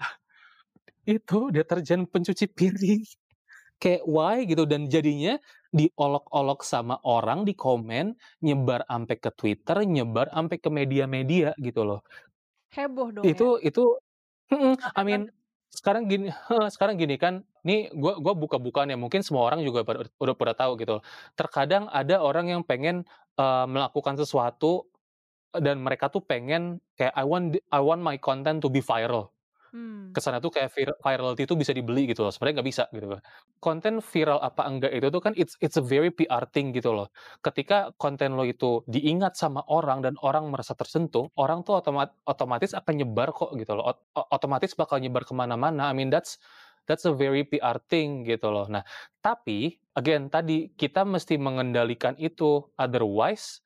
[1.17, 3.03] itu deterjen pencuci piring.
[3.81, 5.37] Kayak why gitu dan jadinya
[5.73, 12.01] diolok-olok sama orang di komen, nyebar ampe ke Twitter, nyebar ampe ke media-media gitu loh.
[12.73, 13.45] Heboh dong ya?
[13.45, 14.01] Itu itu
[14.53, 15.33] mhm, I Rame mean
[15.73, 19.85] sekarang gini heeh, sekarang gini kan, nih gua gua buka-bukaan ya, mungkin semua orang juga
[19.87, 20.99] pada udah pada tahu gitu.
[21.39, 23.05] Terkadang ada orang yang pengen,
[23.39, 24.89] eee, melakukan sesuatu,
[25.57, 29.33] dan mereka tuh pengen kayak, "I want the I want my content to be viral."
[29.75, 30.11] Mmm.
[30.11, 33.23] Kesannya tuh kayak vir virality itu bisa dibeli gitu loh, sebenarnya nggak bisa gitu kan.
[33.63, 37.07] Konten viral apa enggak itu tuh kan it's it's a very PR thing gitu loh.
[37.47, 42.75] Ketika konten lo itu diingat sama orang dan orang merasa tersentuh, orang tuh otomat otomatis
[42.75, 43.99] akan nyebar kok gitu loh, ot
[44.35, 46.43] otomatis bakal nyebar ke mana-mana, I mean that's
[46.91, 48.67] that's a very PR thing gitu loh.
[48.67, 48.83] Nah,
[49.23, 53.63] tapi again tadi, kita mesti mengendalikan itu, otherwise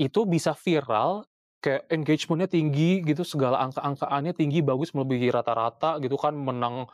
[0.00, 1.24] itu bisa viral,
[1.58, 6.86] kayak engagement-nya tinggi gitu, segala angka-angkaannya tinggi, bagus melebihi rata-rata gitu kan, menang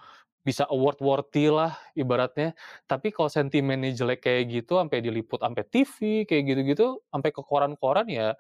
[0.45, 2.53] bisa award worthy lah ibaratnya.
[2.85, 8.09] Tapi kalau sentimennya jelek kayak gitu, ampe diliput ampe TV, kayak gitu-gitu, ampe ke koran-koran
[8.13, 8.37] ya,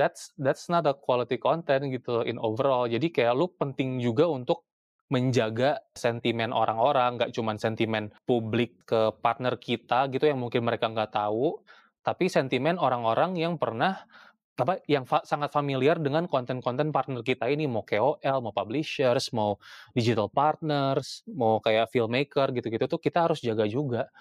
[0.00, 2.88] that's that's not a quality content gitu in overall.
[2.88, 4.64] Jadi kayak lu penting juga untuk
[5.12, 11.12] menjaga sentimen orang-orang, nggak cuman sentimen publik ke partner kita gitu yang mungkin mereka nggak
[11.12, 11.60] tahu,
[12.00, 14.08] tapi sentimen orang-orang yang pernah
[14.60, 19.56] apa, yang fa sangat familiar dengan konten-konten partner kita ini, mau KOL, mau publishers, mau
[19.96, 24.12] digital partners, mau kayak filmmaker gitu-gitu tuh kita harus jaga juga,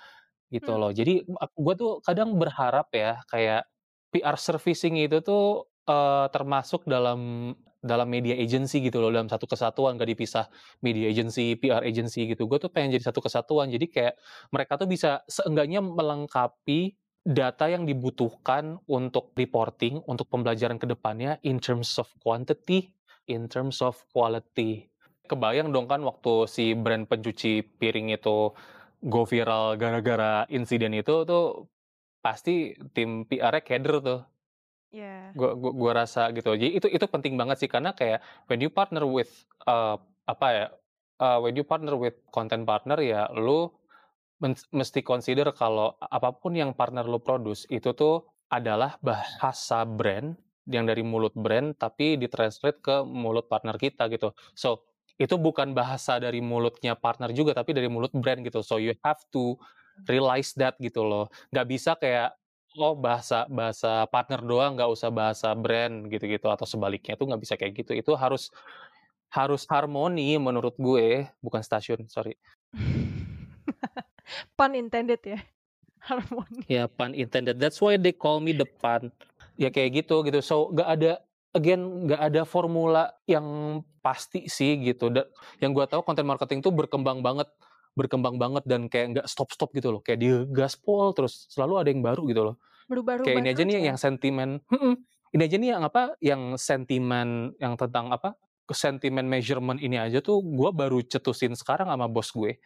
[0.53, 0.81] gitu Mmm.
[0.81, 0.91] loh.
[0.95, 1.23] Jadi
[1.59, 3.67] gua tuh kadang berharap ya, kayak
[4.15, 7.53] PR servicing itu tuh, eee, termasuk dalam
[7.83, 10.45] dalam media agency gitu loh, dalam satu kesatuan, nggak dipisah
[10.85, 12.45] media agency, PR agency gitu.
[12.49, 14.15] Gua tuh pengen jadi satu kesatuan, jadi kayak
[14.53, 21.61] mereka tuh bisa seenggaknya melengkapi data yang dibutuhkan untuk reporting, untuk pembelajaran ke depannya in
[21.61, 22.93] terms of quantity,
[23.29, 24.89] in terms of quality.
[25.29, 28.51] Kebayang dong kan waktu si brand pencuci piring itu
[29.05, 31.69] go viral gara-gara insiden itu tuh,
[32.25, 34.21] pasti tim PR-nya keder tuh.
[34.91, 35.31] Iya.
[35.37, 36.51] Gua gua gua rasa gitu.
[36.57, 38.19] Jadi itu itu penting banget sih, karena kayak
[38.51, 39.31] when you partner with,
[39.67, 39.95] eee,
[40.27, 40.65] apa ya,
[41.23, 43.71] eee, when you partner with content partner ya lu
[44.73, 50.35] mesti consider kalau apa pun yang partner lu produce itu tuh adalah bahasa brand,
[50.69, 54.33] yang dari mulut brand tapi di-translate ke mulut partner kita gitu.
[54.53, 58.65] So, itu bukan bahasa dari mulutnya partner juga, tapi dari mulut brand gitu.
[58.65, 59.53] So you have to
[60.09, 61.29] realize that gitu loh.
[61.53, 62.33] Nggak bisa kayak,
[62.81, 67.53] oh bahasa bahasa partner doang, nggak usah bahasa brand gitu-gitu, atau sebaliknya tuh nggak bisa
[67.53, 67.91] kayak gitu.
[67.93, 68.49] Itu harus
[69.29, 72.33] harus harmoni menurut gue, bukan stasiun, sorry.
[74.55, 75.39] Pun intended ya,
[76.07, 76.65] harmoni.
[76.67, 79.11] Ya pun intended, that's why they call me the pun.
[79.59, 80.39] Ya kayak gitu gitu.
[80.41, 81.11] So, nggak ada
[81.53, 85.13] again, nggak ada formula yang pasti sih gitu.
[85.13, 85.27] Da
[85.61, 87.49] yang gua tahu content marketing tuh berkembang banget
[87.91, 92.23] berkembang banget dan kayak nggak stop-stop gitu loh, kayak digaspol terus, selalu ada yang baru
[92.31, 92.55] gitu loh.
[92.87, 93.81] Kayak Berubah-ubah ini aja nih ya?
[93.91, 94.93] yang sentimen mhm,
[95.35, 98.35] ini aja nih yang apa, yang sentimen yang tentang apa,
[98.71, 102.59] sentimen measurement ini aja tuh gua baru cetusin sekarang sama bos gue,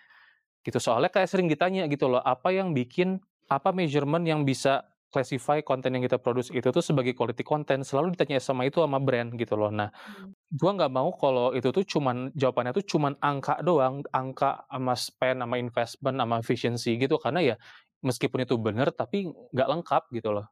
[0.65, 0.77] gitu.
[0.81, 4.81] Soalnya kayak sering ditanya gitu loh, apa yang bikin apa measurement yang bisa
[5.13, 8.99] classify konten yang kita produce itu tuh sebagai quality content, selalu ditanya sama itu sama
[8.99, 9.71] brand gitu loh.
[9.71, 10.35] Nah, Hmm.
[10.51, 15.39] gua nggak mau kalau itu tuh cuman jawabannya tuh cuman angka doang, angka sama spend,
[15.45, 17.15] sama investment, sama efficiency gitu.
[17.21, 17.55] Karena ya
[18.03, 20.45] meskipun itu bener tapi nggak lengkap gitu loh.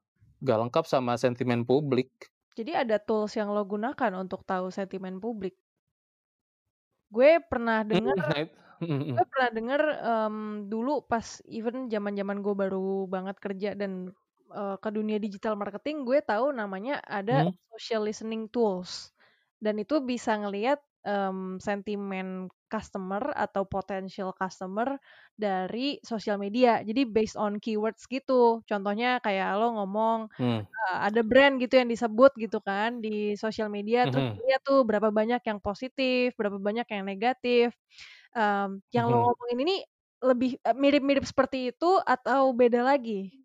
[0.43, 2.09] Nggak lengkap sama sentimen publik.
[2.53, 5.57] Jadi ada tools yang lo gunakan untuk tahu sentimen publik?
[7.13, 8.49] Gue pernah denger nah it
[8.81, 9.17] mhm mhm.
[9.17, 9.81] gue pernah denger,
[10.29, 14.11] mmm, dulu pas even zaman-zaman gue baru banget kerja dan,
[14.53, 17.57] eee, ke dunia digital marketing, gue tahu namanya ada Mhm.
[17.73, 19.13] social listening tools.
[19.63, 24.97] Dan itu bisa ngelihat, mmm, sentimen customer atau potential customer
[25.37, 26.81] dari sosial media.
[26.83, 28.63] Jadi based on keywords gitu.
[28.69, 30.65] Contohnya kayak lo ngomong, Mmm.
[30.73, 34.39] eee, ada brand gitu yang disebut gitu kan di sosial media, terus Mhm.
[34.39, 37.73] dilihat tuh berapa banyak yang positif, berapa banyak yang negatif.
[38.37, 39.33] Mmm, yang lo Mhm.
[39.33, 39.75] ngomongin ini
[40.25, 43.42] lebih, eee, mirip-mirip seperti itu atau beda lagi?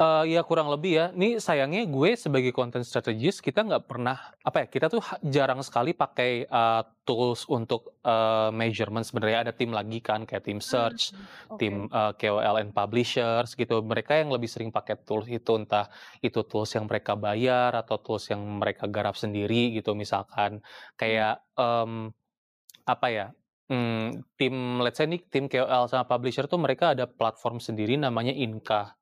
[0.00, 1.06] Eee, ya kurang lebih ya.
[1.12, 5.92] Nih sayangnya gue sebagai content strategist kita nggak pernah apa ya, kita tuh jarang sekali
[5.92, 9.44] pakai, eee, tools untuk, eee, measurement sebenarnya.
[9.44, 11.60] Ada tim lagi kan kayak tim search, Mmm, oke.
[11.60, 13.84] tim, eee, KOL and publishers gitu.
[13.84, 15.92] Mereka yang lebih sering pakai tools itu, entah
[16.24, 20.64] itu tools yang mereka bayar atau tools yang mereka garap sendiri gitu misalkan.
[21.04, 21.22] Mmm.
[21.22, 22.16] Kayak, mmm,
[22.88, 23.26] apa ya,
[23.72, 28.32] mmm, tim let's say nih tim KOL sama publisher tuh mereka ada platform sendiri namanya
[28.34, 28.96] Inka,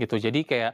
[0.00, 0.16] gitu.
[0.20, 0.72] Jadi kayak,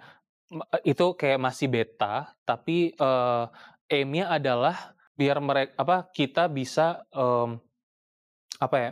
[0.52, 3.44] me itu kayak masih beta, tapi, eee,
[3.92, 7.58] aim-nya adalah biar merek apa, kita bisa, mmm,
[8.62, 8.90] apa ya,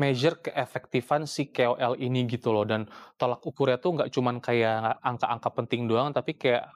[0.00, 2.64] measure keefektifan si KOL ini gitu loh.
[2.68, 2.86] Dan
[3.20, 6.70] tolak ukurnya tuh nggak cuman kayak angka-angka penting doang, tapi kayak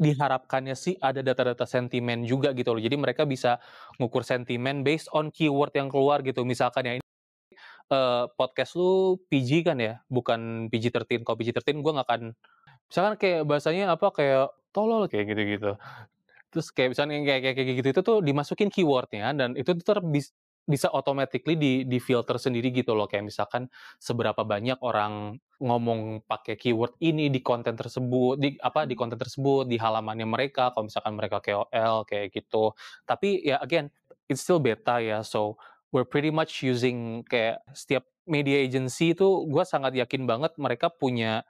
[0.00, 2.82] diharapkannya sih ada data-data sentimen juga gitu loh.
[2.82, 3.58] Jadi mereka bisa
[4.02, 6.42] ngukur sentimen based on keyword yang keluar gitu.
[6.46, 7.04] Misalkan ya ini,
[7.90, 11.24] eee, podcast lu PG kan ya, bukan PG-13.
[11.26, 12.22] Kalau PG-13 gua nggak akan
[12.90, 15.76] misalkan kayak bahasanya apa, kayak tolol kayak gitu-gitu.
[16.52, 20.32] Terus kayak misalnya kayak kayak kayak gitu itu tuh dimasukin keyword-nya dan itu tuh bis
[20.68, 23.08] bisa automatically di di-filter sendiri gitu loh.
[23.08, 23.68] Kayak misalkan
[24.00, 28.98] seberapa banyak orang ngomong pakai keyword ini di konten tersebut, di apa, di Mmm.
[28.98, 32.72] konten tersebut, di halamannya mereka, kalau misalkan mereka KOL kayak gitu.
[33.08, 33.88] Tapi ya again,
[34.28, 35.56] it's still beta ya, so
[35.94, 41.44] we're pretty much using kayak setiap media agency itu gua sangat yakin banget mereka punya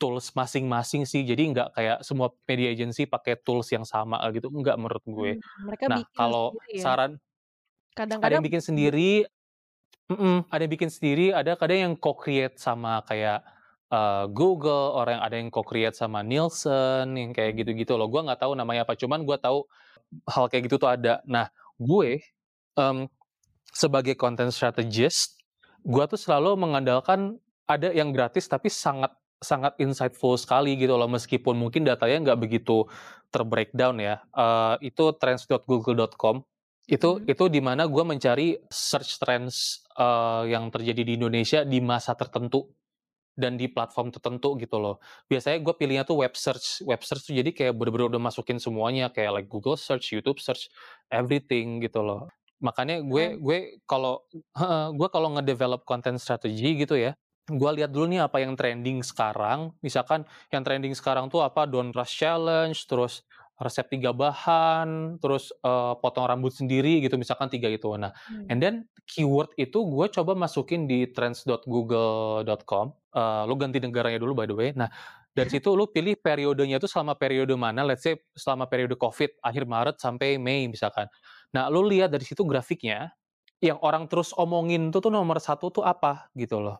[0.00, 1.22] tools masing-masing sih.
[1.26, 5.32] Jadi nggak kayak semua media agency pakai tools yang sama gitu, enggak menurut gue.
[5.64, 6.84] Mereka Nah, kalau ya?
[6.84, 7.18] saran
[8.22, 8.90] ada Kadang-kadang yang bikin mhm.
[8.90, 9.26] sendiri
[10.10, 13.44] mhm, ada yang bikin sendiri, ada kadang yang co-create sama kayak,
[13.92, 18.08] eee, Google, orang ada yang co-create sama Nielsen, yang kayak gitu-gitu loh.
[18.10, 19.66] Gua nggak tahu namanya apa, cuman gua tahu
[20.30, 21.20] hal kayak gitu tuh ada.
[21.28, 21.48] Nah,
[21.80, 22.22] gue,
[22.78, 23.08] mmm,
[23.72, 25.38] sebagai content strategist,
[25.86, 27.38] gua tuh selalu mengandalkan
[27.68, 31.06] ada yang gratis tapi sangat sangat insightful sekali gitu loh.
[31.10, 32.88] Meskipun mungkin datanya nggak begitu
[33.30, 34.20] ter-breakdown ya.
[34.34, 36.42] Eee, itu trends.google.com.
[36.88, 37.28] Itu Mhm.
[37.28, 42.72] itu di mana gua mencari search trends, eee, yang terjadi di Indonesia di masa tertentu
[43.38, 44.98] dan di platform tertentu gitu loh.
[45.30, 46.82] Biasanya gua pilihnya tuh web search.
[46.86, 50.68] Web search tuh jadi kayak bener-bener udah masukin semuanya, kayak like Google search, YouTube search,
[51.12, 52.28] everything gitu loh.
[52.62, 53.38] Makanya gue Keren.
[53.38, 54.26] gue kalau
[54.58, 57.14] heeh, gua kalau nge-develop content strategy gitu ya,
[57.46, 59.70] gua lihat dulu nih apa yang trending sekarang.
[59.84, 63.22] Misalkan yang trending sekarang tuh apa, Don't Rush Challenge, terus
[63.58, 67.90] resep 3 bahan, terus, eee, potong rambut sendiri gitu, misalkan 3 itu.
[67.98, 68.50] Nah, Mmm.
[68.50, 74.46] and then keyword itu gue coba masukin di trends.google.com, eee, lu ganti negaranya dulu by
[74.46, 74.70] the way.
[74.78, 74.86] Nah,
[75.34, 79.66] dari situ lu pilih periodenya itu selama periode mana, let's say selama periode Covid, akhir
[79.66, 81.06] Maret sampai Mei misalkan.
[81.56, 83.12] Nah, lu lihat dari situ grafiknya,
[83.64, 86.78] yang orang terus omongin itu tuh nomor 1 tuh apa, gitu loh.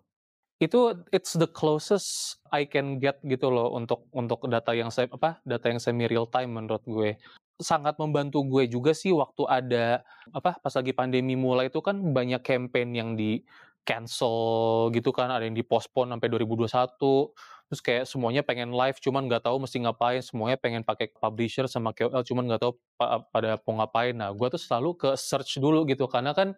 [0.63, 5.39] Itu it's the closest I can get gitu loh untuk untuk data yang se apa,
[5.47, 7.17] data yang semi real time menurut gue.
[7.61, 10.03] Sangat membantu gue juga sih waktu ada
[10.35, 15.57] apa, pas lagi pandemi mulai itu kan banyak campaign yang di-cancel gitu kan, ada yang
[15.59, 17.33] di-postpone sampai 2021.
[17.69, 21.93] Terus kayak semuanya pengen live cuman nggak tahu mesti ngapain, semuanya pengen pakai publisher sama
[21.93, 24.17] KOL cuman nggak tahu pa pada mau ngapain.
[24.17, 26.57] Nah, gua tuh selalu ke search dulu gitu, karena kan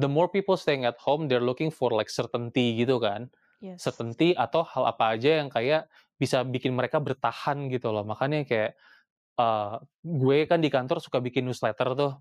[0.00, 3.30] the more people staying at home, they're looking for like certainty gitu kan.
[3.60, 3.80] Yes.
[3.80, 5.88] Certainty atau hal apa aja yang kayak
[6.20, 8.04] bisa bikin mereka bertahan gitu loh.
[8.06, 8.72] Makanya kayak,
[9.40, 9.74] eee,
[10.04, 12.12] gue kan di kantor suka bikin newsletter tuh.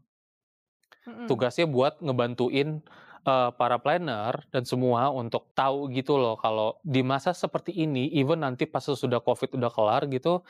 [1.07, 1.29] Mhm.
[1.29, 2.81] Tugasnya buat ngebantuin,
[3.25, 8.41] eee, para planner dan semua untuk tahu gitu loh kalau di masa seperti ini, even
[8.45, 10.41] nanti pas sesudah Covid udah kelar gitu,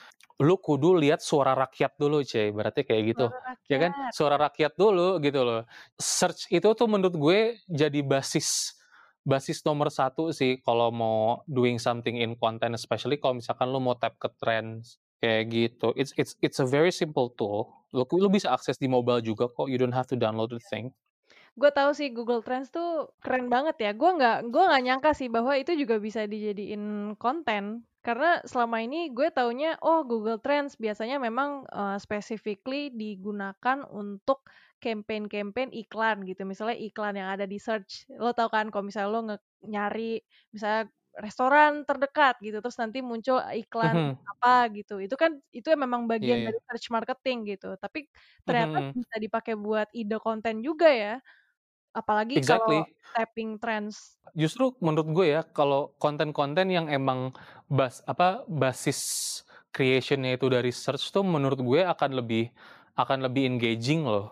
[0.41, 3.27] lu kudu lihat suara rakyat dulu cuy, ibaratnya kayak gitu.
[3.71, 3.91] Ya kan?
[4.11, 5.63] Suara rakyat dulu gitu loh.
[5.95, 7.39] Search itu tuh menurut gue
[7.71, 8.75] jadi basis
[9.21, 13.93] basis nomor satu sih kalau mau doing something in content, especially kalau misalkan lu mau
[13.93, 15.93] tap ke trends kayak gitu.
[15.93, 17.69] It's it's it's a very simple tool.
[17.93, 19.69] Lu lu bisa akses di mobile juga kok.
[19.69, 20.89] You don't have to download the thing.
[21.59, 23.91] Gue tahu sih Google Trends tuh keren banget ya.
[23.91, 27.83] Gue nggak gue nggak nyangka sih bahwa itu juga bisa dijadiin konten.
[28.01, 34.47] Karena selama ini gue taunya oh Google Trends biasanya memang uh, specifically digunakan untuk
[34.81, 36.41] campaign-campaign iklan gitu.
[36.47, 38.07] Misalnya iklan yang ada di search.
[38.17, 40.23] Lo tau kan kalau misalnya lo nge- nyari
[40.55, 44.17] misalnya restoran terdekat gitu terus nanti muncul iklan Mhm.
[44.31, 44.97] apa gitu.
[45.03, 46.47] Itu kan itu memang Iya, bagian iya.
[46.47, 47.75] dari search marketing gitu.
[47.77, 48.07] Tapi
[48.47, 48.93] ternyata mhm.
[48.95, 51.19] bisa dipakai buat ide konten juga ya.
[51.91, 52.95] Apalagi kalau Exactly.
[53.11, 54.15] tapping trends.
[54.31, 57.35] Justru menurut gue ya, kalau konten-konten yang emang
[57.67, 59.43] bas apa, basis
[59.75, 62.51] creation-nya itu dari search tuh menurut gue akan lebih
[62.95, 64.31] akan lebih engaging loh.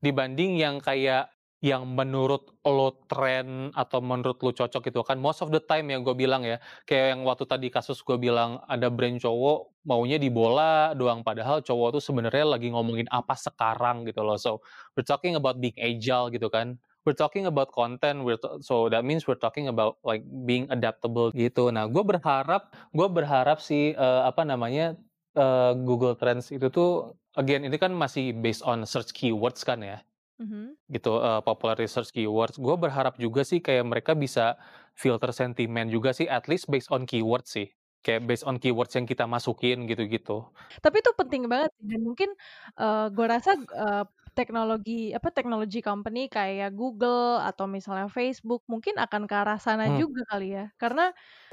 [0.00, 1.32] Dibanding yang kayak
[1.64, 5.16] yang menurut lo tren atau menurut lo cocok gitu kan.
[5.16, 8.60] Most of the time yang gue bilang ya, kayak yang waktu tadi kasus gue bilang
[8.68, 14.04] ada brand cowok maunya di bola doang padahal cowok tuh sebenarnya lagi ngomongin apa sekarang
[14.04, 14.36] gitu loh.
[14.36, 14.60] So,
[14.92, 16.76] we're talking about being agile gitu kan.
[17.04, 21.28] We're talking about content, we're to- so that means we're talking about like being adaptable
[21.36, 21.68] gitu.
[21.68, 24.96] Nah, gue berharap, gue berharap sih eh, apa namanya
[25.36, 30.00] eh, Google Trends itu tuh, again ini kan masih based on search keywords kan ya,
[30.40, 30.80] Mhm.
[30.96, 32.56] gitu eh, popular research keywords.
[32.56, 34.56] Gue berharap juga sih kayak mereka bisa
[34.96, 37.68] filter sentimen juga sih, at least based on keywords sih,
[38.00, 40.48] kayak based on keywords yang kita masukin gitu-gitu.
[40.80, 42.32] Tapi itu penting banget dan mungkin
[42.80, 44.08] uh, gue rasa uh,
[44.38, 50.00] teknologi apa teknologi company kayak Google atau misalnya Facebook mungkin akan ke arah sana Hmm,
[50.00, 50.64] juga kali ya.
[50.80, 51.02] Karena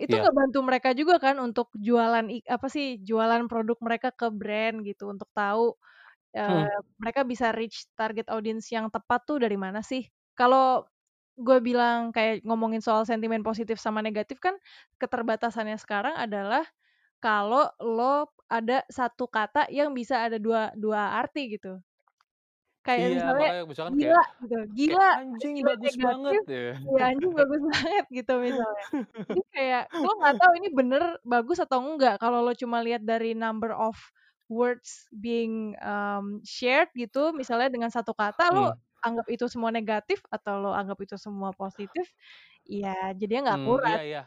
[0.02, 0.22] itu Iya.
[0.22, 5.04] nggak bantu mereka juga kan untuk jualan apa sih jualan produk mereka ke brand gitu
[5.14, 5.78] untuk tahu
[6.48, 6.66] Hmm.
[6.66, 10.08] uh, mereka bisa reach target audience yang tepat tuh dari mana sih?
[10.38, 10.88] Kalau
[11.40, 14.56] gue bilang kayak ngomongin soal sentimen positif sama negatif kan
[15.02, 16.64] keterbatasannya sekarang adalah
[17.24, 21.80] kalau lo ada satu kata yang bisa ada dua dua arti gitu.
[22.86, 24.56] Kayak Iya, misalnya makanya misalkan kayak gila gitu,
[24.86, 26.62] kayak gila anjing tidak bagus negatif, banget ya.
[26.98, 28.86] ya anjing bagus banget gitu misalnya.
[29.30, 33.38] Jadi kayak gue nggak tahu ini bener bagus atau enggak kalau lo cuma lihat dari
[33.38, 33.94] number of
[34.52, 38.82] words being um, shared gitu, misalnya dengan satu kata lo Hmm.
[39.06, 42.06] anggap itu semua negatif atau lo anggap itu semua positif,
[42.66, 43.88] ya jadinya nggak Hmm, akurat.
[43.88, 44.22] iya iya.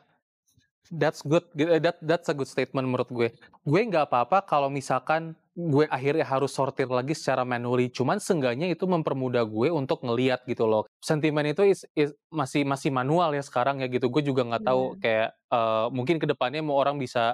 [0.93, 1.49] That's good.
[1.57, 3.29] Gitu, That that's a good statement menurut gue.
[3.65, 7.89] Gue nggak apa-apa kalau misalkan gue akhirnya harus sortir lagi secara manually.
[7.89, 10.85] Cuman seenggaknya itu mempermudah gue untuk ngeliat gitu loh.
[11.01, 14.13] Sentimen itu is, is- masih masih manual ya sekarang ya gitu.
[14.13, 15.01] Gue juga nggak tahu Iya.
[15.01, 17.33] kayak eh, mungkin ke depannya mau orang bisa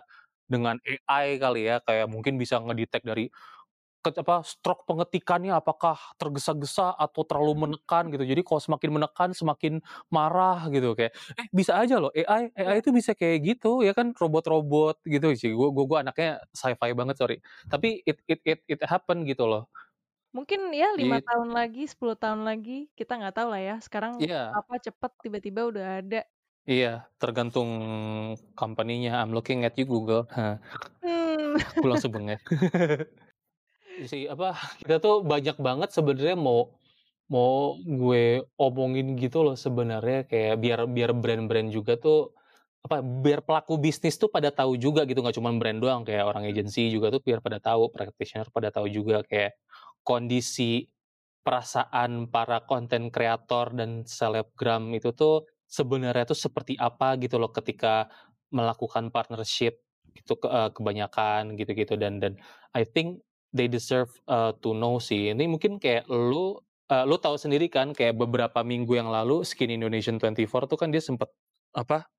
[0.51, 0.78] dengan
[1.11, 3.30] AI kali ya kayak mungkin bisa ngedetect dari
[4.01, 8.24] ke apa, stroke pengetikannya apakah tergesa-gesa atau terlalu menekan gitu.
[8.24, 12.80] Jadi kalau semakin menekan semakin marah gitu kayak eh bisa aja loh AI AI Iya.
[12.80, 15.53] itu bisa kayak gitu ya kan robot-robot gitu sih.
[15.53, 17.36] Gue gue anaknya sci-fi banget sorry.
[17.68, 19.68] Tapi it it it it happen gitu loh.
[20.30, 23.76] Mungkin ya lima Jadi tahun lagi, 10 tahun lagi, kita nggak tahu lah ya.
[23.82, 26.22] Sekarang iya apa cepet tiba-tiba udah ada.
[26.70, 27.70] iya tergantung
[28.55, 29.18] company-nya.
[29.20, 30.24] I'm looking at you Google.
[31.03, 31.57] Hmm.
[31.82, 32.12] Gue langsung
[34.01, 34.11] bengek.
[34.11, 36.72] si apa kita tuh banyak banget sebenarnya mau
[37.30, 42.34] mau gue omongin gitu loh sebenarnya kayak biar biar brand-brand juga tuh
[42.80, 46.48] apa biar pelaku bisnis tuh pada tahu juga gitu nggak cuma brand doang kayak orang
[46.48, 49.55] agency juga tuh biar pada tahu practitioner pada tahu juga kayak
[50.03, 50.88] kondisi
[51.44, 58.09] perasaan para konten kreator dan selebgram itu tuh sebenarnya tuh seperti apa gitu loh ketika
[58.51, 59.78] melakukan partnership
[60.16, 62.34] itu ke, eh, kebanyakan gitu-gitu dan dan
[62.74, 65.30] I think they deserve uh, to know sih.
[65.30, 66.59] Ini mungkin kayak lu
[66.90, 70.90] uh, lu tahu sendiri kan kayak beberapa minggu yang lalu Skin Indonesian 24 tuh kan
[70.90, 71.30] dia sempat
[71.70, 72.11] apa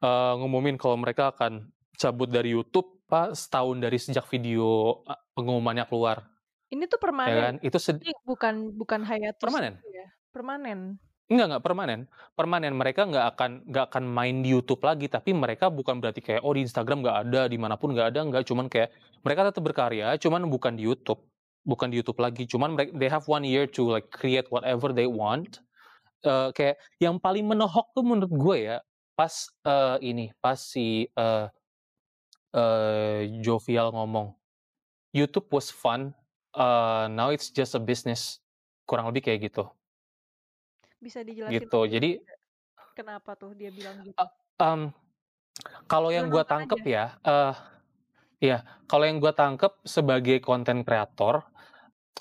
[0.00, 5.84] uh, ngumumin kalau mereka akan cabut dari YouTube pak setahun dari sejak video uh, pengumumannya
[5.84, 6.24] keluar
[6.72, 7.36] Ini tuh ya permanen.
[7.36, 10.08] kan itu sed- Jadi bukan bukan hiatus permanen gitu ya.
[10.32, 10.78] Permanen.
[11.32, 12.00] Enggak enggak permanen.
[12.36, 16.44] Permanen mereka nggak akan nggak akan main di YouTube lagi, tapi mereka bukan berarti kayak
[16.44, 18.92] oh di Instagram nggak ada, di mana pun nggak ada, nggak cuman kayak
[19.24, 21.24] mereka tetap berkarya, cuman bukan di YouTube,
[21.64, 25.08] bukan di YouTube lagi, cuman mereka they have one year to like create whatever they
[25.08, 25.64] want.
[26.22, 28.78] Eh, kayak yang paling menohok tuh menurut gue ya
[29.18, 29.32] pas
[29.66, 31.46] eh, ini pas si eh
[32.54, 34.36] eh, Jovial ngomong
[35.16, 36.12] YouTube was fun,
[36.54, 38.38] eh, now it's just a business,
[38.86, 39.66] kurang lebih kayak gitu,
[41.02, 41.80] Bisa dijelasin gitu.
[41.90, 42.10] Jadi
[42.94, 44.14] kenapa tuh dia bilang gitu?
[44.14, 44.30] Uh,
[44.62, 44.80] um,
[45.90, 46.94] kalau yang gue tangkep aja.
[46.94, 47.54] ya, eh
[48.42, 51.42] ya kalau yang gue tangkep sebagai konten kreator,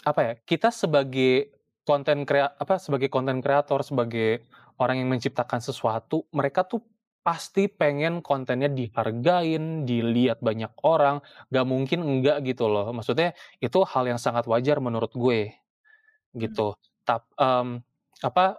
[0.01, 0.34] apa ya?
[0.41, 1.53] Kita sebagai
[1.86, 4.45] konten krea apa sebagai konten kreator sebagai
[4.82, 6.82] orang yang menciptakan sesuatu, mereka tuh
[7.21, 11.21] pasti pengen kontennya dihargain, dilihat banyak orang,
[11.53, 12.89] gak mungkin enggak gitu loh.
[12.89, 15.53] Maksudnya itu hal yang sangat wajar menurut gue,
[16.34, 16.41] Hmm.
[16.41, 16.73] gitu.
[17.05, 17.82] Tap mmm,
[18.25, 18.57] apa,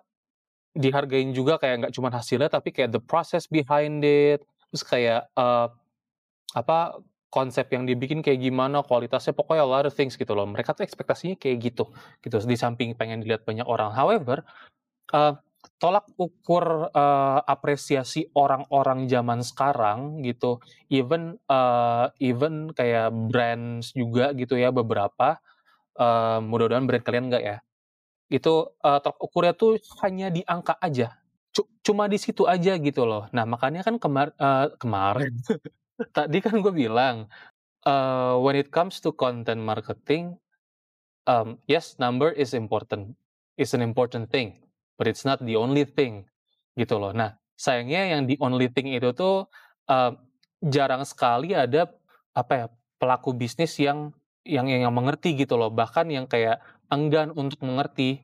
[0.76, 4.42] dihargain juga kayak nggak cuman hasilnya, tapi kayak the process behind it,
[4.72, 5.66] terus kayak, eee,
[6.56, 7.00] apa,
[7.32, 10.44] konsep yang dibikin kayak gimana, kualitasnya, pokoknya a lot of things gitu loh.
[10.48, 11.84] Mereka tuh ekspektasinya kayak gitu,
[12.24, 12.36] gitu.
[12.44, 13.92] Di samping pengen dilihat banyak orang.
[13.96, 14.44] However,
[15.14, 15.34] eee,
[15.82, 20.58] tolak ukur, eee, apresiasi orang-orang zaman sekarang gitu,
[20.92, 25.38] even, eee, even kayak brands juga gitu ya beberapa,
[25.98, 27.58] eee, mudah-mudahan brand kalian enggak ya.
[28.32, 31.20] Itu, eee, tolak ukurnya tuh hanya di angka aja,
[31.52, 33.28] cu cuma di situ aja gitu loh.
[33.36, 35.32] Nah makanya kan kemar eee, kemarin,
[36.16, 37.28] tadi kan gue bilang,
[37.86, 40.36] eee, when it comes to content marketing,
[41.28, 43.14] mmm, yes number is important,
[43.60, 44.58] is an important thing,
[44.98, 46.26] but it's not the only thing,
[46.78, 47.12] gitu loh.
[47.16, 49.48] Nah, sayangnya yang the only thing itu tuh,
[49.90, 50.12] eee,
[50.72, 51.90] jarang sekali ada,
[52.36, 52.66] apa ya,
[53.02, 54.12] pelaku bisnis yang
[54.46, 56.58] yang yang mengerti gitu loh, bahkan yang kayak
[56.92, 58.20] enggan untuk mengerti,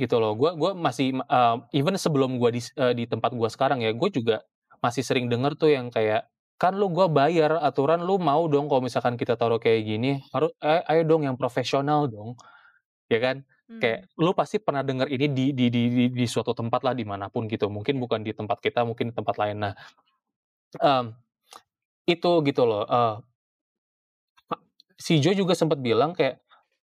[0.00, 0.34] gitu loh.
[0.38, 4.08] Gua gua masih, eee, even sebelum gua dis eee, di tempat gua sekarang ya, gue
[4.14, 4.42] juga
[4.84, 6.26] masih sering denger tuh yang kayak,
[6.62, 10.50] "Kan lu gua bayar aturan lu mau dong kalau misalkan kita taruh kayak gini, haru
[10.62, 12.34] eh, ayo dong yang profesional dong."
[13.12, 13.44] Ya kan?
[13.70, 13.80] Hmm.
[13.82, 17.04] Kayak lu pasti pernah denger ini di di di di di suatu tempat lah, di
[17.08, 19.58] mana pun gitu, mungkin bukan di tempat kita, mungkin di tempat lain.
[19.70, 19.74] Nah,
[20.80, 21.06] mmm,
[22.10, 23.22] itu gitu loh, a
[24.98, 26.40] si Joe juga sempet bilang kayak,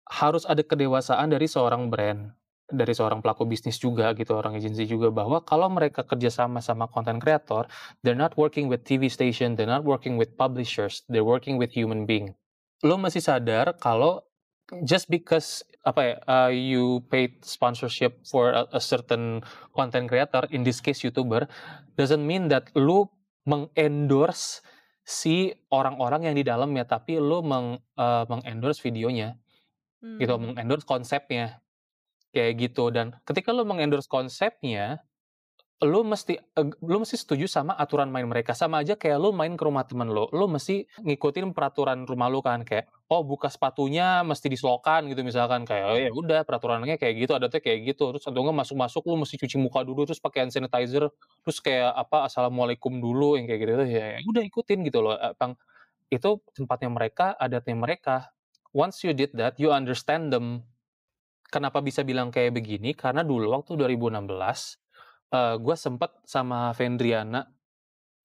[0.09, 2.29] harus ada kedewasaan dari seorang brand,
[2.69, 7.21] dari seorang pelaku bisnis juga gitu, orang agensi juga, bahwa kalau mereka kerja sama content
[7.21, 7.69] creator,
[8.01, 12.05] they're not working with TV station, they're not working with publishers, they're working with human
[12.09, 12.33] being.
[12.85, 14.21] Lu mesti sadar kalau
[14.85, 19.45] just because, apa ya, eee, you paid sponsorship for a a certain
[19.77, 21.45] content creator, in this case YouTuber,
[21.97, 23.05] doesn't mean that lu
[23.45, 24.65] meng-endorse
[25.05, 29.37] si orang-orang yang di dalamnya, tapi lu meng eee, meng-endorse videonya,
[30.21, 30.41] gitu, Mmm.
[30.41, 31.61] meng-endorse konsepnya,
[32.35, 32.89] kayak gitu.
[32.93, 35.03] Dan ketika lu meng-endorse konsepnya,
[35.83, 36.39] lu mesti
[36.83, 38.55] lu mesti setuju sama aturan main mereka.
[38.55, 42.39] Sama aja kayak lu main ke rumah temen lu, lu mesti ngikutin peraturan rumah lu
[42.41, 47.15] kan, kayak, oh buka sepatunya mesti diselokan gitu misalkan, kayak, oh ya udah peraturannya kayak
[47.27, 48.11] gitu, adatnya kayak gitu.
[48.15, 51.11] Terus atau enggak masuk-masuk lu mesti cuci muka dulu, terus pakai hand sanitizer,
[51.43, 55.15] terus kayak, apa, assalamualaikum dulu, yang kayak gitu tuh, ya udah ikutin gitu loh.
[55.39, 55.59] Pang
[56.11, 58.34] itu tempatnya mereka, adatnya mereka.
[58.75, 60.67] Once you did that, you understand them.
[61.47, 64.77] Kenapa bisa bilang kayak begini, karena dulu waktu 2016,
[65.31, 67.47] eee, gua sempet sama Fendriana,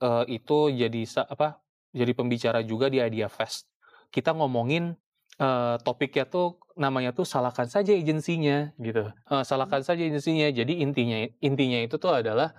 [0.02, 1.62] eee, itu jadi apa,
[1.94, 3.70] jadi pembicara juga di Idea Fest.
[4.14, 4.96] Kita ngomongin,
[5.40, 9.44] eee, topiknya tuh, namanya tuh "Salahkan Saja Agensinya," gitu, Mmm.
[9.46, 10.48] salahkan saja agensinya.
[10.52, 12.54] Jadi intinya intinya itu tuh adalah,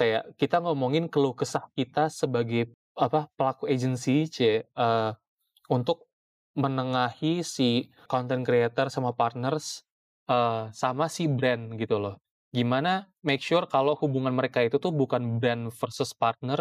[0.00, 5.10] kayak kita ngomongin keluh kesah kita sebagai, apa, pelaku agensi, cie, eee,
[5.72, 6.05] untuk
[6.56, 9.84] menengahi si content creator sama partners,
[10.30, 12.16] eee, sama si brand gitu loh.
[12.54, 16.60] Gimana make sure kalau hubungan mereka itu tuh bukan brand versus partner,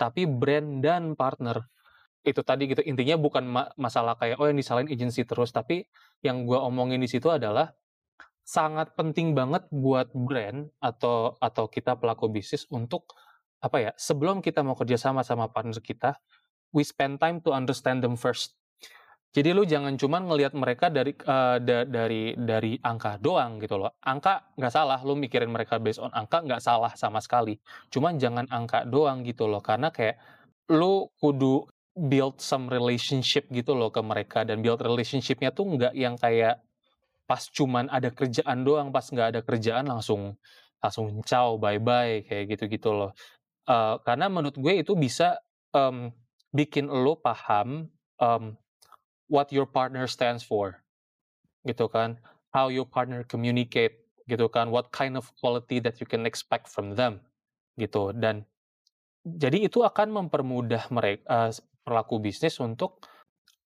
[0.00, 1.66] tapi brand dan partner.
[2.26, 5.86] Itu tadi gitu, intinya bukan ma masalah kayak, oh yang disalahin agensi terus, tapi
[6.26, 7.72] yang gua omongin di situ adalah,
[8.46, 13.08] sangat penting banget buat brand atau atau kita pelaku bisnis untuk,
[13.64, 16.18] apa ya, sebelum kita mau kerja sama sama partner kita,
[16.76, 18.54] we spend time to understand them first.
[19.36, 23.92] Jadi lu jangan cuman ngelihat mereka dari, eee, da dari dari angka doang gitu loh.
[24.00, 27.60] Angka nggak salah, lu mikirin mereka based on angka nggak salah sama sekali.
[27.92, 30.16] Cuman jangan angka doang gitu loh, karena kayak
[30.72, 36.16] lu kudu build some relationship gitu loh ke mereka, dan build relationship-nya tuh nggak yang
[36.16, 36.64] kayak
[37.26, 40.36] pas cuman ada kerjaan doang, pas nggak ada kerjaan langsung
[40.82, 43.12] langsung ciao, bye-bye, kayak gitu-gitu loh.
[43.68, 45.38] Eee, karena menurut gue itu bisa,
[45.74, 46.12] mmm,
[46.54, 47.88] bikin elu paham,
[48.20, 48.56] mmm,
[49.30, 50.82] what your partner stands for,
[51.68, 52.18] gitu kan,
[52.54, 56.94] how your partner communicate, gitu kan, what kind of quality that you can expect from
[56.98, 57.20] them,
[57.80, 58.12] gitu.
[58.16, 58.46] Dan
[59.26, 61.50] jadi itu akan mempermudah merek eee,
[61.86, 63.02] pelaku bisnis untuk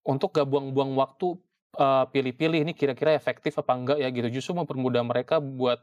[0.06, 1.36] untuk nggak buang-buang waktu,
[1.78, 4.28] eee, pilih-pilih, "Ini kira-kira efektif apa enggak ya?" Gitu.
[4.42, 5.82] Justru mempermudah mereka buat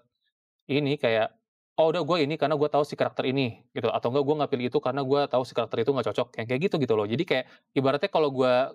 [0.72, 1.34] ini, kayak,
[1.80, 4.52] "Oh udah gue ini karena gue tahu si karakter ini," gitu, atau enggak, "Gue nggak
[4.54, 7.08] pilih itu karena gue tahu si karakter itu nggak cocok," yang kayak gitu, gitu loh.
[7.10, 7.46] Jadi kayak
[7.78, 8.74] ibaratnya kalau gua,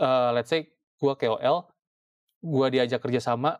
[0.00, 0.66] eee, let's say
[1.02, 1.68] gua KOL,
[2.44, 3.58] gua diajak kerja sama,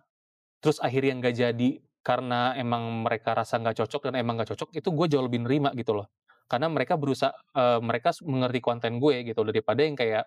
[0.64, 1.70] terus akhirnya nggak jadi
[2.06, 5.70] karena emang mereka rasa nggak cocok dan emang nggak cocok, itu gue jauh lebih nerima
[5.76, 6.08] gitu loh.
[6.50, 10.24] Karena mereka berusa eee, mereka s mengerti konten gue gitu, daripada yang kayak,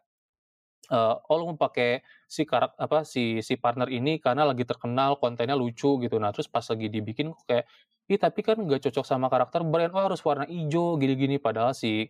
[0.92, 5.18] eee, "Oh lu mau pakai si karak apa, si si partner ini karena lagi terkenal,
[5.22, 6.18] kontennya lucu," gitu.
[6.22, 7.66] Nah terus pas lagi dibikin kayak,
[8.12, 12.08] ih tapi kan nggak cocok sama karakter brand, oh harus warna ijo gini-gini, padahal si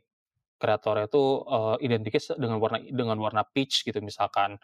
[0.61, 4.61] kreatornya tuh, eee, identiknya se dengan warna dengan warna peach gitu misalkan.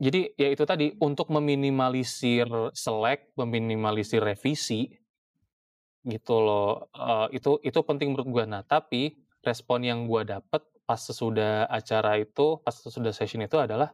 [0.00, 4.90] Jadi ya itu tadi, untuk meminimalisir selek, meminimalisir revisi
[6.04, 8.44] gitu loh, eee, itu itu penting menurut gua.
[8.44, 13.90] Nah tapi, respon yang gua dapet pas sesudah acara itu, pas sesudah session itu adalah,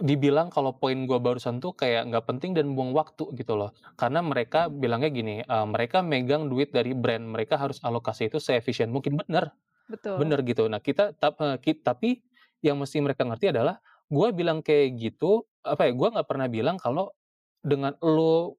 [0.00, 3.72] dibilang kalau poin gua barusan tuh kayak nggak penting dan buang waktu gitu loh.
[4.00, 8.90] Karena mereka bilangnya gini, eee, mereka megang duit dari brand, mereka harus alokasi itu seefisien
[8.92, 9.52] mungkin, bener,
[9.88, 10.20] Betul.
[10.20, 10.66] bener gitu.
[10.72, 11.14] Nah kita
[11.62, 12.20] kit tapi
[12.64, 13.78] yang mesti mereka ngerti adalah,
[14.10, 17.12] gua bilang kayak gitu, apa ya, gua nggak pernah bilang kalau
[17.64, 18.56] dengan elu,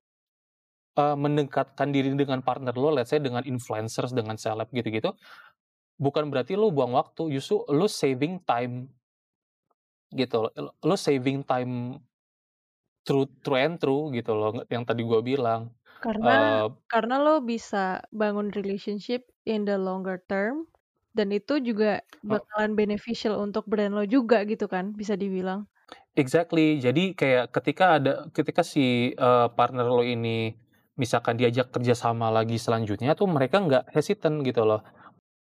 [1.00, 5.14] eee, mendekatkan diri dengan partner lu, let's say dengan influencers, dengan seleb gitu-gitu,
[6.02, 8.92] bukan berarti lu buang waktu, justru lu saving time.
[10.12, 10.38] Gitu
[10.90, 12.02] lu saving time
[13.08, 15.62] through through and through gitu loh, nge yang tadi gua bilang,
[16.04, 20.64] Karena eee karena lo bisa bangun relationship in the longer term,
[21.18, 25.70] dan itu juga He bakalan beneficial untuk brand lo juga gitu kan, bisa dibilang.
[26.18, 30.58] Exactly, jadi kayak ketika ada ketika si, eee, partner lo ini
[30.98, 34.82] misalkan diajak kerja sama lagi selanjutnya tuh mereka nggak hesitant gitu loh.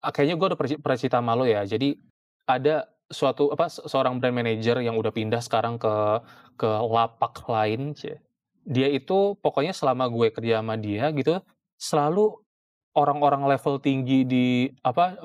[0.04, 1.96] Ah, kayaknya gua udah per pernah cerita sama lo ya, jadi
[2.48, 5.92] ada suatu apa, se seorang brand manager yang udah pindah sekarang ke
[6.60, 8.20] ke lapak lain, cie,
[8.66, 11.40] dia itu pokoknya selama gue kerja sama dia gitu,
[11.80, 12.40] selalu
[12.96, 14.46] orang-orang level tinggi di
[14.86, 15.18] apa,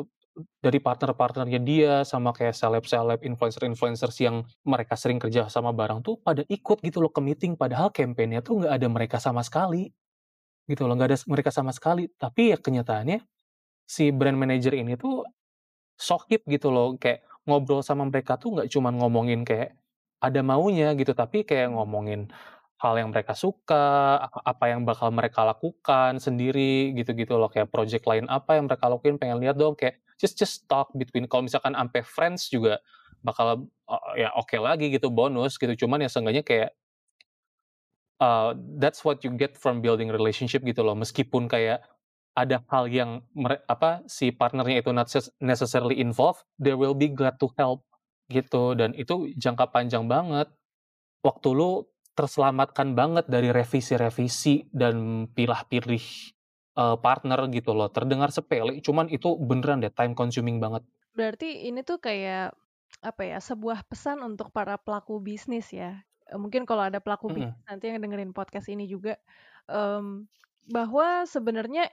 [0.63, 6.43] dari partner-partnernya dia, sama kayak seleb-seleb, influencer-influencers yang mereka sering kerja sama bareng tuh pada
[6.47, 9.91] ikut gitu loh ke meeting, padahal campaign-nya tuh nggak ada mereka sama sekali,
[10.69, 12.07] gitu loh, nggak ada mereka sama sekali.
[12.15, 13.19] Tapi ya kenyataannya,
[13.87, 15.25] si brand manager ini tuh
[15.99, 19.75] sok-hip gitu loh, kayak ngobrol sama mereka tuh nggak cuman ngomongin kayak
[20.23, 22.29] ada maunya gitu, tapi kayak ngomongin
[22.81, 28.25] hal yang mereka suka, apa yang bakal mereka lakukan sendiri gitu-gitu loh, kayak project lain
[28.29, 32.01] apa yang mereka lakuin, pengen lihat dong, kayak just just talk between kalau misalkan ampe
[32.05, 32.81] friends juga
[33.25, 36.71] bakal, eee, ya oke lagi gitu, bonus gitu, cuman ya seenggaknya kayak
[38.21, 38.51] eee,
[38.81, 41.81] that's what you get from building relationship gitu loh, meskipun kayak
[42.37, 43.21] ada hal yang
[43.69, 45.09] apa, si partnernya itu not
[45.43, 47.83] necessarily involved, they will be glad to help,
[48.31, 48.73] gitu.
[48.77, 50.47] Dan itu jangka panjang banget.
[51.25, 51.85] Waktu lu
[52.17, 56.05] terselamatkan banget dari revisi-revisi dan pilah-pilih,
[56.79, 57.89] eee, partner gitu loh.
[57.93, 60.83] Terdengar sepele, cuman itu beneran deh time consuming banget.
[61.15, 62.55] Berarti ini tuh kayak,
[63.03, 65.99] apa ya, sebuah pesan untuk para pelaku bisnis ya,
[66.31, 67.31] eee, mungkin kalau ada pelaku Mhm.
[67.35, 69.19] bisnis nanti yang dengerin podcast ini juga,
[69.67, 70.27] mmm,
[70.71, 71.91] bahwa sebenarnya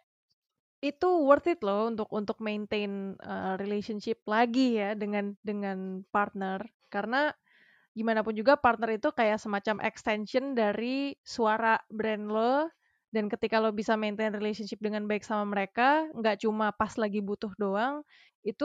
[0.85, 6.63] itu worth it loh untuk untuk maintain, eee, relationship lagi ya dengan dengan partner.
[6.93, 7.33] Karena
[7.97, 12.69] gimana pun juga partner itu kayak semacam extension dari suara brand lo,
[13.15, 17.53] dan ketika lo bisa maintain relationship dengan baik sama mereka, nggak cuma pas lagi butuh
[17.61, 18.03] doang,
[18.45, 18.65] itu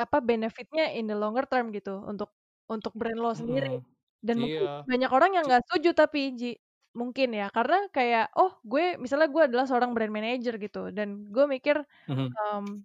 [0.00, 2.30] apa, benefit-nya in the longer term gitu, untuk
[2.70, 3.68] untuk brand lo sendiri.
[3.68, 3.84] Mhm,
[4.24, 4.86] Dan mungkin iya.
[4.88, 6.52] banyak orang yang nggak setuju tapi Ji,
[6.98, 11.44] mungkin ya, karena kayak, oh gue misalnya gue adalah seorang brand manager gitu, dan gue
[11.50, 11.76] mikir,
[12.08, 12.36] Mhm.
[12.36, 12.84] mmm,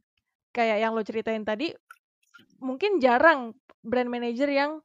[0.56, 1.74] kayak yang lo ceritain tadi,
[2.64, 3.56] mungkin jarang
[3.86, 4.82] brand manager yang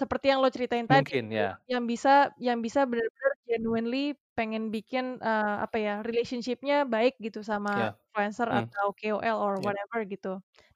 [0.00, 1.64] seperti yang lo ceritain tadi Mungkin, gitu, ya.
[1.72, 3.98] yang bisa yang bisa bener-bener genuinely
[4.36, 9.54] pengen bikin, eee, apa ya, relationship-nya baik gitu sama Iya, influencer mmm, atau KOL or
[9.60, 9.66] iya.
[9.66, 10.28] whatever gitu.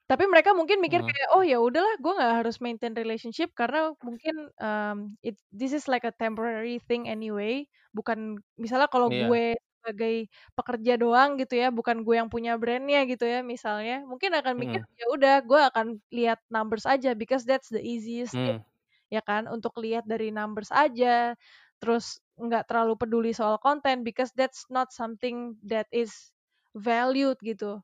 [0.09, 1.09] Tapi mereka mungkin mikir Mhm.
[1.09, 5.85] kayak, "Oh ya udahlah, gue nggak harus maintain relationship karena mungkin, mmm, it this is
[5.91, 9.09] like a temporary thing anyway." Bukan misalnya kalau Iya.
[9.13, 10.27] gue sebagai
[10.57, 14.81] pekerja doang gitu ya, bukan gue yang punya brand-nya gitu ya misalnya, mungkin akan mikir,
[14.81, 14.85] Mhm.
[14.99, 18.68] ya udah gue akan lihat numbers aja, because that's the easiest thing, Mmm.
[19.13, 21.33] Ya kan, untuk lihat dari numbers aja,
[21.81, 26.31] terus nggak terlalu peduli soal konten, because that's not something that is
[26.77, 27.81] valued gitu,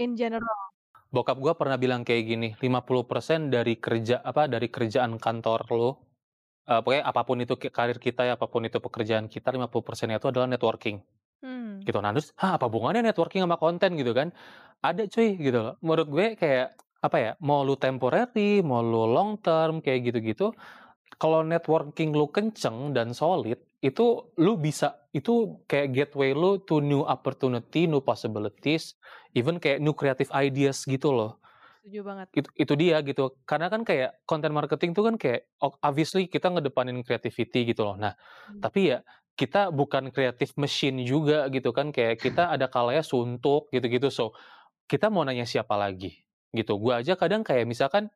[0.00, 0.56] in general.
[1.14, 5.90] Bokap gua pernah bilang kayak gini, "50% dari kerja apa, dari kerjaan kantor lu,
[6.68, 10.28] eee, pokoknya apa pun itu karir kita ya, apa pun itu pekerjaan kita, 50%-nya itu
[10.32, 11.02] adalah networking."
[11.42, 11.88] Mmm.
[11.88, 11.98] Gitu.
[12.02, 14.32] Nah terus, "Hah, apa hubungannya networking sama konten?" Gitu kan.
[14.84, 15.74] Ada cuy, gitu loh.
[15.84, 16.68] Menurut gue kayak,
[17.04, 20.52] apa ya, mau lu temporary, mau lu long term, kayak gitu-gitu,
[21.18, 27.02] kalau networking lu kenceng dan solid, itu lu bisa itu kayak gateway lu to new
[27.06, 28.94] opportunity, new possibilities,
[29.34, 31.38] even kayak new creative ideas gitu loh.
[31.82, 32.28] Setuju banget.
[32.36, 35.48] It itu dia gitu, karena kan kayak content marketing tuh kan kayak
[35.80, 37.96] obviously kita ngedepanin creativity gitu loh.
[37.96, 38.12] Nah,
[38.46, 38.64] Mmm.
[38.64, 39.00] tapi ya
[39.38, 44.12] kita bukan creative machine juga gitu kan, kayak kita ada kalanya suntuk gitu-gitu.
[44.12, 44.36] So,
[44.90, 46.24] kita mau nanya siapa lagi,
[46.56, 46.76] gitu.
[46.80, 48.08] Gua aja kadang kayak misalkan,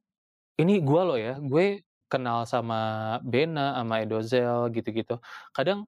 [0.61, 1.83] ini gua loh ya, gue
[2.13, 5.19] kenal sama Bena, sama Edozel gitu-gitu,
[5.57, 5.87] kadang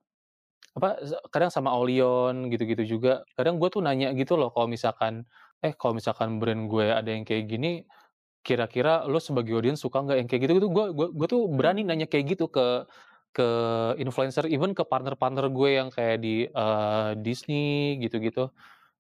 [0.77, 0.99] apa,
[1.35, 5.27] kadang sama Aulion gitu-gitu juga, kadang gue tuh nanya gitu loh kalau misalkan,
[5.65, 7.85] "Eh, kalau misalkan brand gue ada yang kayak gini,
[8.47, 11.83] kira-kira lo sebagai audiens suka nggak yang kayak gitu?" Gitu gue gue gue tuh berani
[11.83, 11.89] Mmm.
[11.89, 12.87] nanya kayak gitu ke
[13.37, 13.47] ke
[14.03, 18.51] influencer, even ke partner-partner gue yang kayak di, eee, Disney gitu-gitu.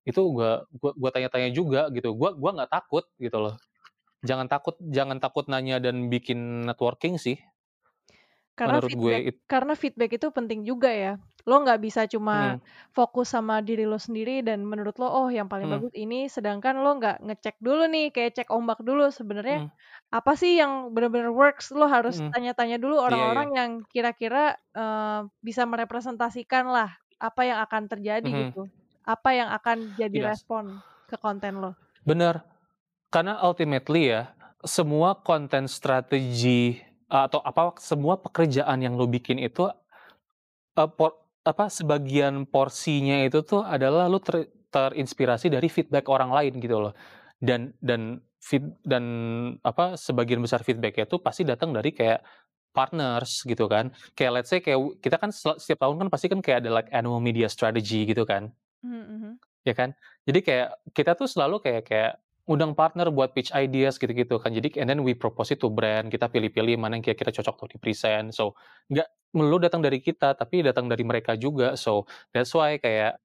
[0.05, 3.57] Itu gua gua gua tanya-tanya juga gitu, gua gua nggak takut gitu loh.
[4.27, 7.39] Jangan takut jangan takut nanya dan bikin networking sih.
[8.59, 11.13] Karena Menurut gue feedback it karena feedback itu penting juga ya.
[11.45, 12.65] Lo nggak bisa cuma Mhm.
[12.97, 15.85] fokus sama diri lo sendiri dan menurut lo, "Oh yang paling Mhm.
[15.85, 19.75] bagus ini," sedangkan lo nggak ngecek dulu nih, kayak cek ombak dulu sebenarnya Mhm.
[20.15, 22.33] apa sih yang bener-bener works, lo harus Mhm.
[22.33, 23.45] tanya-tanya dulu Iya iya.
[23.45, 26.89] orang-orang yang kira-kira, eee, bisa merepresentasikanlah
[27.21, 28.55] apa yang akan terjadi Mhm.
[28.55, 28.71] gitu,
[29.05, 30.29] apa yang akan jadi Iya.
[30.33, 31.77] respon ke konten lo.
[32.05, 32.41] Bener,
[33.13, 34.33] karena ultimately ya,
[34.65, 39.69] semua konten strategi atau apa, semua pekerjaan yang lo bikin itu,
[40.75, 41.11] por
[41.45, 46.93] apa, sebagian porsinya itu tuh adalah lo ter terinspirasi dari feedback orang lain gitu loh.
[47.39, 49.05] Dan dan feed dan
[49.63, 52.25] apa, sebagian besar feedback-nya itu pasti datang dari kayak
[52.75, 53.95] partners gitu kan.
[54.19, 56.91] Kayak let's say kayak kita kan se setiap tahun kan pasti kan kayak ada like
[56.91, 58.51] annual media strategy gitu kan.
[58.85, 59.41] Mhm.
[59.65, 59.97] Ya kan?
[60.29, 62.13] Jadi kayak kita tuh selalu kayak kayak
[62.45, 64.53] undang partner buat pitch ideas gitu-gitu kan.
[64.53, 67.71] Jadi and then we propose it to brand, kita pilih-pilih mana yang kira-kira cocok untuk
[67.81, 68.37] di-present.
[68.37, 68.53] So,
[68.93, 71.73] nggak melulu datang dari kita, tapi datang dari mereka juga.
[71.81, 72.05] So,
[72.37, 73.17] that's why kayak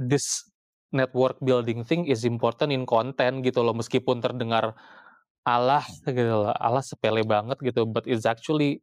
[0.00, 0.46] this
[0.94, 3.74] network building thing is important in content gitu loh.
[3.76, 4.74] Meskipun terdengar,
[5.46, 8.82] alah gitu loh, alah sepele banget gitu, but it's actually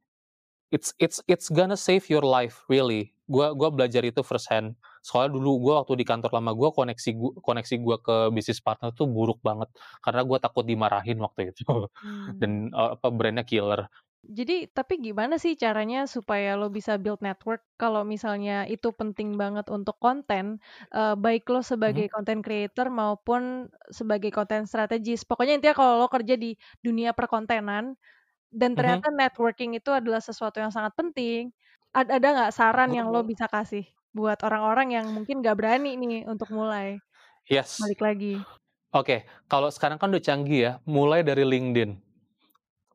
[0.73, 3.13] it's it's it's gonna save your life really.
[3.29, 4.75] Gua gua belajar itu first hand.
[5.03, 8.89] Soalnya dulu gua waktu di kantor lama gua, koneksi gu koneksi gua ke bisnis partner
[8.95, 9.69] tuh buruk banget,
[10.03, 11.63] karena gua takut dimarahin waktu itu
[12.41, 13.89] dan, eee, apa, brand-nya killer.
[14.23, 19.67] Jadi, tapi gimana sih caranya supaya lo bisa build network kalau misalnya itu penting banget
[19.67, 20.63] untuk konten,
[20.95, 22.03] eee, baik lo Mhm.
[22.03, 25.27] sebagai content creator maupun sebagai content strategist.
[25.27, 27.99] Pokoknya intinya kalau lo kerja di dunia perkontenan
[28.51, 29.03] dan Mhm.
[29.03, 31.51] ternyata networking itu adalah sesuatu yang sangat penting,
[31.95, 33.85] ad ada nggak saran yang lo bisa kasih
[34.17, 37.01] buat orang-orang yang mungkin nggak berani nih untuk mulai?
[37.49, 37.81] Yes.
[37.81, 38.47] Balik lagi.
[38.93, 41.91] Oke, kalau sekarang kan udah canggih ya, mulai dari LinkedIn.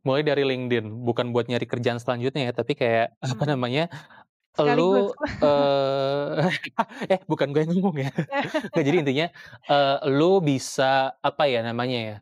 [0.07, 3.51] Mulai dari LinkedIn, bukan buat nyari kerjaan selanjutnya ya, tapi kayak, apa Mmm.
[3.51, 3.91] namanya,
[4.57, 5.07] Sekaligus.
[5.07, 6.51] elu, eee,
[7.13, 8.11] eh bukan gue yang ngomong ya.
[8.75, 9.27] Nggak, jadi intinya,
[9.71, 12.17] eee, elu bisa, apa ya namanya ya,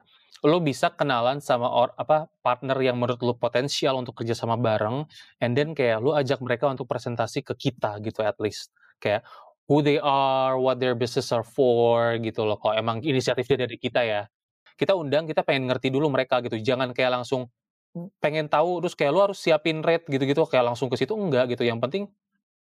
[0.47, 5.06] lu bisa kenalan sama or apa, partner yang menurut lu potensial untuk kerja sama bareng,
[5.43, 8.73] and then kayak lu ajak mereka untuk presentasi ke kita gitu at least.
[9.02, 9.23] Kayak
[9.66, 14.02] who they are, what their business are for gitu loh, kalau emang inisiatifnya dari kita
[14.06, 14.23] ya.
[14.78, 17.48] Kita undang, kita pengen ngerti dulu mereka gitu, jangan kayak langsung
[18.20, 21.64] pengen tahu, terus kayak lu harus siapin rate gitu-gitu, kayak langsung ke situ, enggak gitu.
[21.64, 22.05] Yang penting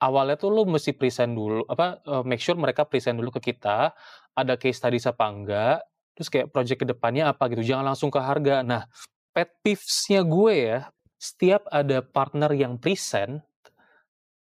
[0.03, 3.95] awalnya tuh lu mesti present dulu, apa, eee, make sure mereka present dulu ke kita,
[4.37, 5.79] ada case studies apa enggak,
[6.17, 8.61] terus kayak project ke depannya apa gitu, jangan langsung ke harga.
[8.67, 8.85] Nah,
[9.33, 10.79] pet peeves-nya gue ya,
[11.21, 13.41] setiap ada partner yang present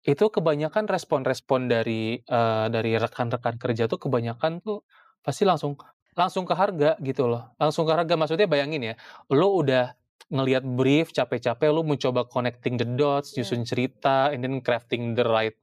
[0.04, 4.84] itu kebanyakan respon-respon dari, eee, dari rekan-rekan kerja tuh kebanyakan tuh
[5.24, 5.80] pasti langsung
[6.14, 8.14] langsung ke harga gitu loh, langsung ke harga.
[8.20, 8.96] Maksudnya bayangin ya,
[9.34, 9.96] lu udah
[10.34, 13.42] ngelihat brief capek-capek, lu mencoba connecting the dots, Iya.
[13.42, 15.56] nyusun cerita, and then crafting the right,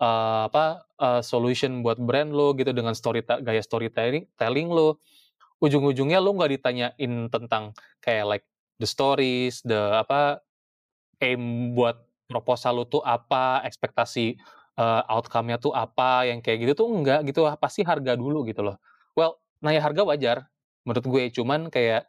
[0.00, 4.96] eee, apa, eee, solution buat brand lu gitu dengan story gaya storytelling telling lu.
[5.62, 8.46] Ujung-ujungnya lu nggak ditanyain tentang kayak like
[8.80, 10.40] the stories, the apa,
[11.22, 14.26] aim buat proposal lu tuh apa, ekspektasi,
[14.78, 18.76] eee, outcome-nya tuh apa, yang kayak gitu tuh enggak gitu, pasti harga dulu gitu loh.
[19.18, 20.36] Well, nanya harga wajar
[20.86, 22.06] menurut gue, cuman kayak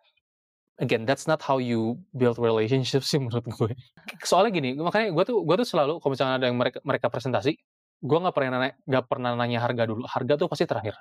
[0.82, 3.72] again, that's not how you build relationship sih menurut gue.
[4.30, 7.56] Soalnya gini, makanya gue tuh gue tuh selalu kalau misalnya ada yang mereka mereka presentasi,
[8.04, 10.96] gue nggak pernah nanya nggak pernah nanya harga dulu, harga tuh pasti terakhir.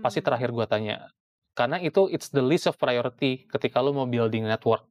[0.00, 0.26] Pasti Mmm.
[0.26, 1.10] terakhir gua tanya.
[1.56, 4.84] Karena itu it's the least of priority ketika lu mau building network.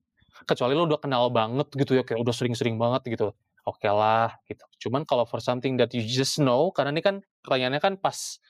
[0.44, 3.32] Kecuali lu udah kenal banget gitu ya, kayak udah sering-sering banget gitu,
[3.64, 4.66] okelah gitu.
[4.88, 7.16] Cuman kalau for something that you just know, karena ini kan
[7.48, 8.44] pertanyaannya kan pas,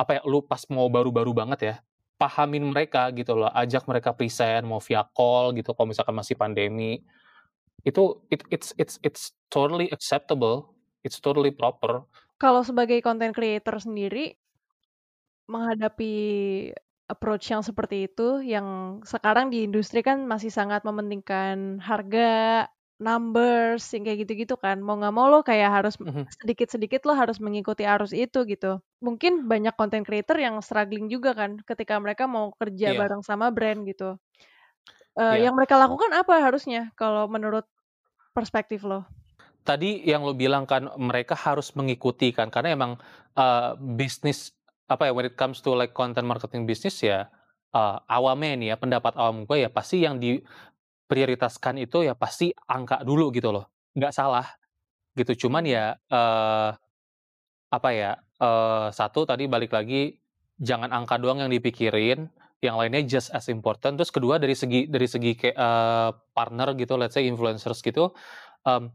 [0.00, 1.74] apa ya, lu pas mau baru-baru banget ya,
[2.16, 7.04] pahamin mereka gitu loh, ajak mereka present, mau via call gitu kalau misalkan masih pandemi.
[7.84, 10.72] Itu it it's it's it's totally acceptable,
[11.04, 12.08] it's totally proper.
[12.40, 14.36] Kalau sebagai content creator sendiri
[15.46, 16.14] menghadapi
[17.06, 22.66] approach yang seperti itu, yang sekarang di industri kan masih sangat mementingkan harga,
[22.98, 24.80] numbers, yang kayak gitu-gitu kan.
[24.80, 26.24] Mau nggak mau lo kayak harus Mhm.
[26.42, 28.80] sedikit-sedikit lo harus mengikuti arus itu gitu.
[29.04, 32.98] Mungkin banyak content creator yang struggling juga kan ketika mereka mau kerja Iya.
[32.98, 34.16] bareng sama brand gitu.
[35.16, 35.48] Eee, Iya.
[35.48, 37.64] yang mereka lakukan apa harusnya kalau menurut
[38.36, 39.04] perspektif lo?
[39.66, 42.92] tadi yang lo bilang kan mereka harus mengikuti kan karena emang
[43.34, 44.54] uh, bisnis
[44.86, 47.26] apa ya when it comes to like content marketing bisnis ya
[47.74, 53.02] uh, awamnya nih ya pendapat awam gue ya pasti yang diprioritaskan itu ya pasti angka
[53.02, 53.68] dulu gitu loh.
[53.92, 54.46] Nggak salah
[55.16, 55.48] gitu.
[55.48, 56.70] Cuman ya uh,
[57.66, 58.10] apa ya
[58.40, 60.16] uh, satu tadi balik lagi
[60.56, 62.30] jangan angka doang yang dipikirin
[62.64, 64.00] yang lainnya just as important.
[64.00, 68.14] Terus kedua dari segi dari segi kayak uh, partner gitu let's say influencers gitu
[68.64, 68.88] um,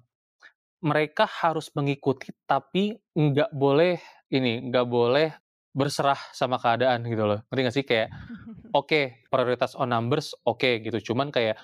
[0.81, 4.01] mereka harus mengikuti tapi nggak boleh
[4.33, 5.29] ini nggak boleh
[5.71, 7.39] berserah sama keadaan gitu loh.
[7.47, 7.85] Ngerti nggak sih?
[7.87, 8.07] Kayak
[8.77, 11.13] oke okay, prioritas on numbers oke okay, gitu.
[11.13, 11.59] Cuman kayak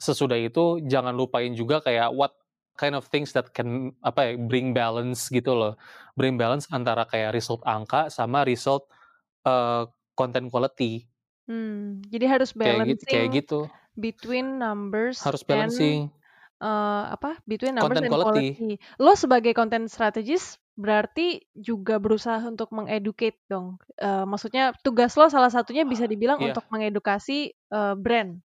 [0.00, 2.32] sesudah itu jangan lupain juga kayak what
[2.80, 5.76] kind of things that can apa ya bring balance gitu loh.
[6.16, 8.88] Bring balance antara kayak result angka sama result
[9.44, 9.84] uh,
[10.16, 11.04] content quality.
[11.44, 13.60] Hmm, jadi harus balancing kayak gitu, kayak gitu.
[13.98, 16.08] between numbers harus balancing.
[16.08, 16.20] and
[16.62, 17.40] uh, apa?
[17.48, 18.48] Between numbers Content and quality.
[18.54, 18.72] quality.
[19.02, 23.76] Lo sebagai content strategist berarti juga berusaha untuk mengeducate dong.
[24.00, 26.56] Uh, maksudnya tugas lo salah satunya bisa dibilang Iya.
[26.56, 28.40] untuk mengedukasi uh, brand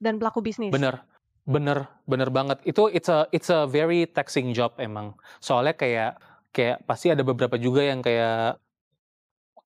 [0.00, 0.72] dan pelaku bisnis.
[0.72, 1.04] Bener,
[1.44, 2.64] bener, bener banget.
[2.64, 5.12] Itu it's a it's a very taxing job emang.
[5.44, 6.12] Soalnya kayak
[6.56, 8.56] kayak pasti ada beberapa juga yang kayak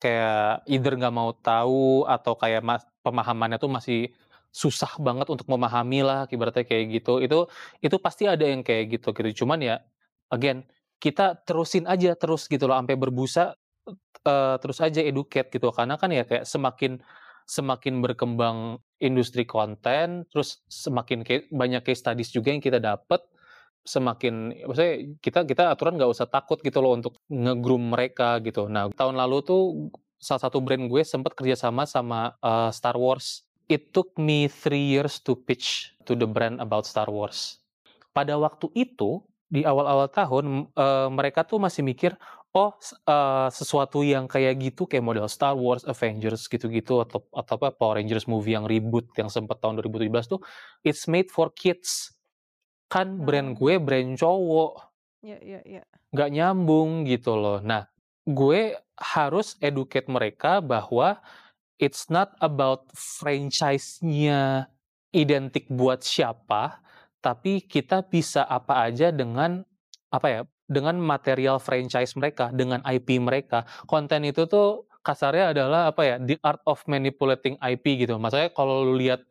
[0.02, 4.12] kayak either nggak mau tahu atau kayak mas, pemahamannya tuh masih
[4.52, 7.44] susah banget untuk memahami lah ibaratnya kayak gitu itu
[7.84, 9.76] itu pasti ada yang kayak gitu gitu cuman ya
[10.32, 10.64] again
[10.98, 13.54] kita terusin aja terus gitu loh sampai berbusa
[14.26, 16.98] uh, terus aja educate gitu karena kan ya kayak semakin
[17.46, 23.22] semakin berkembang industri konten terus semakin kayak banyak case studies juga yang kita dapat
[23.86, 28.66] semakin maksudnya kita kita aturan nggak usah takut gitu loh untuk ngegroom mereka gitu.
[28.66, 29.62] Nah tahun lalu tuh
[30.18, 33.46] salah satu brand gue sempat kerjasama sama uh, Star Wars.
[33.70, 37.62] It took me three years to pitch to the brand about Star Wars.
[38.10, 42.18] Pada waktu itu di awal-awal tahun uh, mereka tuh masih mikir
[42.56, 42.72] oh
[43.06, 48.00] uh, sesuatu yang kayak gitu kayak model Star Wars, Avengers gitu-gitu atau atau apa Power
[48.00, 50.40] Rangers movie yang ribut yang sempat tahun 2017 tuh
[50.82, 52.16] it's made for kids.
[52.88, 53.58] Kan brand hmm.
[53.58, 54.72] gue brand cowok.
[55.26, 55.82] Iya, iya.
[56.14, 57.58] Gak nyambung gitu loh.
[57.58, 57.90] Nah,
[58.24, 61.18] gue harus educate mereka bahwa
[61.82, 64.70] it's not about franchise-nya
[65.12, 66.78] identik buat siapa,
[67.26, 69.66] tapi kita bisa apa aja dengan
[70.14, 70.40] apa ya,
[70.70, 73.66] dengan material franchise mereka, dengan IP mereka.
[73.90, 78.14] Konten itu tuh kasarnya adalah apa ya, the art of manipulating IP gitu.
[78.22, 79.26] Maksudnya kalau lu lihat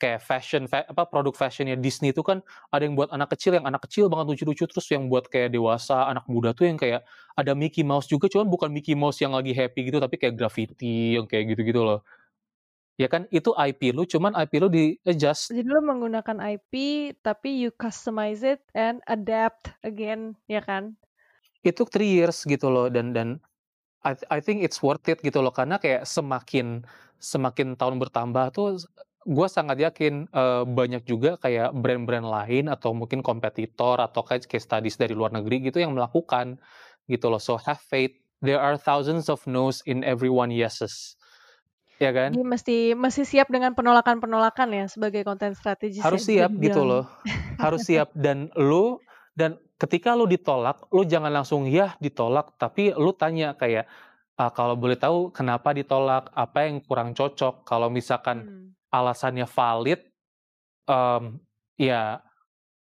[0.00, 2.40] kayak fashion fa apa produk fashionnya Disney itu kan
[2.72, 6.08] ada yang buat anak kecil yang anak kecil banget lucu-lucu terus yang buat kayak dewasa
[6.08, 7.04] anak muda tuh yang kayak
[7.36, 11.20] ada Mickey Mouse juga cuman bukan Mickey Mouse yang lagi happy gitu tapi kayak graffiti
[11.20, 12.00] yang kayak gitu-gitu loh
[13.00, 16.72] ya kan itu IP lu cuman IP lu di adjust jadi lu menggunakan IP
[17.24, 20.92] tapi you customize it and adapt again ya kan
[21.64, 23.40] itu three years gitu loh dan dan
[24.04, 26.84] I, I think it's worth it gitu loh karena kayak semakin
[27.16, 28.84] semakin tahun bertambah tuh
[29.28, 34.64] gue sangat yakin uh, banyak juga kayak brand-brand lain atau mungkin kompetitor atau kayak case
[34.64, 36.56] studies dari luar negeri gitu yang melakukan
[37.04, 37.36] gitu loh.
[37.36, 38.16] So have faith.
[38.40, 41.19] There are thousands of no's in every one yeses.
[42.00, 42.32] Ya kan?
[42.32, 46.00] Jadi mesti mesti siap dengan penolakan-penolakan ya sebagai konten strategis.
[46.00, 47.04] Harus ya, siap gitu loh.
[47.60, 48.96] Harus siap dan lu
[49.36, 53.84] dan ketika lu ditolak, lu jangan langsung ya ditolak, tapi lu tanya kayak
[54.40, 57.68] uh, kalau boleh tahu kenapa ditolak, apa yang kurang cocok.
[57.68, 60.02] Kalau misalkan hmm alasannya valid,
[60.90, 61.38] um,
[61.78, 62.18] ya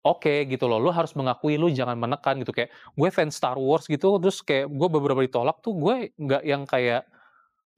[0.00, 0.80] oke okay, gitu loh.
[0.80, 4.72] Lu harus mengakui, lu jangan menekan gitu kayak gue fans Star Wars gitu, terus kayak
[4.72, 7.04] gue beberapa ditolak tuh gue nggak yang kayak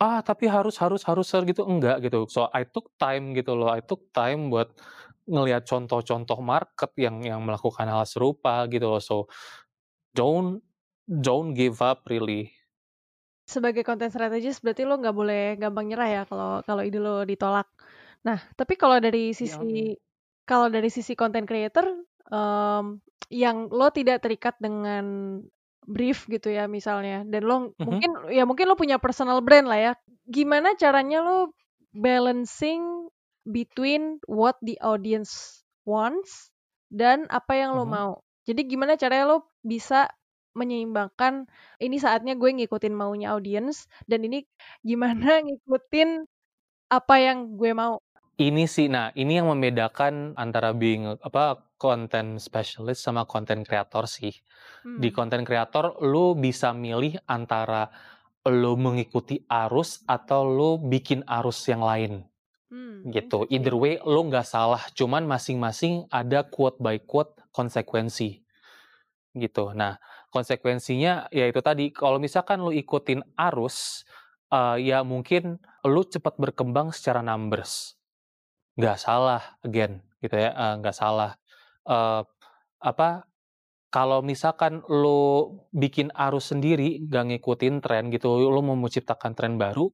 [0.00, 2.24] ah tapi harus harus harus gitu enggak gitu.
[2.32, 3.68] So I took time gitu loh.
[3.68, 4.72] I took time buat
[5.28, 9.02] ngelihat contoh-contoh market yang yang melakukan hal serupa gitu loh.
[9.04, 9.28] So
[10.16, 10.64] don't
[11.04, 12.50] don't give up really
[13.50, 17.66] sebagai konten strategis berarti lo nggak boleh gampang nyerah ya kalau kalau ide lo ditolak.
[18.22, 19.58] Nah, tapi kalau dari sisi
[19.90, 19.98] yang...
[20.46, 21.90] kalau dari sisi content creator
[22.30, 25.38] um, yang lo tidak terikat dengan
[25.88, 27.84] brief gitu ya misalnya dan lo mm-hmm.
[27.84, 29.92] mungkin ya mungkin lo punya personal brand lah ya.
[30.28, 31.52] Gimana caranya lo
[31.90, 33.10] balancing
[33.48, 36.52] between what the audience wants
[36.92, 37.96] dan apa yang lo mm-hmm.
[37.96, 38.12] mau.
[38.44, 40.08] Jadi gimana caranya lo bisa
[40.50, 41.46] menyeimbangkan
[41.78, 44.42] ini saatnya gue ngikutin maunya audience dan ini
[44.82, 46.26] gimana ngikutin
[46.90, 48.02] apa yang gue mau
[48.40, 54.34] ini sih, nah ini yang membedakan antara being apa content specialist sama content creator sih.
[54.84, 55.02] Hmm.
[55.02, 57.88] Di content creator lu bisa milih antara
[58.48, 62.12] lu mengikuti arus atau lu bikin arus yang lain.
[62.70, 63.44] Hmm, gitu.
[63.54, 68.30] Either way lu nggak salah, cuman masing-masing ada quote by quote konsekuensi.
[69.34, 69.70] gitu.
[69.78, 69.98] Nah,
[70.34, 74.02] konsekuensinya ya itu tadi, kalau misalkan lu ikutin arus,
[74.50, 77.94] eee, ya mungkin lu cepat berkembang secara numbers.
[78.78, 81.39] Nggak salah, again, gitu ya, eee, nggak salah.
[81.88, 82.22] Eee,
[82.80, 83.10] apa,
[83.92, 89.90] kalau misalkan lu bikin arus sendiri, nggak ngikutin tren gitu, lu mau menciptakan tren baru,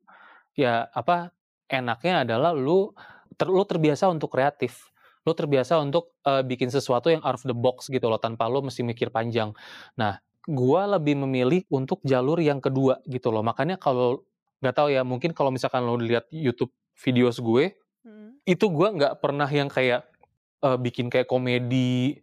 [0.59, 1.33] ya apa,
[1.71, 2.93] enaknya adalah lu
[3.39, 4.91] ter lu terbiasa untuk kreatif.
[5.29, 8.63] Lu terbiasa untuk, eee, bikin sesuatu yang out of the box gitu loh, tanpa lu
[8.67, 9.53] mesti mikir panjang.
[10.01, 10.19] Nah,
[10.49, 13.43] gua lebih memilih untuk jalur yang kedua gitu loh.
[13.47, 14.25] Makanya kalau
[14.65, 16.73] nggak tahu ya, mungkin kalau misalkan lu lihat YouTube
[17.05, 18.39] videos gue, Mhm.
[18.49, 20.07] itu gua nggak pernah yang kayak,
[20.65, 22.21] eee, bikin kayak komedi,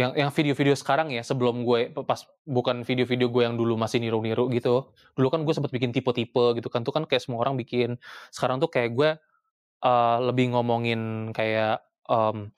[0.00, 4.48] yang yang video-video sekarang ya, sebelum gue pas bukan video-video gue yang dulu masih niru-niru
[4.54, 4.90] gitu.
[5.18, 7.98] Dulu kan gue sempet bikin tipe-tipe gitu kan, itu kan kayak semua orang bikin.
[8.34, 9.10] Sekarang tuh kayak gue,
[9.84, 12.52] eee, lebih ngomongin kayak, mmm,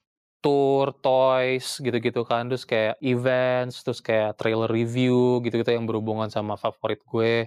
[0.44, 6.56] tour, toys, gitu-gitu kan, terus kayak events, terus kayak trailer review, gitu-gitu yang berhubungan sama
[6.60, 7.46] favorit gue.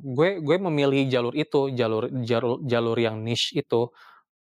[0.00, 3.90] Gue gue memilih jalur itu, jalur jalur jalur yang niche itu.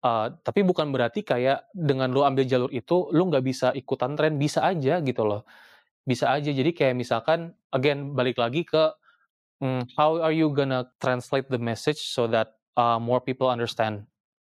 [0.03, 4.39] Eee, tapi bukan berarti kayak dengan lu ambil jalur itu, lu nggak bisa ikutan tren,
[4.39, 5.43] bisa aja gitu loh.
[6.07, 6.49] Bisa aja.
[6.51, 8.93] Jadi kayak misalkan, again, balik lagi ke,
[9.63, 14.07] mmm, how are you gonna translate the message so that, eee, more people understand,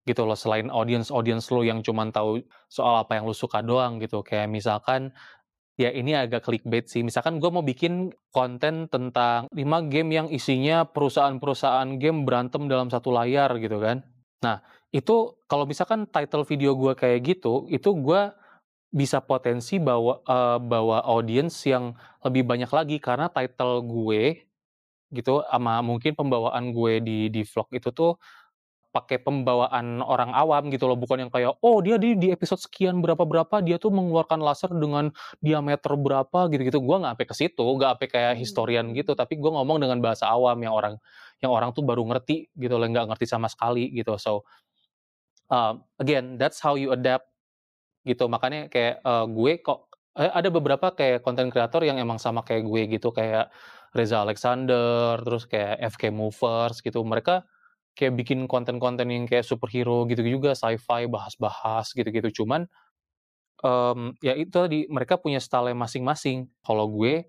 [0.09, 0.37] gitu loh.
[0.39, 2.43] Selain audience-audience lu yang cuman tahu
[2.73, 4.23] soal apa yang lu suka doang gitu.
[4.27, 5.13] Kayak misalkan,
[5.81, 10.85] ya ini agak clickbait sih, misalkan gua mau bikin konten tentang 5 game yang isinya
[10.89, 14.05] perusahaan-perusahaan game berantem dalam satu layar gitu kan.
[14.45, 14.61] Nah,
[14.95, 18.39] itu kalau misalkan title video gua kayak gitu, itu gua
[18.95, 21.95] bisa potensi bawa, eee, bawa audience yang
[22.25, 24.47] lebih banyak lagi, karena title gue
[25.15, 28.19] gitu, ama mungkin pembawaan gue di di vlog itu tuh
[28.95, 33.03] pakai pembawaan orang awam gitu loh, bukan yang kayak, "Oh, dia di di episode sekian
[33.03, 35.11] berapa-berapa, dia tuh mengeluarkan laser dengan
[35.43, 36.79] diameter berapa," gitu-gitu.
[36.79, 38.39] Gua nggak sampai ke situ, nggak sampai kayak Mmm.
[38.39, 40.95] historian gitu, tapi gua ngomong dengan bahasa awam yang orang
[41.43, 44.15] yang orang tuh baru ngerti gitu loh, nggak ngerti sama sekali gitu.
[44.23, 44.47] So,
[45.53, 45.73] eee,
[46.03, 47.29] again, that's how you adapt,
[48.09, 48.27] gitu.
[48.31, 49.89] Makanya kayak, eee, gue kok
[50.19, 53.51] eee, ada beberapa kayak content creator yang emang sama kayak gue gitu, kayak
[53.97, 57.03] Reza Alexander, terus kayak FK Movers gitu.
[57.07, 57.45] Mereka
[57.99, 62.45] kayak bikin konten-konten yang kayak superhero gitu juga, sci-fi, bahas-bahas gitu-gitu.
[62.45, 62.67] Cuman,
[63.65, 66.49] mmm, ya itu tadi, mereka punya style-nya masing-masing.
[66.67, 67.27] Kalau gue,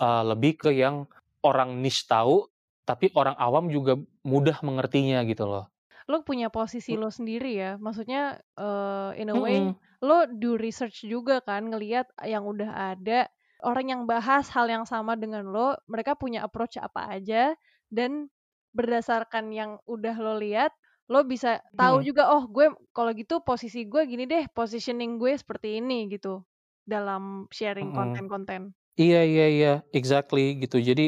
[0.00, 1.06] eee, lebih ke yang
[1.46, 2.46] orang niche tahu,
[2.88, 5.71] tapi orang awam juga mudah mengertinya gitu loh.
[6.12, 6.96] Lu punya posisi Mmm.
[7.00, 9.82] lu sendiri ya, maksudnya, eee, in a way, Mhm.
[10.04, 13.32] lu do research juga kan, ngelihat yang udah ada,
[13.64, 17.56] orang yang bahas hal yang sama dengan lu, mereka punya approach apa aja,
[17.88, 18.28] dan
[18.76, 20.76] berdasarkan yang udah lo lihat,
[21.08, 22.08] lo bisa tahu Mhm.
[22.08, 26.44] juga, "Oh, gue kalau gitu posisi gue gini deh, positioning gue seperti ini," gitu,
[26.84, 28.74] dalam sharing konten-konten.
[29.00, 30.76] Iya iya iya, exactly gitu.
[30.88, 31.02] Jadi,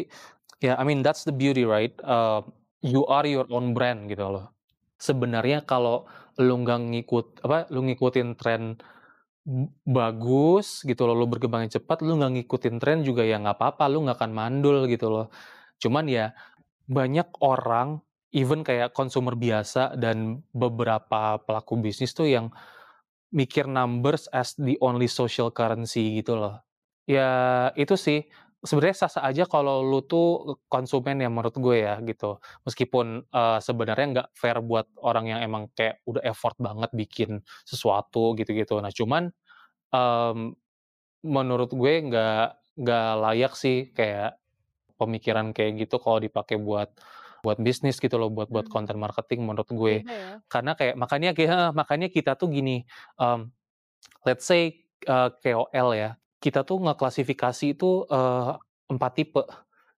[0.65, 2.41] ya I mean that's the beauty right, eee,
[2.87, 4.54] you are your own brand gitu loh.
[5.05, 6.09] Sebenarnya kalau
[6.41, 8.81] lu nggak ngikut apa, lu ngikutin tren
[9.85, 14.09] bagus gitu loh, lu berkembangnya cepat, lu nggak ngikutin tren juga ya nggak apa-apa, lu
[14.09, 15.27] nggak akan mandul gitu loh.
[15.77, 16.33] Cuman ya,
[16.89, 18.01] banyak orang,
[18.33, 22.49] even kayak consumer biasa dan beberapa pelaku bisnis tuh yang
[23.35, 26.63] mikir numbers as the only social currency gitu loh.
[27.05, 28.25] Ya itu sih,
[28.65, 32.41] sebenarnya sah-sah aja kalau lu tuh konsumen ya menurut gue ya gitu.
[32.67, 37.31] Meskipun, eee, sebenarnya nggak fair buat orang yang emang kayak udah effort banget bikin
[37.69, 38.81] sesuatu gitu-gitu.
[38.83, 39.31] Nah cuman,
[39.95, 40.39] mmm,
[41.25, 42.47] menurut gue nggak
[42.81, 44.39] nggak layak sih kayak
[45.01, 46.91] pemikiran kayak gitu kalau dipakai buat
[47.45, 48.73] buat bisnis gitu loh, buat buat Mmm.
[48.73, 49.97] konten marketing menurut gue.
[50.03, 50.45] Beda ya.
[50.51, 52.85] Karena kayak makanya kayak heeh, makanya kita tuh gini,
[53.21, 53.51] mmm,
[54.29, 58.53] let's say, eee, KOL ya, kita tuh ngeklasifikasi itu, eee,
[58.93, 59.43] 4 tipe,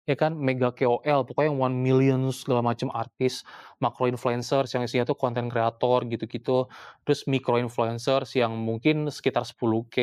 [0.07, 0.33] ya kan.
[0.39, 3.43] Mega KOL, pokoknya yang 1.000.000 segala macam artis,
[3.83, 6.71] makro influencers yang isinya tuh konten kreator gitu-gitu,
[7.05, 9.97] terus mikro influencers yang mungkin sekitar 10K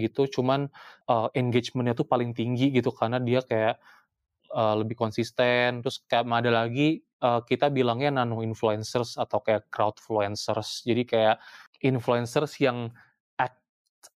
[0.00, 0.72] gitu, cuman,
[1.10, 3.76] eee, engagement-nya tuh paling tinggi gitu, karena dia kayak,
[4.54, 5.82] eee, lebih konsisten.
[5.84, 10.84] Terus kayak ada lagi, eee, kita bilangnya nano influencers atau kayak crowdfluencers.
[10.88, 11.36] Jadi kayak
[11.84, 12.90] influencers yang
[13.40, 13.58] act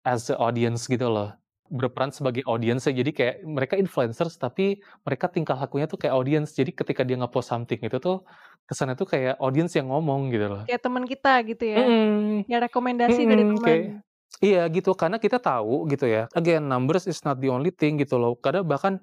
[0.07, 1.31] as a audience gitu loh,
[1.69, 2.93] berperan sebagai audience-nya.
[2.95, 6.55] Jadi kayak mereka influencers, tapi mereka tingkah lakunya tuh kayak audience.
[6.55, 8.23] Jadi ketika dia nge-post something itu tuh,
[8.67, 10.61] kesannya tuh kayak audience yang ngomong gitu loh.
[10.67, 14.03] Kayak temen kita gitu ya, Mhm, ya rekomendasi dari mhm, kayak temen.
[14.43, 18.19] iya gitu, karena kita tahu gitu ya, again numbers is not the only thing gitu
[18.19, 18.35] loh.
[18.37, 18.99] Kadang bahkan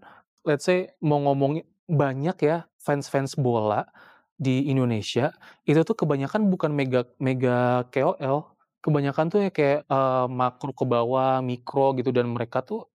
[0.46, 3.88] let's say mau ngomongin banyak ya fans-fans bola
[4.36, 5.32] di Indonesia,
[5.64, 8.53] itu tuh kebanyakan bukan mega mega KOL,
[8.84, 12.86] kebanyakan tuh ya kayak, eee, makro ke bawah, mikro gitu, dan mereka tuh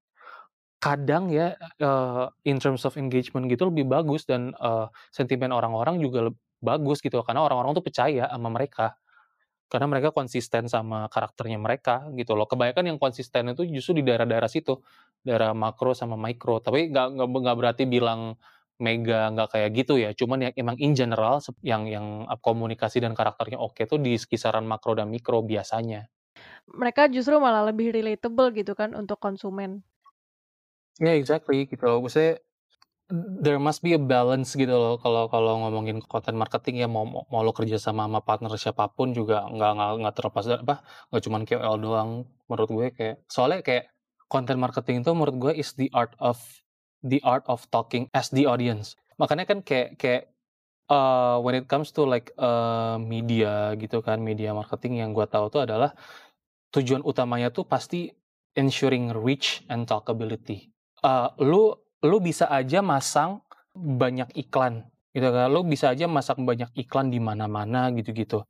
[0.80, 6.32] kadang ya, eee, in terms of engagement gitu lebih bagus dan, eee, sentimen orang-orang juga
[6.64, 8.95] bagus gitu karena orang-orang tuh percaya sama mereka.
[9.70, 12.49] Karena mereka konsisten sama karakternya mereka gitu loh.
[12.49, 14.82] Kebanyakan yang konsisten itu justru di daerah-daerah situ,
[15.22, 16.57] daerah makro sama mikro.
[16.64, 18.34] Tapi nggak nggak berarti bilang
[18.80, 23.60] mega nggak kayak gitu ya, cuman ya emang in general yang yang, komunikasi dan karakternya
[23.60, 26.08] oke tuh di kisaran makro dan mikro biasanya.
[26.72, 29.84] Mereka justru malah lebih relatable gitu kan untuk konsumen.
[31.00, 32.04] Yeah, exactly gitu loh.
[32.04, 32.44] Maksudnya
[33.42, 37.42] there must be a balance gitu loh kalau kalau ngomongin konten marketing ya mau mau
[37.42, 40.76] lo kerja sama sama partner siapa pun juga nggak nggak nggak terlepas apa,
[41.10, 42.10] nggak cuman KOL doang
[42.46, 43.90] menurut gue kayak soalnya kayak
[44.30, 46.38] konten marketing itu menurut gue is the art of
[47.06, 48.96] the art of talking as the audience.
[49.22, 50.24] Makanya kan kayak kayak,
[50.92, 55.50] eee, when it comes to like, eee, media gitu kan, media marketing yang gue tahu
[55.54, 55.94] tuh adalah
[56.76, 58.10] tujuan utamanya tuh pasti
[58.58, 60.70] ensuring reach and talkability.
[61.06, 61.74] Eee, lu
[62.06, 63.42] lu bisa aja masang
[63.76, 68.44] banyak iklan gitu kan, lu bisa aja masang banyak iklan di mana-mana gitu-gitu.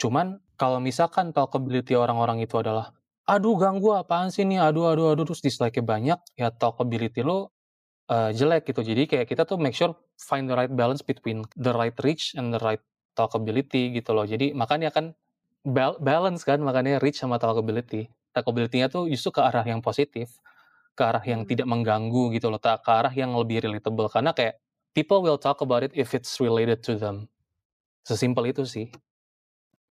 [0.00, 2.92] Cuman kalau misalkan talkability orang-orang itu adalah,
[3.28, 7.48] "Aduh ganggu apaan sih ini, aduh aduh aduh," terus dislike-nya banyak, ya talkability lu,
[8.12, 8.80] eee, jelek gitu.
[8.84, 12.52] Jadi kayak kita tuh make sure find the right balance between the right reach and
[12.52, 12.82] the right
[13.16, 14.28] talkability gitu loh.
[14.28, 15.16] Jadi makanya kan
[15.64, 18.12] bal balance kan makanya reach sama talkability.
[18.36, 20.40] Talkability-nya tuh justru ke arah yang positif,
[20.96, 21.50] ke arah yang Mmm.
[21.50, 24.08] tidak mengganggu gitu loh, ke arah yang lebih relatable.
[24.12, 24.60] Karena kayak
[24.96, 27.28] people will talk about it if it's related to them.
[28.08, 28.88] Sesimpel itu sih.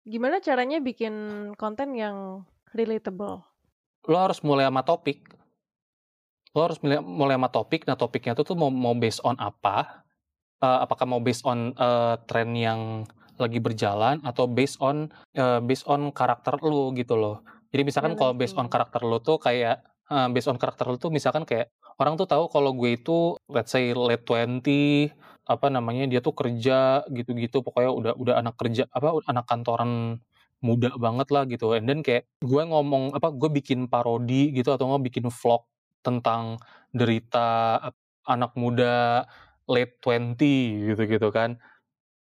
[0.06, 1.14] Gimana caranya bikin
[1.61, 3.45] konten yang relatable?
[4.10, 5.40] Lo harus mulai sama topik.
[6.55, 10.03] Lo harus milai mulai sama topik, nah topiknya itu tuh mau mau based on apa,
[10.63, 12.81] eee, apakah mau based on, eee, tren yang
[13.39, 17.43] lagi berjalan atau based on, eee, based on karakter lu gitu loh.
[17.73, 21.11] Jadi misalkan kalau based on karakter lu tuh kayak heeh, based on karakter lu tuh
[21.13, 21.71] misalkan kayak
[22.01, 25.11] orang tuh tahu kalau gue itu let's say late 20,
[25.47, 30.19] apa namanya, dia tuh kerja gitu-gitu, pokoknya udah udah anak kerja apa, anak kantoran
[30.63, 34.89] muda banget lah gitu, and then kayak gue ngomong apa, gue bikin parodi gitu atau
[34.91, 35.65] enggak bikin vlog
[36.05, 36.59] tentang
[36.93, 37.77] derita
[38.27, 39.25] anak muda
[39.69, 41.57] late 20 gitu-gitu kan.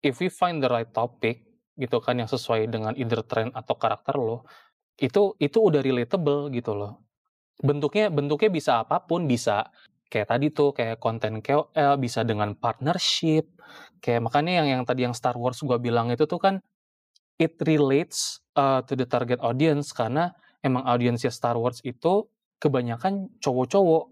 [0.03, 1.45] If we find the right topic
[1.77, 4.45] gitu kan yang sesuai dengan either trend atau karakter lo,
[5.01, 7.03] itu itu udah relatable gitu loh.
[7.61, 9.69] Bentuknya bentuknya bisa apa pun, bisa
[10.11, 13.49] kayak tadi tuh, kayak konten KOL, bisa dengan partnership,
[14.03, 16.55] kayak makanya yang yang tadi yang Star Wars gua bilang itu tuh kan
[17.41, 20.33] it relates, eee, to the target audience karena
[20.65, 22.25] emang audiensnya Star Wars itu
[22.63, 24.11] kebanyakan cowok-cowok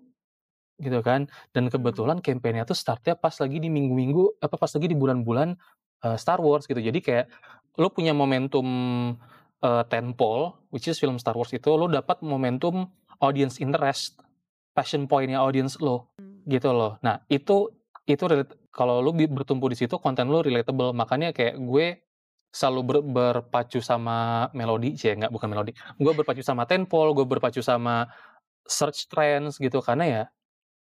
[0.84, 1.72] gitu kan, dan Mhm.
[1.72, 5.56] kebetulan campaign-nya tuh start-nya pas lagi di minggu-minggu apa, pas lagi di bulan-bulan,
[6.06, 6.80] eee, Star Wars gitu.
[6.82, 7.26] Jadi kayak
[7.80, 8.68] lo punya momentum,
[9.64, 12.92] eee, tentpole, which is film Star Wars itu, lo dapat momentum
[13.24, 14.20] audience interest,
[14.76, 16.46] passion point-nya audience lo, Mmm.
[16.48, 17.00] gitu loh.
[17.06, 17.72] Nah itu
[18.08, 18.24] itu
[18.76, 20.92] kalau lo bertumpu di situ konten lo relatable.
[20.96, 22.04] Makanya kayak gue
[22.56, 27.60] selalu ber berpacu sama melodi cie nggak bukan melodi, gue berpacu sama tentpole, gue berpacu
[27.66, 28.08] sama
[28.70, 30.24] search trends gitu, karena ya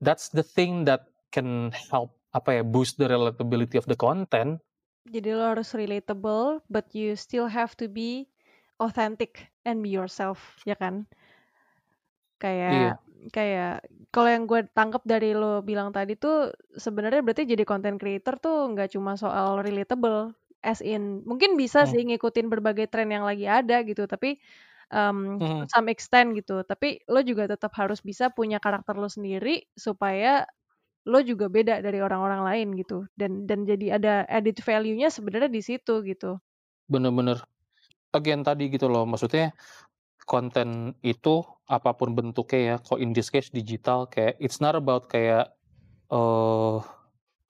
[0.04, 4.62] that's the thing that can help apa ya, boost the relatability of the content.
[5.06, 8.32] Jadi lo harus relatable, but you still have to be
[8.80, 11.04] authentic and be yourself, ya kan?
[12.42, 12.98] Kayak
[13.32, 18.36] kayak kalau yang gue tangkep dari lo bilang tadi tuh, sebenarnya berarti jadi content creator
[18.42, 20.34] tuh nggak cuma soal relatable,
[20.66, 21.94] as in mungkin bisa Mmm.
[21.94, 24.40] sih ngikutin berbagai tren yang lagi ada gitu, tapi,
[25.40, 25.74] to Mhm.
[25.74, 26.62] some extent gitu.
[26.68, 30.46] Tapi lo juga tetap harus bisa punya karakter lo sendiri, supaya
[31.08, 35.64] lo juga beda dari orang-orang lain gitu, dan dan jadi ada added value-nya sebenarnya di
[35.66, 36.40] situ gitu.
[36.92, 37.38] Bener bener.
[38.16, 39.54] Again tadi gitu loh, maksudnya
[40.30, 45.08] konten itu apa pun bentuknya ya, kalau in this case digital, kayak it's not about
[45.12, 45.54] kayak,
[46.12, 46.78] eee,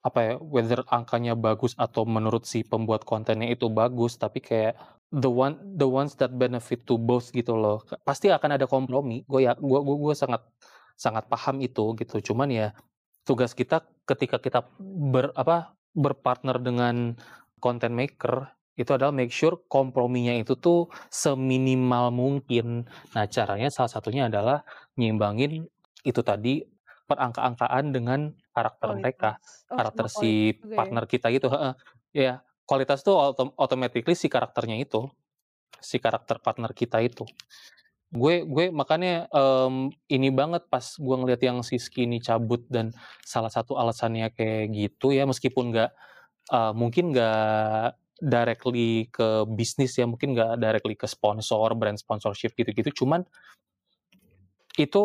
[0.04, 4.76] apa ya, whether angkanya bagus atau menurut si pembuat kontennya itu bagus, tapi kayak
[5.08, 7.80] the one the ones that benefit to both gitu loh.
[8.04, 10.44] Pasti akan ada kompromi, gue ya gue gue sangat
[11.00, 12.20] sangat paham itu gitu.
[12.32, 12.66] Cuman ya
[13.24, 14.60] tugas kita ketika kita
[15.12, 17.16] ber apa, berpartner dengan
[17.64, 22.84] content maker, itu adalah make sure komprominya itu tuh seminimal mungkin.
[23.16, 24.66] Nah caranya salah satunya adalah
[25.00, 25.64] nyimbangin
[26.04, 26.60] itu tadi,
[27.04, 28.20] perangka-angkaan dengan
[28.54, 29.64] karakter mereka, Kualitas.
[29.70, 30.30] Oh karakter sama kualitas si
[30.64, 30.76] ya?
[30.78, 31.72] partner kita itu heeh.
[32.14, 35.06] Iya, kualitas tuh auto automatically si karakternya itu,
[35.82, 37.26] si karakter partner kita itu.
[38.14, 42.94] Gue gue makanya, mmm, ini banget pas gue ngelihat yang si Skinny cabut dan
[43.26, 45.90] salah satu alasannya kayak gitu ya, meskipun nggak,
[46.54, 53.04] eee, mungkin nggak directly ke bisnis ya, mungkin nggak directly ke sponsor, brand sponsorship gitu-gitu,
[53.04, 53.26] cuman
[54.78, 55.02] itu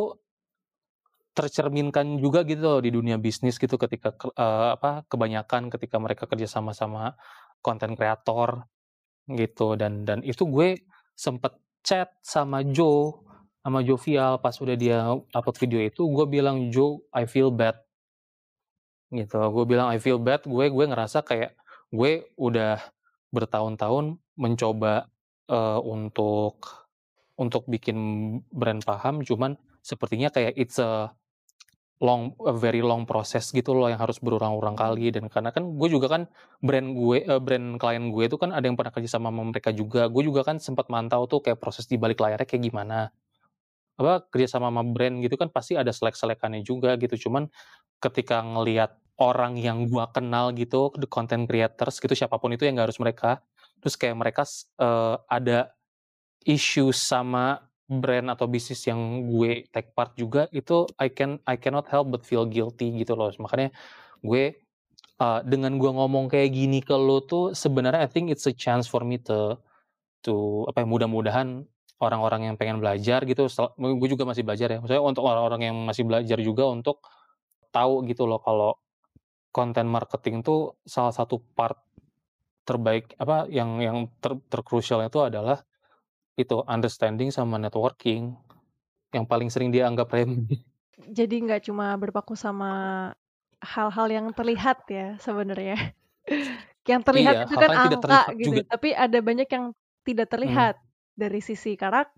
[1.39, 6.27] tercerminkan juga gitu loh di dunia bisnis gitu ketika ke eee, apa, kebanyakan ketika mereka
[6.27, 7.15] kerja sama sama
[7.63, 8.67] konten kreator,
[9.31, 9.75] gitu.
[9.79, 10.79] Dan dan itu gue
[11.17, 11.55] sempet
[11.85, 13.23] chat sama Joe,
[13.63, 14.99] sama Jovial pas udah dia
[15.35, 17.79] upload video itu, gue bilang, "Joe, I feel bad."
[19.11, 21.57] Gitu, gue bilang, "I feel bad." Gue gue ngerasa kayak
[21.89, 22.77] gue udah
[23.33, 25.09] bertahun-tahun mencoba,
[25.49, 26.85] eee, untuk
[27.39, 27.97] untuk bikin
[28.53, 31.09] brand paham, cuman sepertinya kayak it's a
[31.99, 35.87] long a very long process gitu loh yang harus berulang-ulang kali dan karena kan gue
[35.91, 36.21] juga kan
[36.63, 40.07] brand gue eee, brand klien gue itu kan ada yang pernah kerja sama mereka juga.
[40.11, 43.11] Gue juga kan sempat mantau tuh kayak proses di balik layarnya kayak gimana.
[43.99, 47.29] Apa, kerja sama sama brand gitu kan pasti ada selek-selekannya juga gitu.
[47.29, 47.51] Cuman
[48.03, 52.79] ketika ngelihat orang yang gua kenal gitu, the content creators gitu, siapa pun itu yang
[52.79, 53.43] nggak harus mereka,
[53.83, 54.43] terus kayak mereka
[54.79, 55.59] eee, ada
[56.47, 61.89] issue sama brand atau bisnis yang gue take part juga, itu I can I cannot
[61.89, 63.33] help but feel guilty gitu loh.
[63.41, 63.73] Makanya
[64.25, 64.55] gue,
[65.21, 68.87] eee, dengan gua ngomong kayak gini ke lu tuh sebenarnya I think it's a chance
[68.89, 69.57] for me to
[70.27, 71.65] to apa ya, mudah-mudahan
[72.03, 73.47] orang-orang yang pengen belajar gitu
[73.79, 77.01] gue juga masih belajar ya, maksudnya untuk orang-orang yang masih belajar juga untuk
[77.75, 78.75] tahu gitu loh kalau
[79.55, 81.79] konten marketing tuh salah satu part
[82.67, 85.63] terbaik apa, yang yang ter terkrusialnya itu adalah
[86.41, 88.35] itu, understanding sama networking,
[89.15, 90.61] yang paling sering dianggap remeh.
[90.97, 92.69] Jadi nggak cuma berpaku sama
[93.61, 95.75] hal-hal yang terlihat ya sebenarnya.
[96.89, 98.61] Yang terlihat Iya, itu kan angka gitu, juga.
[98.65, 99.65] tapi ada banyak yang
[100.07, 100.69] tidak Mmm.
[100.69, 100.75] terlihat.
[101.19, 101.75] Dari sisi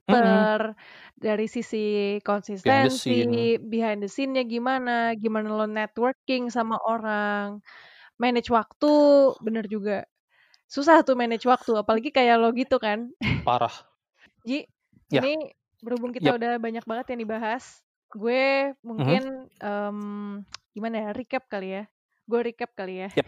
[0.07, 0.51] Mhm.
[0.51, 0.77] karakter,
[1.17, 2.17] dari sisi
[2.63, 3.51] Behind the konsistensi, scene.
[3.59, 7.59] behind the scene-nya gimana, gimana lo networking sama orang,
[8.21, 8.93] manage waktu,
[9.43, 10.05] bener juga.
[10.69, 13.11] Susah tuh manage waktu, apalagi kayak lo gitu kan.
[13.45, 13.90] Parah.
[14.45, 14.65] Ji,
[15.11, 15.25] Yah.
[15.25, 15.53] ini
[15.85, 16.37] berhubung kita Yap.
[16.37, 19.21] udah banyak banget yang dibahas, gue Mhm.
[19.21, 20.41] mungkin, mmm,
[20.73, 21.83] gimana ya, recap kali ya,
[22.25, 23.09] gue recap kali ya.
[23.15, 23.27] Yap.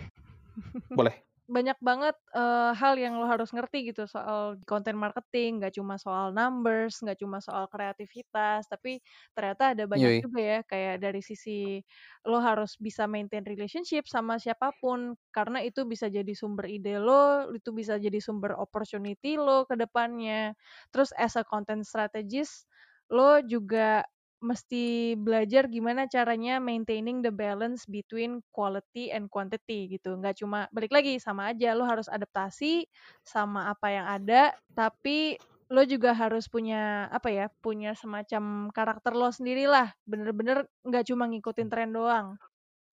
[0.95, 1.23] Boleh.
[1.51, 6.31] Banyak banget, eee, hal yang lo harus ngerti gitu soal konten marketing, nggak cuma soal
[6.31, 9.03] numbers, nggak cuma soal kreativitas, tapi
[9.35, 10.23] ternyata ada banyak Yoi.
[10.23, 11.83] juga ya, kayak dari sisi
[12.23, 17.51] lo harus bisa maintain relationship sama siapa pun, karena itu bisa jadi sumber ide lo,
[17.51, 20.55] itu bisa jadi sumber opportunity lo ke depannya.
[20.95, 22.71] Terus as a content strategist,
[23.11, 24.07] lo juga
[24.43, 30.13] mesti belajar gimana caranya maintaining the balance between quality and quantity gitu.
[30.19, 32.85] Nggak cuma balik lagi, sama aja lo harus adaptasi
[33.23, 35.39] sama apa yang ada, tapi
[35.73, 41.67] lo juga harus punya, apa ya, punya semacam karakter lo sendirilah, bener-bener nggak cuma ngikutin
[41.71, 42.37] tren doang.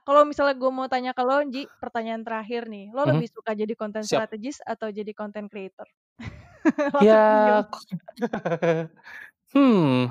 [0.07, 3.13] Kalau misalnya gue mau tanya ke lo, Ji, pertanyaan terakhir nih, lo Mhm.
[3.13, 4.11] lebih suka jadi content Siap.
[4.11, 5.89] strategist atau jadi content creator?
[7.01, 7.65] Ya,
[9.55, 10.11] hmm,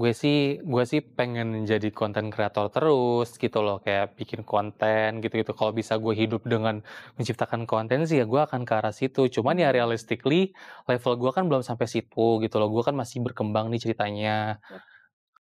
[0.00, 0.36] gue sih
[0.72, 5.52] gue sih pengen jadi content creator terus gitu loh, kayak bikin konten gitu-gitu.
[5.58, 6.80] Kalau bisa gue hidup dengan
[7.20, 9.20] menciptakan konten sih ya gue akan ke arah situ.
[9.34, 9.76] Cuman ya Mmm.
[9.76, 10.56] realistically
[10.88, 14.30] level gue kan belum sampai situ gitu loh, gue kan masih berkembang nih ceritanya.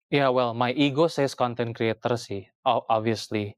[0.10, 3.58] Ya well, my ego says content creator sih, obviously.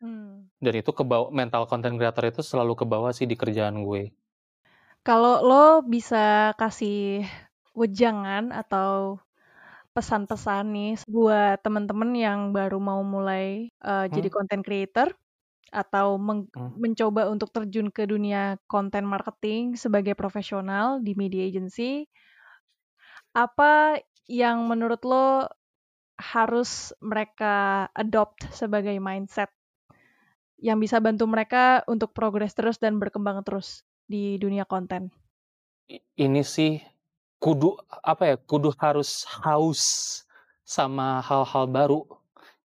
[0.00, 0.50] Mmm.
[0.64, 4.02] Dan itu kebawa mental content creator itu selalu kebawa sih di kerjaan gue.
[5.02, 7.26] Kalau lo bisa kasih
[7.74, 9.18] wejangan atau
[9.96, 14.32] pesan-pesan nih buat temen-temen yang baru mau mulai, eee, jadi Mmm.
[14.32, 15.08] content creator
[15.72, 16.16] atau
[16.54, 16.72] Mmm.
[16.76, 22.06] mencoba untuk terjun ke dunia konten marketing sebagai profesional di media agency
[23.34, 23.96] apa
[24.28, 25.48] yang menurut lo
[26.20, 29.48] harus mereka adopt sebagai mindset
[30.60, 35.12] yang bisa bantu mereka untuk progres terus dan berkembang terus di dunia konten?
[36.20, 36.78] Ini sih
[37.42, 39.82] kudu, apa ya, kudu harus haus
[40.62, 42.06] sama hal-hal baru,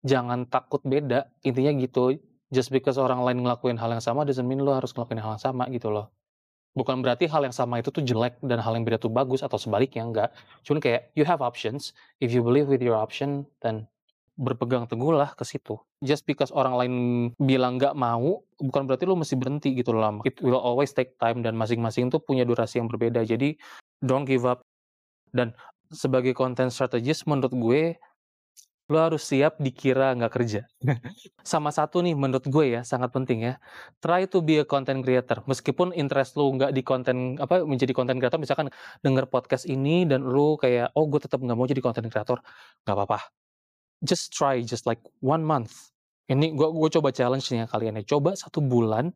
[0.03, 2.19] jangan takut beda, intinya gitu.
[2.52, 5.43] Just because orang lain ngelakuin hal yang sama doesn't mean lo harus ngelakuin hal yang
[5.43, 6.11] sama gitu loh.
[6.76, 9.56] Bukan berarti hal yang sama itu tuh jelek dan hal yang beda tuh bagus atau
[9.56, 10.30] sebaliknya, enggak.
[10.68, 13.88] Cuman kayak you have options, if you believe with your option, then
[14.36, 15.80] berpegang teguhlah ke situ.
[16.03, 16.94] Just because orang lain
[17.40, 20.20] bilang nggak mau, bukan berarti lo mesti berhenti gitu loh.
[20.28, 23.24] It will always take time dan masing-masing tuh punya durasi yang berbeda.
[23.24, 23.56] Jadi
[24.03, 24.64] don't give up.
[25.32, 25.56] Dan
[25.91, 27.82] sebagai content strategist menurut gue,
[28.86, 30.62] lo harus siap dikira nggak kerja.
[31.41, 33.53] Sama satu nih menurut gue ya, sangat penting ya,
[33.98, 35.41] try to be a content creator.
[35.49, 38.70] Meskipun interest lo nggak di konten apa, menjadi content creator, misalkan
[39.02, 42.38] denger podcast ini dan lo kayak, "Oh gue tetep nggak mau jadi content creator,"
[42.86, 43.45] nggak apa-apa.
[44.06, 45.91] Just try, just like 1 month.
[46.30, 49.14] Ini gue gue coba challenge nih ya kalian ya, coba 1 bulan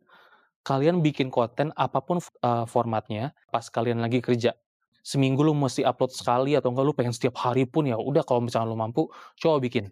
[0.68, 4.54] kalian bikin konten apa pun eee, formatnya pas kalian lagi kerja.
[5.02, 8.44] Seminggu lo mesti upload sekali atau enggak lo pengen setiap hari pun ya udah kalau
[8.46, 9.08] misalkan lo mampu,
[9.40, 9.90] coba bikin.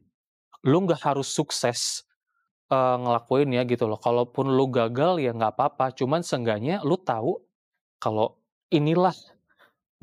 [0.65, 2.03] lu nggak harus sukses
[2.74, 3.99] uh, ngelakuin ya gitu loh.
[4.02, 5.94] Kalaupun lu gagal ya nggak apa-apa.
[5.95, 7.40] Cuman seenggaknya lu tahu
[8.02, 8.40] kalau
[8.74, 9.14] inilah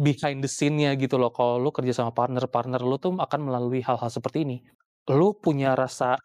[0.01, 1.31] behind the scene-nya gitu loh.
[1.35, 4.59] Kalau lu kerja sama partner, partner lu tuh akan melalui hal-hal seperti ini.
[5.13, 6.17] Lu punya rasa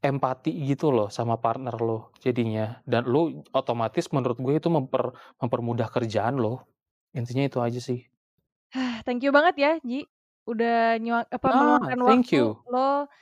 [0.00, 5.92] empati gitu loh sama partner lo jadinya dan lu otomatis menurut gue itu memper, mempermudah
[5.92, 6.64] kerjaan lo
[7.12, 8.08] intinya itu aja sih
[9.04, 10.08] thank you banget ya Ji
[10.48, 12.46] udah nyuak apa ah, meluangkan thank waktu you.
[12.72, 13.12] lo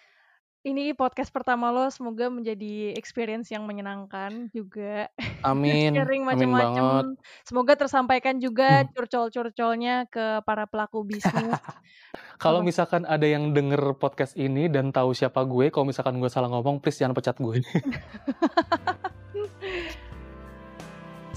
[0.67, 5.07] ini podcast pertama lo semoga menjadi experience yang menyenangkan juga.
[5.47, 5.95] Amin.
[5.99, 7.15] Sharing macam-macam.
[7.47, 8.91] Semoga tersampaikan juga hmm.
[8.91, 11.55] curcol-curcolnya ke para pelaku bisnis.
[12.43, 16.51] kalau misalkan ada yang denger podcast ini dan tahu siapa gue, kalau misalkan gue salah
[16.51, 17.63] ngomong, please jangan pecat gue.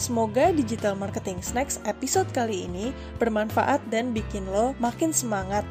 [0.01, 2.89] Semoga Digital Marketing Snacks episode kali ini
[3.21, 5.61] bermanfaat dan bikin lo makin semangat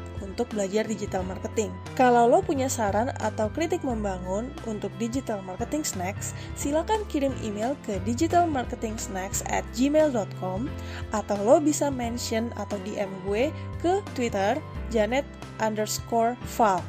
[0.41, 1.69] untuk belajar digital marketing.
[1.93, 8.01] Kalau lo punya saran atau kritik membangun untuk Digital Marketing Snacks, silakan kirim email ke
[8.09, 10.65] digitalmarketingsnacks at gmail.com
[11.13, 13.53] atau lo bisa mention atau DM gue
[13.85, 14.57] ke Twitter
[14.89, 15.29] janet
[15.61, 16.81] underscore val.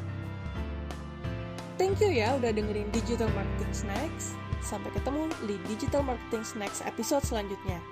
[1.76, 4.32] Thank you ya udah dengerin Digital Marketing Snacks.
[4.64, 7.91] Sampai ketemu di Digital Marketing Snacks episode selanjutnya.